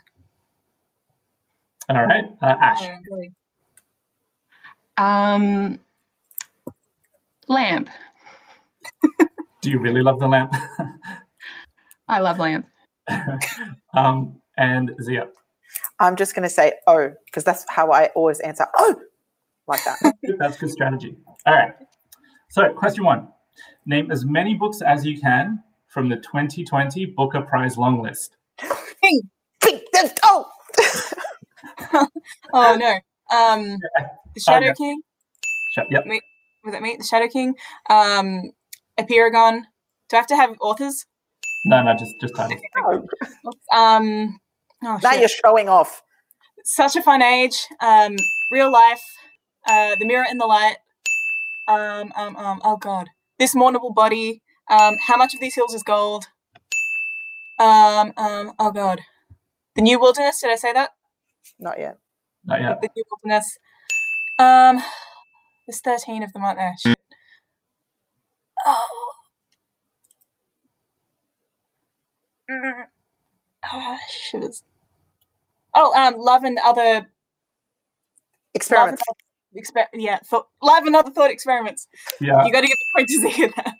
All 1.89 2.06
right, 2.06 2.26
uh, 2.41 2.56
Ash. 2.62 2.82
Oh. 5.00 5.04
Um, 5.04 5.80
lamp. 7.48 7.89
Do 9.62 9.69
you 9.72 9.80
really 9.80 10.02
love 10.02 10.19
the 10.19 10.28
lamp? 10.28 10.54
I 12.08 12.19
love 12.19 12.38
lamp. 12.39 12.65
um, 13.93 14.39
and 14.58 14.91
Zia. 15.02 15.28
I'm 16.00 16.15
just 16.15 16.34
going 16.36 16.43
to 16.43 16.50
say 16.50 16.74
oh 16.88 17.12
because 17.26 17.43
that's 17.43 17.65
how 17.69 17.91
I 17.91 18.08
always 18.15 18.39
answer. 18.39 18.65
Oh, 18.78 18.95
like 19.67 19.84
that. 19.86 20.15
That's 20.39 20.58
good 20.58 20.72
strategy. 20.72 21.15
All 21.45 21.54
right. 21.54 21.74
So, 22.50 22.74
question 22.74 23.04
one 23.06 23.28
Name 23.86 24.12
as 24.12 24.26
many 24.26 24.56
books 24.56 24.82
as 24.82 25.06
you 25.06 25.19
can 25.19 25.63
from 25.88 26.10
the 26.10 26.15
2020 26.17 27.06
Booker 27.06 27.41
Prize 27.41 27.78
long 27.78 28.02
list. 28.02 28.36
Bing. 29.02 29.22
Bing, 29.63 29.82
then- 29.93 30.12
oh, 30.24 30.45
Oh 32.54 32.76
no. 32.76 32.91
Um, 33.36 33.78
the 34.34 34.39
Shadow 34.39 34.67
yeah. 34.67 34.74
King. 34.74 35.02
Shut, 35.74 35.88
yep. 35.91 36.04
Was 36.63 36.74
that 36.74 36.82
me? 36.82 36.95
The 36.98 37.04
Shadow 37.04 37.28
King. 37.28 37.56
Um, 37.89 38.52
Apeirogon. 39.00 39.62
Do 40.10 40.17
I 40.17 40.19
have 40.19 40.28
to 40.28 40.36
have 40.36 40.56
authors? 40.62 41.06
No, 41.65 41.84
no, 41.84 41.93
just 41.93 42.19
just 42.22 42.36
title. 42.36 42.58
no. 42.76 43.08
Um, 43.74 44.39
oh, 44.84 45.00
now 45.04 45.12
shit. 45.12 45.19
you're 45.19 45.30
showing 45.30 45.67
off. 45.69 46.02
such 46.63 46.95
a 46.95 47.02
fun 47.02 47.22
age. 47.22 47.67
Um, 47.82 48.15
real 48.52 48.72
life. 48.72 49.04
Uh, 49.67 49.95
the 50.00 50.06
mirror 50.06 50.26
and 50.30 50.39
the 50.39 50.45
light. 50.45 50.78
Um, 51.67 52.12
um, 52.15 52.36
um. 52.38 52.62
Oh 52.63 52.78
god. 52.78 53.10
This 53.38 53.56
mournable 53.56 53.93
body. 53.93 54.41
Um, 54.69 54.95
how 55.06 55.17
much 55.17 55.34
of 55.34 55.39
these 55.39 55.56
hills 55.56 55.74
is 55.74 55.84
gold? 55.84 56.26
Um, 57.60 58.13
um. 58.17 58.54
Oh 58.58 58.72
god. 58.72 59.02
The 59.76 59.82
new 59.82 60.00
wilderness. 60.00 60.41
Did 60.41 60.52
I 60.52 60.56
say 60.56 60.74
that? 60.74 60.91
Not 61.60 61.78
yet. 61.78 61.98
Not 62.45 62.62
yet. 62.62 62.82
The 62.82 62.89
new 62.95 63.04
wilderness. 63.12 63.58
Um, 64.38 64.82
there's 65.67 65.82
thirteen 65.82 66.24
of 66.24 66.32
them, 66.32 66.43
aren't 66.43 66.58
there? 66.58 66.76
Shit. 66.80 66.98
Oh. 68.65 69.18
Mm. 72.50 72.84
Oh, 73.72 73.98
shivers. 74.10 74.64
Oh, 75.76 75.94
um, 75.96 76.18
love 76.18 76.44
and 76.44 76.58
other 76.64 77.08
Experiments. 78.54 79.02
other 79.08 79.62
exper- 79.62 79.88
yeah, 79.94 80.18
thought, 80.26 80.48
love 80.64 80.86
and 80.86 80.96
other 80.96 81.12
thought 81.12 81.30
experiments. 81.32 81.88
Yeah. 82.20 82.44
You 82.46 82.52
got 82.52 82.62
to 82.62 82.68
get 82.68 82.74
a 82.74 82.98
point 82.98 83.08
to 83.10 83.20
Zia 83.20 83.50
there. 83.56 83.74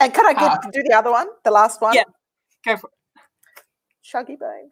And 0.00 0.14
can 0.14 0.26
I 0.26 0.32
get, 0.32 0.42
Ah. 0.42 0.58
do 0.72 0.82
the 0.82 0.94
other 0.94 1.10
one? 1.10 1.28
The 1.44 1.50
last 1.50 1.80
one? 1.80 1.94
Yeah. 1.94 2.04
Go 2.64 2.76
for 2.76 2.88
it. 2.90 3.62
Shuggie 4.04 4.38
Bain. 4.38 4.70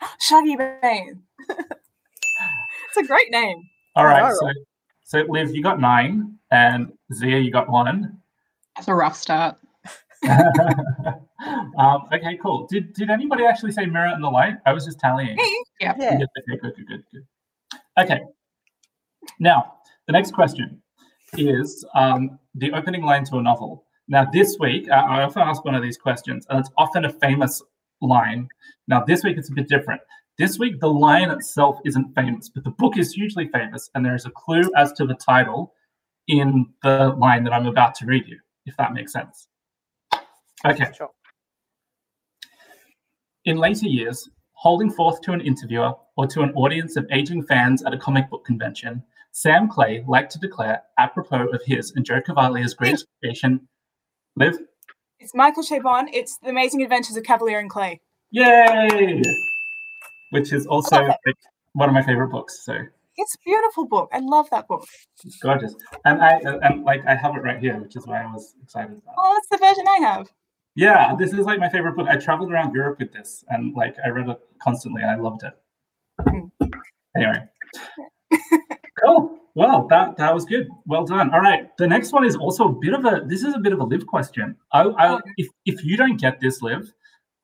Shaggy 0.20 0.56
Bane. 0.56 1.22
it's 1.48 2.96
a 2.96 3.02
great 3.04 3.30
name. 3.30 3.62
All 3.96 4.06
I 4.06 4.20
right. 4.20 4.28
know, 4.30 4.34
So, 5.04 5.22
so 5.24 5.26
Liv, 5.30 5.54
you 5.54 5.62
got 5.62 5.80
nine, 5.80 6.38
and 6.50 6.92
Zia, 7.12 7.38
you 7.38 7.50
got 7.50 7.68
one. 7.68 8.18
That's 8.76 8.88
a 8.88 8.94
rough 8.94 9.16
start. 9.16 9.56
um, 11.78 12.08
okay, 12.12 12.38
cool. 12.42 12.66
Did 12.70 12.92
did 12.92 13.10
anybody 13.10 13.44
actually 13.44 13.72
say 13.72 13.86
mirror 13.86 14.08
and 14.08 14.22
the 14.22 14.28
light? 14.28 14.56
I 14.66 14.72
was 14.72 14.84
just 14.84 14.98
tallying. 14.98 15.36
Me? 15.36 15.64
Yeah. 15.80 15.92
Okay, 15.92 16.18
good, 16.18 16.60
good, 16.60 16.86
good, 16.86 17.04
good. 17.12 17.26
Okay. 17.98 18.20
Now, 19.38 19.74
the 20.06 20.12
next 20.12 20.32
question 20.32 20.82
is 21.36 21.84
um, 21.94 22.38
the 22.54 22.72
opening 22.72 23.02
line 23.02 23.24
to 23.26 23.36
a 23.36 23.42
novel. 23.42 23.84
Now, 24.08 24.26
this 24.32 24.56
week, 24.58 24.90
uh, 24.90 24.94
I 24.94 25.22
often 25.22 25.42
ask 25.42 25.64
one 25.64 25.74
of 25.74 25.82
these 25.82 25.98
questions, 25.98 26.46
and 26.48 26.58
it's 26.58 26.70
often 26.78 27.04
a 27.04 27.12
famous 27.12 27.62
line. 28.00 28.48
Now, 28.86 29.04
this 29.04 29.22
week, 29.22 29.36
it's 29.36 29.50
a 29.50 29.52
bit 29.52 29.68
different. 29.68 30.00
This 30.38 30.58
week, 30.58 30.80
the 30.80 30.88
line 30.88 31.30
itself 31.30 31.78
isn't 31.84 32.14
famous, 32.14 32.48
but 32.48 32.64
the 32.64 32.70
book 32.70 32.96
is 32.96 33.12
hugely 33.12 33.48
famous, 33.48 33.90
and 33.94 34.04
there 34.04 34.14
is 34.14 34.24
a 34.24 34.30
clue 34.30 34.70
as 34.76 34.92
to 34.92 35.04
the 35.04 35.14
title 35.14 35.74
in 36.28 36.66
the 36.82 37.14
line 37.18 37.44
that 37.44 37.52
I'm 37.52 37.66
about 37.66 37.94
to 37.96 38.06
read 38.06 38.26
you, 38.26 38.38
if 38.64 38.76
that 38.76 38.94
makes 38.94 39.12
sense. 39.12 39.47
Okay. 40.66 40.86
Sure. 40.96 41.10
In 43.44 43.56
later 43.56 43.86
years, 43.86 44.28
holding 44.52 44.90
forth 44.90 45.20
to 45.22 45.32
an 45.32 45.40
interviewer 45.40 45.92
or 46.16 46.26
to 46.26 46.42
an 46.42 46.52
audience 46.54 46.96
of 46.96 47.06
aging 47.10 47.44
fans 47.44 47.82
at 47.84 47.94
a 47.94 47.98
comic 47.98 48.28
book 48.28 48.44
convention, 48.44 49.02
Sam 49.32 49.68
Clay 49.68 50.04
liked 50.08 50.32
to 50.32 50.38
declare, 50.38 50.82
apropos 50.98 51.46
of 51.48 51.62
his 51.64 51.92
and 51.94 52.04
Joe 52.04 52.20
Kavalier's 52.20 52.74
greatest 52.74 53.06
creation, 53.22 53.68
Liv, 54.36 54.58
It's 55.20 55.34
Michael 55.34 55.62
Chabon. 55.62 56.08
It's 56.12 56.38
The 56.38 56.48
Amazing 56.50 56.82
Adventures 56.82 57.16
of 57.16 57.22
Kavalier 57.24 57.58
and 57.60 57.70
Clay. 57.70 58.00
yay! 58.30 59.22
Which 60.30 60.52
is 60.52 60.66
also 60.66 61.00
like, 61.06 61.16
one 61.72 61.88
of 61.88 61.94
my 61.94 62.02
favorite 62.02 62.28
books. 62.28 62.64
So 62.64 62.74
It's 63.16 63.34
a 63.34 63.38
beautiful 63.44 63.86
book. 63.86 64.10
I 64.12 64.18
love 64.18 64.50
that 64.50 64.66
book. 64.68 64.84
it's 65.24 65.38
gorgeous, 65.38 65.74
and 66.04 66.20
I 66.20 66.40
and 66.62 66.84
like 66.84 67.06
I 67.06 67.14
have 67.14 67.34
it 67.36 67.40
right 67.42 67.58
here, 67.58 67.78
which 67.80 67.96
is 67.96 68.06
why 68.06 68.22
I 68.22 68.26
was 68.26 68.54
excited 68.62 68.90
about. 68.98 69.12
it. 69.12 69.16
Oh, 69.18 69.34
that's 69.34 69.48
the 69.60 69.66
version 69.66 69.86
I 69.88 69.98
have. 70.02 70.28
Yeah, 70.76 71.14
this 71.18 71.32
is 71.32 71.40
like 71.46 71.58
my 71.58 71.68
favorite 71.68 71.96
book. 71.96 72.06
I 72.08 72.16
traveled 72.16 72.52
around 72.52 72.72
Europe 72.74 72.98
with 73.00 73.12
this, 73.12 73.44
and 73.48 73.74
like 73.74 73.96
I 74.04 74.08
read 74.10 74.28
it 74.28 74.38
constantly, 74.62 75.02
and 75.02 75.10
I 75.10 75.16
loved 75.16 75.42
it. 75.42 75.54
Anyway, 77.16 77.42
cool. 79.02 79.38
Well, 79.54 79.88
that 79.90 80.16
that 80.18 80.32
was 80.32 80.44
good. 80.44 80.68
Well 80.86 81.04
done. 81.04 81.32
All 81.34 81.40
right, 81.40 81.76
the 81.78 81.86
next 81.86 82.12
one 82.12 82.24
is 82.24 82.36
also 82.36 82.68
a 82.68 82.72
bit 82.72 82.94
of 82.94 83.04
a. 83.04 83.22
This 83.26 83.42
is 83.42 83.54
a 83.54 83.58
bit 83.58 83.72
of 83.72 83.80
a 83.80 83.84
live 83.84 84.06
question. 84.06 84.54
I, 84.72 84.82
I 84.82 85.18
if 85.36 85.48
if 85.64 85.84
you 85.84 85.96
don't 85.96 86.16
get 86.20 86.38
this, 86.40 86.62
live, 86.62 86.92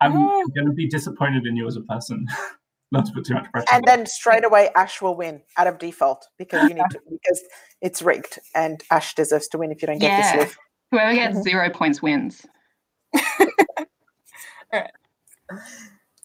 I'm 0.01 0.13
Oh. 0.17 0.45
going 0.55 0.67
to 0.67 0.73
be 0.73 0.87
disappointed 0.89 1.47
in 1.47 1.57
you 1.57 1.67
as 1.67 1.77
a 1.77 1.81
person. 1.83 2.27
Not 2.93 3.07
to 3.07 3.13
put 3.13 3.25
too 3.25 3.35
much 3.35 3.51
pressure. 3.51 3.67
And 3.73 3.83
on 3.89 3.97
then 3.97 4.07
straight 4.07 4.45
away, 4.45 4.69
Ash 4.77 5.03
will 5.03 5.17
win 5.17 5.43
out 5.57 5.67
of 5.67 5.79
default 5.79 6.25
because 6.39 6.69
you 6.69 6.75
need 6.77 6.85
to 6.91 7.01
because 7.11 7.43
it's 7.81 8.01
rigged, 8.03 8.39
and 8.55 8.81
Ash 8.93 9.15
deserves 9.15 9.49
to 9.49 9.59
win 9.59 9.73
if 9.73 9.83
you 9.83 9.87
don't 9.87 9.99
get 9.99 10.11
Yeah. 10.17 10.37
this 10.37 10.45
live. 10.45 10.59
Whoever 10.93 11.15
gets 11.15 11.39
Mhm. 11.39 11.43
zero 11.43 11.71
points 11.71 12.01
wins. 12.03 12.47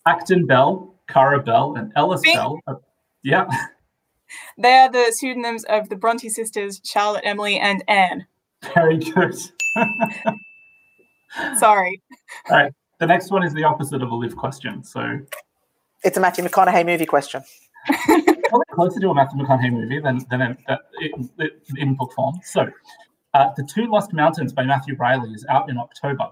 Acton 0.05 0.45
Bell, 0.45 0.95
Currer 1.07 1.41
Bell, 1.41 1.75
and 1.77 1.91
Ellis 1.95 2.21
Bing. 2.21 2.35
Bell. 2.35 2.59
are- 2.67 2.81
yeah, 3.23 3.45
They 4.57 4.73
are 4.73 4.91
the 4.91 5.11
pseudonyms 5.15 5.63
of 5.65 5.89
the 5.89 5.95
Bronte 5.95 6.29
sisters, 6.29 6.79
Charlotte, 6.85 7.21
Emily, 7.25 7.59
and 7.59 7.83
Anne. 7.87 8.25
very 8.75 8.97
good. 8.99 9.35
Sorry. 11.57 12.01
All 12.49 12.57
right. 12.57 12.73
The 12.99 13.07
next 13.07 13.31
one 13.31 13.43
is 13.43 13.53
the 13.53 13.63
opposite 13.63 14.01
of 14.01 14.11
a 14.11 14.15
live 14.15 14.35
question. 14.35 14.83
So 14.83 15.19
It's 16.03 16.17
a 16.17 16.19
Matthew 16.19 16.43
McConaughey 16.43 16.85
movie 16.85 17.05
question. 17.05 17.43
probably 17.87 18.65
closer 18.73 18.99
to 18.99 19.09
a 19.09 19.15
Matthew 19.15 19.39
McConaughey 19.39 19.71
movie 19.71 19.99
than 19.99 20.19
than 20.29 20.41
in, 20.41 20.57
uh, 20.67 20.77
in, 21.01 21.29
in 21.77 21.95
book 21.95 22.11
form. 22.13 22.39
So, 22.43 22.67
uh, 23.33 23.49
the 23.57 23.63
Two 23.63 23.85
Lost 23.91 24.11
Mountains 24.13 24.53
by 24.53 24.63
Matthew 24.63 24.95
Reilly 24.95 25.31
is 25.31 25.45
out 25.49 25.69
in 25.69 25.77
October. 25.77 26.29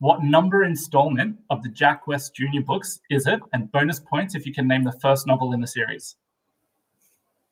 What 0.00 0.22
number 0.22 0.64
installment 0.64 1.38
of 1.50 1.62
the 1.62 1.68
Jack 1.68 2.06
West 2.06 2.34
Jr. 2.34 2.60
books 2.64 3.00
is 3.10 3.26
it? 3.26 3.40
And 3.52 3.70
bonus 3.72 4.00
points 4.00 4.34
if 4.34 4.44
you 4.46 4.52
can 4.52 4.66
name 4.68 4.84
the 4.84 4.92
first 5.00 5.26
novel 5.26 5.52
in 5.52 5.60
the 5.60 5.66
series. 5.66 6.16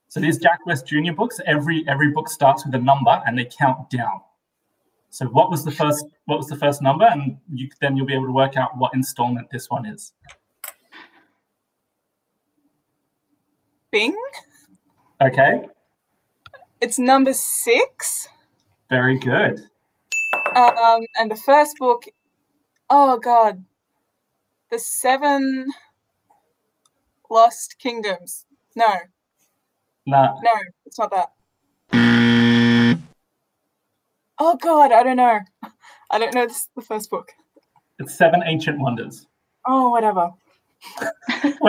So 0.08 0.20
these 0.20 0.38
Jack 0.38 0.58
West 0.66 0.86
Jr. 0.86 1.12
books, 1.12 1.40
every 1.46 1.84
every 1.88 2.10
book 2.10 2.28
starts 2.28 2.66
with 2.66 2.74
a 2.74 2.78
number 2.78 3.22
and 3.26 3.38
they 3.38 3.46
count 3.46 3.88
down. 3.90 4.20
So 5.08 5.26
what 5.26 5.50
was 5.50 5.64
the 5.64 5.70
first 5.70 6.04
what 6.26 6.36
was 6.38 6.48
the 6.48 6.56
first 6.56 6.82
number? 6.82 7.04
And 7.06 7.38
you 7.52 7.68
then 7.80 7.96
you'll 7.96 8.06
be 8.06 8.14
able 8.14 8.26
to 8.26 8.32
work 8.32 8.56
out 8.56 8.76
what 8.76 8.92
installment 8.94 9.48
this 9.50 9.70
one 9.70 9.86
is. 9.86 10.12
Bing. 13.90 14.16
Okay, 15.20 15.66
It's 16.80 16.98
number 16.98 17.32
six. 17.32 18.26
very 18.90 19.16
good. 19.18 19.60
Um, 20.56 21.00
and 21.16 21.30
the 21.30 21.36
first 21.36 21.76
book, 21.78 22.02
oh 22.92 23.18
god, 23.18 23.64
the 24.70 24.78
Seven 24.78 25.66
Lost 27.30 27.76
Kingdoms. 27.78 28.44
No, 28.76 28.86
Nah, 30.06 30.34
no, 30.42 30.52
it's 30.84 30.98
not 30.98 31.10
that. 31.10 31.32
Oh 34.38 34.56
god, 34.60 34.92
I 34.92 35.02
don't 35.02 35.16
know. 35.16 35.40
I 36.10 36.18
don't 36.18 36.34
know 36.34 36.46
this, 36.46 36.56
is 36.58 36.68
the 36.76 36.82
first 36.82 37.10
book. 37.10 37.30
It's 37.98 38.14
Seven 38.14 38.42
Ancient 38.44 38.78
Wonders. 38.78 39.26
Oh, 39.66 39.88
whatever. 39.88 40.30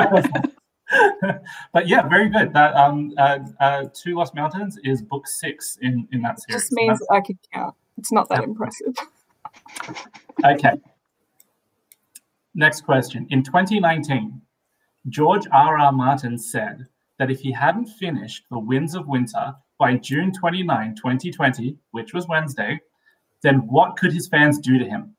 but 1.71 1.87
yeah, 1.87 2.07
very 2.07 2.29
good. 2.29 2.53
That 2.53 2.75
um, 2.75 3.13
uh, 3.17 3.39
uh, 3.59 3.85
Two 3.93 4.15
Lost 4.15 4.35
Mountains 4.35 4.77
is 4.83 5.01
book 5.01 5.25
six 5.27 5.77
in 5.81 6.07
in 6.11 6.21
that 6.23 6.41
series. 6.41 6.63
Just 6.63 6.73
means 6.73 7.01
I 7.09 7.21
could 7.21 7.37
count. 7.53 7.75
It's 7.97 8.11
not 8.11 8.27
that 8.29 8.39
Yep. 8.39 8.47
impressive. 8.49 8.95
Okay. 10.43 10.81
Next 12.55 12.81
question. 12.81 13.27
In 13.29 13.43
2019, 13.43 14.41
George 15.09 15.47
R. 15.51 15.77
R. 15.77 15.91
Martin 15.91 16.37
said 16.37 16.85
that 17.19 17.31
if 17.31 17.39
he 17.39 17.51
hadn't 17.51 17.87
finished 17.87 18.45
The 18.51 18.59
Winds 18.59 18.95
of 18.95 19.07
Winter 19.07 19.53
by 19.79 19.97
June 19.97 20.31
29, 20.31 20.95
2020, 20.95 21.77
which 21.91 22.13
was 22.13 22.27
Wednesday, 22.27 22.79
then 23.41 23.67
what 23.67 23.97
could 23.97 24.13
his 24.13 24.27
fans 24.27 24.59
do 24.59 24.77
to 24.77 24.85
him? 24.85 25.15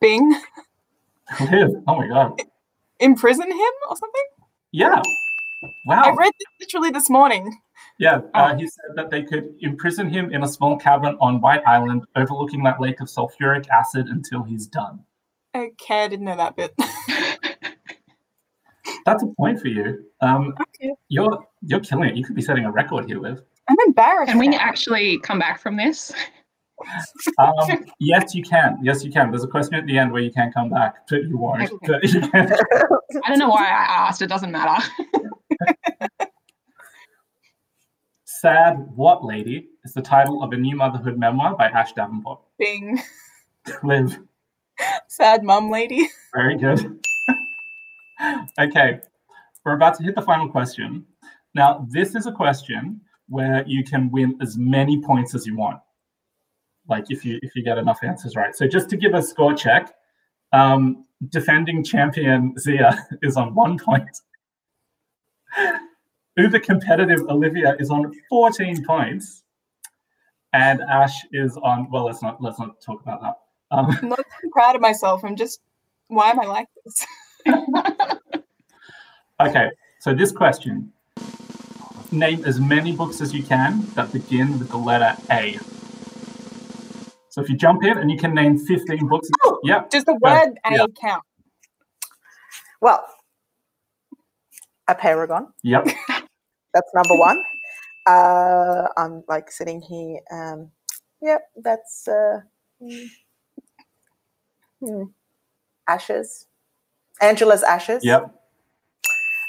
Bing, 0.00 0.34
Liv, 1.40 1.70
oh 1.86 1.96
my 1.96 2.08
god. 2.08 2.40
imprison 2.98 3.50
him 3.50 3.72
or 3.88 3.96
something? 3.96 4.22
Yeah. 4.72 5.00
Wow. 5.86 6.02
I 6.02 6.10
read 6.10 6.32
this 6.38 6.48
literally 6.60 6.90
this 6.90 7.10
morning. 7.10 7.58
Yeah, 7.98 8.20
uh, 8.34 8.56
he 8.56 8.66
said 8.66 8.96
that 8.96 9.10
they 9.10 9.22
could 9.22 9.54
imprison 9.60 10.08
him 10.08 10.32
in 10.32 10.42
a 10.42 10.48
small 10.48 10.78
cabin 10.78 11.16
on 11.20 11.40
White 11.40 11.62
Island 11.66 12.04
overlooking 12.16 12.62
that 12.64 12.80
lake 12.80 13.00
of 13.00 13.08
sulfuric 13.08 13.68
acid 13.68 14.08
until 14.08 14.42
he's 14.42 14.66
done. 14.66 15.00
Okay, 15.54 16.04
I 16.04 16.08
didn't 16.08 16.26
know 16.26 16.36
that 16.36 16.56
bit. 16.56 16.72
That's 19.06 19.22
a 19.22 19.26
point 19.38 19.60
for 19.60 19.68
you. 19.68 20.04
Um, 20.20 20.54
Okay. 20.60 20.92
you're 21.08 21.44
you're 21.62 21.80
killing 21.80 22.08
it. 22.10 22.16
You 22.16 22.24
could 22.24 22.36
be 22.36 22.42
setting 22.42 22.64
a 22.64 22.70
record 22.70 23.06
here, 23.06 23.18
Liv. 23.18 23.42
I'm 23.68 23.76
embarrassed. 23.86 24.30
Can 24.30 24.38
we 24.38 24.48
now. 24.48 24.58
actually 24.60 25.18
come 25.20 25.38
back 25.38 25.60
from 25.60 25.76
this? 25.76 26.12
Um, 27.36 27.84
yes, 27.98 28.34
you 28.34 28.42
can. 28.42 28.78
Yes, 28.82 29.04
you 29.04 29.12
can. 29.12 29.30
There's 29.30 29.44
a 29.44 29.48
question 29.48 29.74
at 29.74 29.84
the 29.84 29.98
end 29.98 30.10
where 30.12 30.22
you 30.22 30.30
can 30.32 30.50
come 30.50 30.70
back, 30.70 31.06
but 31.10 31.24
you 31.24 31.36
won't. 31.36 31.70
Okay. 31.70 31.76
But 31.86 32.02
you 32.04 32.22
can. 32.22 32.50
I 33.24 33.28
don't 33.28 33.38
know 33.38 33.50
why 33.50 33.66
I 33.66 34.06
asked. 34.08 34.22
It 34.22 34.28
doesn't 34.28 34.50
matter. 34.50 34.82
Sad 38.24 38.96
Mum 38.96 39.18
Lady 39.22 39.68
is 39.84 39.92
the 39.92 40.00
title 40.00 40.42
of 40.42 40.52
a 40.52 40.56
new 40.56 40.74
motherhood 40.74 41.18
memoir 41.18 41.54
by 41.54 41.66
Ash 41.66 41.92
Davenport. 41.92 42.40
Bing, 42.58 42.98
Liv, 43.82 44.18
sad 45.08 45.42
mum 45.42 45.70
lady. 45.70 46.08
very 46.34 46.56
good. 46.56 47.04
okay, 48.60 49.00
we're 49.64 49.74
about 49.74 49.96
to 49.98 50.02
hit 50.02 50.14
the 50.14 50.22
final 50.22 50.48
question. 50.48 51.04
Now, 51.54 51.86
this 51.90 52.14
is 52.14 52.26
a 52.26 52.32
question 52.32 53.00
where 53.28 53.64
you 53.66 53.84
can 53.84 54.10
win 54.10 54.36
as 54.40 54.56
many 54.58 55.00
points 55.00 55.34
as 55.34 55.46
you 55.46 55.56
want. 55.56 55.80
Like 56.88 57.10
if 57.10 57.24
you 57.24 57.38
if 57.42 57.54
you 57.54 57.62
get 57.62 57.78
enough 57.78 58.00
answers 58.02 58.34
right. 58.34 58.54
So 58.54 58.66
just 58.66 58.90
to 58.90 58.96
give 58.96 59.14
a 59.14 59.22
score 59.22 59.54
check, 59.54 59.94
um, 60.52 61.04
defending 61.28 61.84
champion 61.84 62.54
Zia 62.58 63.06
is 63.22 63.36
on 63.36 63.54
one 63.54 63.78
point. 63.78 64.10
Uber 66.36 66.60
competitive 66.60 67.20
Olivia 67.28 67.76
is 67.78 67.90
on 67.90 68.12
14 68.28 68.84
points. 68.84 69.42
And 70.52 70.80
Ash 70.80 71.24
is 71.32 71.56
on 71.62 71.88
well, 71.90 72.06
let's 72.06 72.22
not 72.22 72.42
let's 72.42 72.58
not 72.58 72.80
talk 72.84 73.00
about 73.02 73.22
that. 73.22 73.36
Um, 73.70 73.86
I'm 74.02 74.08
not 74.08 74.20
proud 74.52 74.74
of 74.76 74.82
myself. 74.82 75.22
I'm 75.24 75.36
just, 75.36 75.60
why 76.08 76.30
am 76.30 76.40
I 76.40 76.46
like 76.46 76.66
this? 76.84 77.06
Okay, 79.40 79.70
so 80.00 80.12
this 80.12 80.32
question 80.32 80.92
name 82.12 82.44
as 82.44 82.60
many 82.60 82.92
books 82.92 83.22
as 83.22 83.32
you 83.32 83.42
can 83.42 83.86
that 83.94 84.12
begin 84.12 84.58
with 84.58 84.68
the 84.68 84.76
letter 84.76 85.16
A. 85.30 85.58
So 87.30 87.40
if 87.40 87.48
you 87.48 87.56
jump 87.56 87.82
in 87.84 87.96
and 87.96 88.10
you 88.10 88.18
can 88.18 88.34
name 88.34 88.58
15 88.58 89.06
books, 89.06 89.30
Oh. 89.44 89.58
yeah, 89.64 89.84
Does 89.90 90.04
the 90.04 90.18
Right, 90.22 90.46
word 90.48 90.58
A 90.66 90.72
yeah. 90.76 90.84
count? 91.00 91.22
Well, 92.82 93.02
Apeirogon. 94.90 95.46
yep, 95.62 95.86
That's 96.74 96.90
number 96.94 97.16
one. 97.16 97.42
Uh, 98.06 98.88
I'm 98.98 99.24
like 99.26 99.50
sitting 99.50 99.80
here. 99.80 100.18
Um, 100.30 100.70
yep, 101.22 101.44
that's 101.62 102.06
uh, 102.08 102.40
hmm. 104.80 105.04
Ashes. 105.86 106.46
Angela's 107.20 107.62
ashes. 107.62 108.04
yep. 108.04 108.34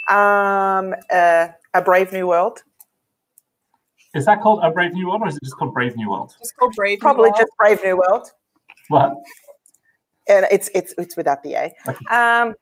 Um, 0.10 0.94
uh, 1.10 1.48
a 1.74 1.82
brave 1.84 2.12
new 2.12 2.28
world. 2.28 2.64
Is 4.14 4.26
that 4.26 4.42
called 4.42 4.60
A 4.62 4.70
Brave 4.70 4.94
New 4.94 5.08
World 5.08 5.22
or 5.22 5.30
is 5.30 5.38
it 5.38 5.44
just 5.44 5.56
called 5.56 5.74
Brave 5.74 5.96
New 5.96 6.10
World? 6.10 6.36
Just 6.38 6.56
called 6.58 6.74
Brave. 6.76 6.98
New 6.98 7.02
Probably 7.02 7.30
World. 7.30 7.36
just 7.38 7.52
brave 7.58 7.82
new 7.84 7.98
world. 7.98 8.28
What? 8.90 9.14
And 10.28 10.46
it's 10.52 10.70
it's 10.76 10.94
it's 10.98 11.16
without 11.16 11.42
the 11.44 11.54
A. 11.54 11.74
Okay. 11.88 12.06
Um, 12.08 12.54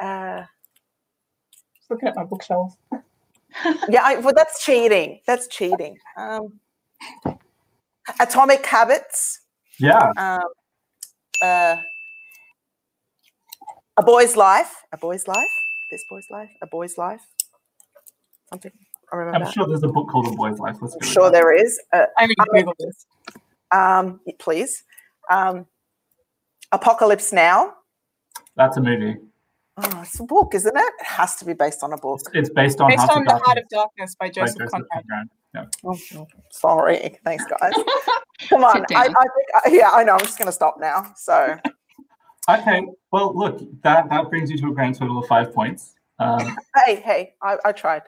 uh, 0.00 0.42
Just 1.76 1.90
looking 1.90 2.08
at 2.08 2.14
my 2.16 2.24
bookshelf. 2.24 2.76
yeah, 3.88 4.02
I, 4.04 4.16
well, 4.16 4.32
that's 4.34 4.64
cheating. 4.64 5.20
That's 5.26 5.48
cheating. 5.48 5.98
Um, 6.16 6.60
atomic 8.20 8.64
habits. 8.64 9.40
Yeah, 9.80 10.12
um, 10.16 10.42
uh, 11.42 11.76
a 13.96 14.02
boy's 14.02 14.36
life, 14.36 14.74
a 14.92 14.96
boy's 14.96 15.26
life, 15.28 15.50
this 15.90 16.04
boy's 16.08 16.26
life, 16.30 16.50
a 16.62 16.66
boy's 16.66 16.96
life, 16.98 17.22
something. 18.48 18.72
I 19.12 19.16
remember. 19.16 19.36
I'm 19.36 19.44
that. 19.44 19.52
sure 19.52 19.66
there's 19.66 19.82
a 19.82 19.88
book 19.88 20.08
called 20.08 20.28
A 20.28 20.36
Boy's 20.36 20.58
Life. 20.58 20.76
Let's 20.80 20.94
I'm 20.94 21.08
sure 21.08 21.30
there 21.30 21.52
is. 21.52 21.80
Uh, 21.92 22.06
I'm 22.16 22.30
going 22.52 22.64
Google 22.64 22.74
this. 22.78 23.06
um, 23.72 24.20
please. 24.38 24.84
Um, 25.28 25.66
Apocalypse 26.70 27.32
Now. 27.32 27.74
That's 28.54 28.76
a 28.76 28.80
movie. 28.80 29.16
Oh, 29.76 30.00
it's 30.02 30.20
a 30.20 30.24
book, 30.24 30.54
isn't 30.54 30.76
it? 30.76 30.92
It 31.00 31.06
has 31.06 31.36
to 31.36 31.44
be 31.44 31.54
based 31.54 31.82
on 31.82 31.92
a 31.92 31.96
book. 31.96 32.20
It's, 32.20 32.30
it's 32.34 32.50
based 32.50 32.80
on 32.80 32.90
Based 32.90 33.00
Heart 33.00 33.12
on 33.12 33.22
of 33.22 33.28
The 33.28 33.44
Heart 33.44 33.58
of 33.58 33.68
Darkness 33.68 34.14
by 34.14 34.26
by 34.26 34.30
Joseph 34.30 34.58
Joseph 34.58 34.70
Conrad. 34.70 35.28
Conrad. 35.54 35.74
Oh, 35.84 36.26
sorry. 36.50 37.18
Thanks, 37.24 37.44
guys. 37.44 37.72
Come 38.48 38.64
on. 38.64 38.84
I, 38.94 38.94
I 39.00 39.06
down. 39.08 39.14
think, 39.14 39.80
yeah, 39.80 39.90
I 39.90 40.04
know. 40.04 40.14
I'm 40.14 40.20
just 40.20 40.38
going 40.38 40.46
to 40.46 40.52
stop 40.52 40.76
now. 40.80 41.12
So, 41.16 41.56
Okay, 42.48 42.84
well, 43.12 43.36
look, 43.36 43.60
that, 43.82 44.08
that 44.10 44.28
brings 44.30 44.50
you 44.50 44.58
to 44.58 44.68
a 44.68 44.72
grand 44.72 44.96
total 44.96 45.18
of 45.18 45.26
five 45.26 45.54
points. 45.54 45.94
Um, 46.18 46.56
hey, 46.84 46.96
hey, 46.96 47.34
I, 47.42 47.56
I 47.64 47.72
tried. 47.72 48.02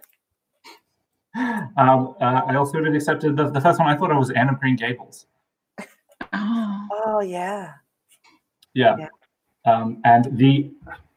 um, 1.36 2.14
uh, 2.20 2.43
I 2.47 2.57
also 2.57 2.78
really 2.78 2.97
accepted 2.97 3.36
the, 3.36 3.51
the 3.51 3.61
first 3.61 3.78
one 3.78 3.88
I 3.88 3.97
thought 3.97 4.11
it 4.11 4.14
was 4.16 4.30
Anne 4.30 4.49
of 4.49 4.59
Green 4.59 4.76
Gables. 4.76 5.26
Oh, 6.32 6.88
Oh, 7.05 7.20
yeah. 7.20 7.72
Yeah. 8.74 8.97
Yeah. 8.99 9.09
Um, 9.72 10.01
and 10.05 10.26
the 10.36 10.70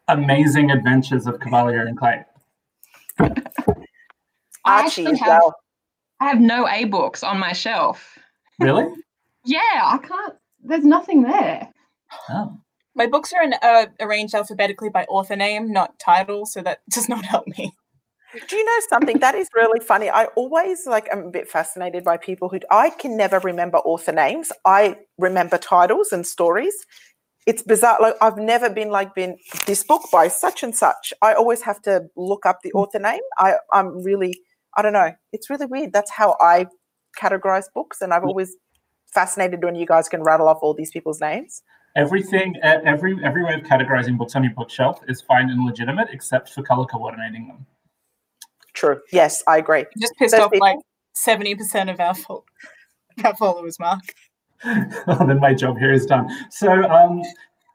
amazing 0.08 0.72
adventures 0.72 1.26
of 1.26 1.40
Kavalier 1.40 1.88
and 1.88 1.98
Clay. 1.98 2.24
I 3.20 3.32
Archie 4.66 4.86
actually 4.86 5.12
as 5.14 5.20
have, 5.20 5.28
well. 5.42 5.56
I 6.20 6.26
have 6.26 6.40
no 6.40 6.68
A 6.68 6.86
books 6.86 7.24
on 7.24 7.40
my 7.40 7.54
shelf. 7.54 8.18
Really? 8.60 8.86
Yeah, 9.46 9.60
I 9.62 10.00
can't. 10.02 10.36
There's 10.64 10.86
nothing 10.86 11.24
there. 11.24 11.70
Oh. 12.30 12.58
My 12.96 13.08
books 13.08 13.34
are 13.34 13.44
in, 13.44 13.54
uh, 13.62 13.88
arranged 14.00 14.34
alphabetically 14.34 14.90
by 14.90 15.04
author 15.06 15.36
name, 15.36 15.72
not 15.72 16.00
title, 16.00 16.46
so 16.46 16.62
that 16.62 16.80
does 16.90 17.10
not 17.10 17.26
help 17.26 17.48
me. 17.48 17.74
Do 18.50 18.56
you 18.56 18.66
know 18.66 18.80
something 18.90 19.20
that 19.20 19.36
is 19.36 19.48
really 19.56 19.80
funny? 19.80 20.10
I 20.10 20.26
always 20.36 20.86
like 20.86 21.08
am 21.10 21.28
a 21.28 21.32
bit 21.32 21.48
fascinated 21.48 22.04
by 22.04 22.18
people 22.18 22.50
who 22.50 22.60
I 22.70 22.90
can 22.90 23.16
never 23.16 23.40
remember 23.40 23.78
author 23.78 24.12
names. 24.12 24.52
I 24.66 24.98
remember 25.18 25.58
titles 25.58 26.12
and 26.12 26.28
stories. 26.28 26.74
It's 27.46 27.62
bizarre. 27.62 27.98
Like 28.02 28.16
I've 28.22 28.38
never 28.38 28.70
been 28.70 28.90
like 28.90 29.16
been 29.16 29.38
this 29.68 29.84
book 29.84 30.10
by 30.12 30.28
such 30.28 30.64
and 30.64 30.76
such. 30.76 31.14
I 31.22 31.34
always 31.34 31.62
have 31.62 31.82
to 31.84 32.08
look 32.18 32.46
up 32.46 32.60
the 32.62 32.74
author 32.74 33.00
name. 33.00 33.22
I 33.38 33.54
I'm 33.72 34.04
really 34.04 34.42
I 34.78 34.82
don't 34.82 34.94
know. 34.94 35.12
It's 35.32 35.50
really 35.50 35.66
weird. 35.66 35.94
That's 35.94 36.12
how 36.12 36.36
I 36.40 36.68
categorize 37.22 37.66
books, 37.74 38.02
and 38.02 38.14
I've 38.14 38.24
always 38.24 38.56
fascinated 39.14 39.64
when 39.64 39.76
you 39.76 39.86
guys 39.86 40.10
can 40.10 40.22
rattle 40.24 40.48
off 40.48 40.60
all 40.62 40.74
these 40.74 40.92
people's 40.92 41.22
names. 41.22 41.62
Everything, 41.96 42.56
every 42.62 43.18
every 43.24 43.44
way 43.44 43.54
of 43.54 43.62
categorizing 43.62 44.18
books 44.18 44.36
on 44.36 44.44
your 44.44 44.54
bookshelf 44.54 45.00
is 45.08 45.22
fine 45.22 45.50
and 45.50 45.66
legitimate, 45.66 46.10
except 46.12 46.50
for 46.50 46.62
color 46.62 46.86
coordinating 46.86 47.48
them. 47.48 47.66
True. 48.74 49.00
Yes, 49.14 49.42
I 49.48 49.58
agree. 49.60 49.80
I'm 49.80 50.02
just 50.02 50.14
pissed 50.18 50.34
Those 50.34 50.42
off 50.42 50.52
people- 50.52 50.68
like 50.68 50.80
70% 51.16 51.90
of 51.90 51.98
our, 52.02 52.14
fo- 52.14 52.44
our 53.24 53.34
followers, 53.38 53.80
Mark. 53.80 54.02
well, 55.08 55.26
then 55.26 55.40
my 55.40 55.54
job 55.54 55.78
here 55.78 55.94
is 55.94 56.06
done. 56.06 56.30
So, 56.50 56.84
um, 56.84 57.22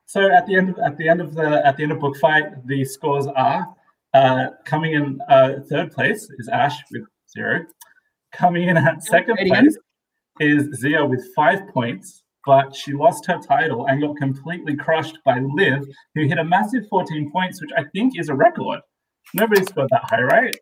so 0.05 0.31
at 0.31 0.45
the 0.47 0.57
end 0.57 0.69
of 0.69 0.79
at 0.81 0.99
the 0.99 1.09
end 1.09 1.23
of 1.23 1.35
the 1.35 1.67
at 1.67 1.79
the 1.79 1.85
end 1.85 1.93
of 1.93 2.01
book 2.01 2.19
fight, 2.19 2.67
the 2.67 2.85
scores 2.85 3.27
are 3.29 3.67
uh, 4.15 4.49
coming 4.65 4.93
in 4.93 5.19
uh, 5.29 5.55
third 5.69 5.93
place 5.93 6.29
is 6.39 6.49
Ash 6.49 6.77
with 6.91 7.05
zero. 7.33 7.65
Coming 8.33 8.69
in 8.69 8.77
at 8.77 9.03
second 9.03 9.37
place 9.47 9.77
is 10.41 10.69
Zia 10.81 11.05
with 11.05 11.25
five 11.35 11.69
points, 11.69 12.23
but 12.47 12.75
she 12.75 12.93
lost 12.93 13.27
her 13.27 13.39
title 13.39 13.87
and 13.87 14.01
got 14.01 14.17
completely 14.17 14.77
crushed 14.77 15.19
by 15.25 15.41
Liv, 15.41 15.85
who 16.15 16.27
hit 16.27 16.39
a 16.39 16.45
massive 16.45 16.89
14 16.89 17.31
points, 17.31 17.61
which 17.61 17.71
I 17.77 17.85
think 17.93 18.19
is 18.19 18.29
a 18.29 18.35
record. 18.35 18.81
Nobody 19.35 19.65
scored 19.65 19.89
that 19.91 20.05
high, 20.05 20.23
right? 20.23 20.57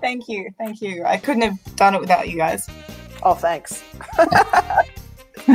Thank 0.00 0.28
you. 0.28 0.50
Thank 0.58 0.80
you. 0.80 1.04
I 1.04 1.16
couldn't 1.16 1.42
have 1.42 1.76
done 1.76 1.94
it 1.94 2.00
without 2.00 2.28
you 2.28 2.36
guys. 2.36 2.68
Oh, 3.22 3.34
thanks. 3.34 3.82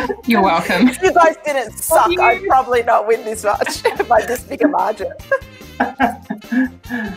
You're 0.25 0.41
welcome. 0.41 0.87
If 0.87 1.01
you 1.01 1.13
guys 1.13 1.35
didn't 1.45 1.73
suck, 1.77 2.09
you. 2.11 2.21
I'd 2.21 2.43
probably 2.45 2.83
not 2.83 3.07
win 3.07 3.23
this 3.23 3.43
much 3.43 3.83
by 4.07 4.21
this 4.25 4.43
big 4.43 4.63
a 4.63 4.67
margin. 4.67 5.11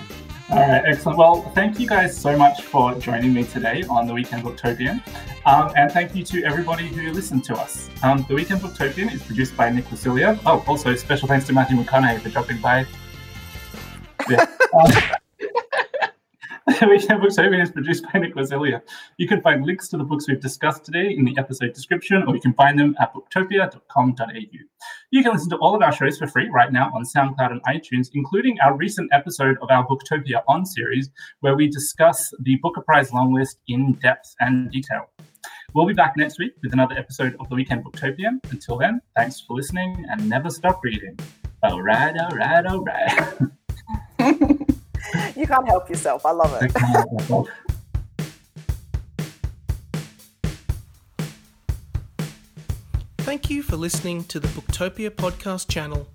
All 0.51 0.57
right, 0.57 0.83
excellent. 0.87 1.19
Well, 1.19 1.43
thank 1.55 1.79
you 1.79 1.87
guys 1.87 2.19
so 2.19 2.37
much 2.37 2.63
for 2.63 2.95
joining 2.95 3.35
me 3.35 3.45
today 3.45 3.85
on 3.91 4.07
the 4.07 4.15
Weekend 4.15 4.45
Booktopian. 4.45 5.03
Um, 5.45 5.73
and 5.77 5.93
thank 5.93 6.15
you 6.15 6.25
to 6.25 6.43
everybody 6.43 6.89
who 6.89 7.13
listened 7.13 7.45
to 7.45 7.55
us. 7.55 7.91
Um, 8.03 8.25
the 8.29 8.35
Weekend 8.35 8.63
Booktopian 8.63 9.13
is 9.13 9.23
produced 9.23 9.57
by 9.57 9.69
Nick 9.69 9.85
Vasilia. 9.87 10.41
Oh, 10.47 10.65
also 10.67 10.95
special 10.95 11.29
thanks 11.29 11.47
to 11.49 11.53
Matthew 11.53 11.77
McConaughey 11.77 12.21
for 12.21 12.31
dropping 12.31 12.61
by. 12.61 12.87
Yeah. 14.29 14.47
Um, 14.69 14.93
Weekend 16.69 17.23
Booktopian 17.23 17.63
is 17.63 17.71
produced 17.71 18.05
by 18.13 18.19
Nick 18.19 18.35
Vasilia. 18.35 18.83
You 19.17 19.27
can 19.27 19.41
find 19.41 19.65
links 19.65 19.89
to 19.89 19.97
the 19.97 20.05
books 20.05 20.29
we've 20.29 20.41
discussed 20.41 20.85
today 20.85 21.15
in 21.17 21.25
the 21.25 21.35
episode 21.39 21.73
description, 21.73 22.25
or 22.27 22.35
you 22.35 22.43
can 22.43 22.53
find 22.53 22.79
them 22.79 22.95
at 23.01 23.15
booktopia.com.au. 23.15 24.27
You 25.11 25.23
can 25.23 25.33
listen 25.33 25.49
to 25.49 25.57
all 25.57 25.75
of 25.75 25.81
our 25.81 25.93
shows 25.93 26.19
for 26.19 26.27
free 26.27 26.51
right 26.51 26.71
now 26.71 26.91
on 26.95 27.05
SoundCloud 27.05 27.53
and 27.53 27.63
iTunes, 27.65 28.11
including 28.13 28.59
our 28.61 28.77
recent 28.77 29.09
episode 29.15 29.57
of 29.63 29.71
our 29.71 29.87
Booktopia 29.87 30.43
On 30.47 30.67
series, 30.67 31.09
where 31.41 31.57
we 31.57 31.69
discuss 31.69 32.35
the 32.41 32.57
Booker 32.57 32.83
Prize 32.83 33.15
long 33.15 33.33
list 33.33 33.59
in 33.69 33.95
depth 33.95 34.35
and 34.41 34.71
detail. 34.71 35.09
We'll 35.73 35.87
be 35.87 35.95
back 35.95 36.19
next 36.19 36.39
week 36.39 36.53
with 36.63 36.75
another 36.75 36.97
episode 36.99 37.35
of 37.41 37.49
the 37.49 37.55
Weekend 37.55 37.83
Booktopian. 37.83 38.41
Until 38.51 38.77
then, 38.77 39.01
thanks 39.17 39.41
for 39.41 39.55
listening 39.55 40.05
and 40.11 40.29
never 40.29 40.51
stop 40.51 40.81
reading. 40.85 41.19
All 41.63 41.81
right, 41.81 42.15
all 42.19 42.37
right, 42.37 42.67
all 42.67 42.85
right. 42.85 43.39
You 45.37 45.47
can't 45.47 45.67
help 45.67 45.89
yourself. 45.89 46.25
I 46.27 46.33
love 46.33 46.57
it. 46.61 46.73
Thank 53.19 53.51
you 53.51 53.63
for 53.63 53.77
listening 53.77 54.25
to 54.25 54.41
the 54.41 54.49
Booktopia 54.49 55.11
podcast 55.11 55.69
channel. 55.69 56.09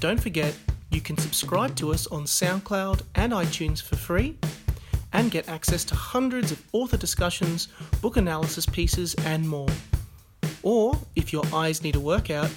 Don't 0.00 0.20
forget, 0.20 0.54
you 0.90 1.00
can 1.00 1.16
subscribe 1.16 1.74
to 1.76 1.92
us 1.92 2.06
on 2.08 2.24
SoundCloud 2.24 3.02
and 3.14 3.32
iTunes 3.32 3.80
for 3.80 3.96
free 3.96 4.36
and 5.14 5.30
get 5.30 5.48
access 5.48 5.84
to 5.84 5.94
hundreds 5.94 6.52
of 6.52 6.62
author 6.72 6.98
discussions, 6.98 7.68
book 8.02 8.18
analysis 8.18 8.66
pieces, 8.66 9.14
and 9.24 9.48
more. 9.48 9.68
Or, 10.62 10.98
if 11.16 11.32
your 11.32 11.44
eyes 11.54 11.82
need 11.82 11.96
a 11.96 12.00
workout, 12.00 12.50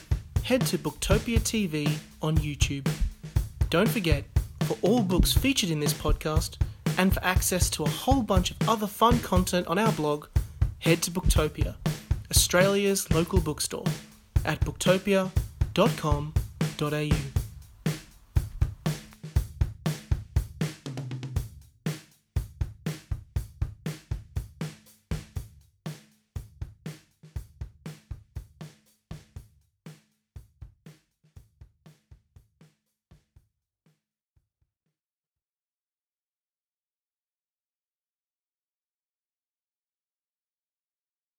head 0.43 0.61
to 0.67 0.77
Booktopia 0.77 1.39
TV 1.39 1.89
on 2.21 2.37
YouTube. 2.37 2.87
Don't 3.69 3.89
forget, 3.89 4.25
for 4.65 4.77
all 4.81 5.03
books 5.03 5.31
featured 5.31 5.69
in 5.69 5.79
this 5.79 5.93
podcast 5.93 6.57
and 6.97 7.13
for 7.13 7.23
access 7.23 7.69
to 7.71 7.83
a 7.83 7.89
whole 7.89 8.23
bunch 8.23 8.51
of 8.51 8.57
other 8.67 8.87
fun 8.87 9.19
content 9.19 9.67
on 9.67 9.77
our 9.77 9.91
blog, 9.93 10.27
head 10.79 11.01
to 11.03 11.11
Booktopia, 11.11 11.75
Australia's 12.31 13.09
local 13.11 13.39
bookstore, 13.39 13.85
at 14.43 14.59
booktopia.com.au. 14.61 17.44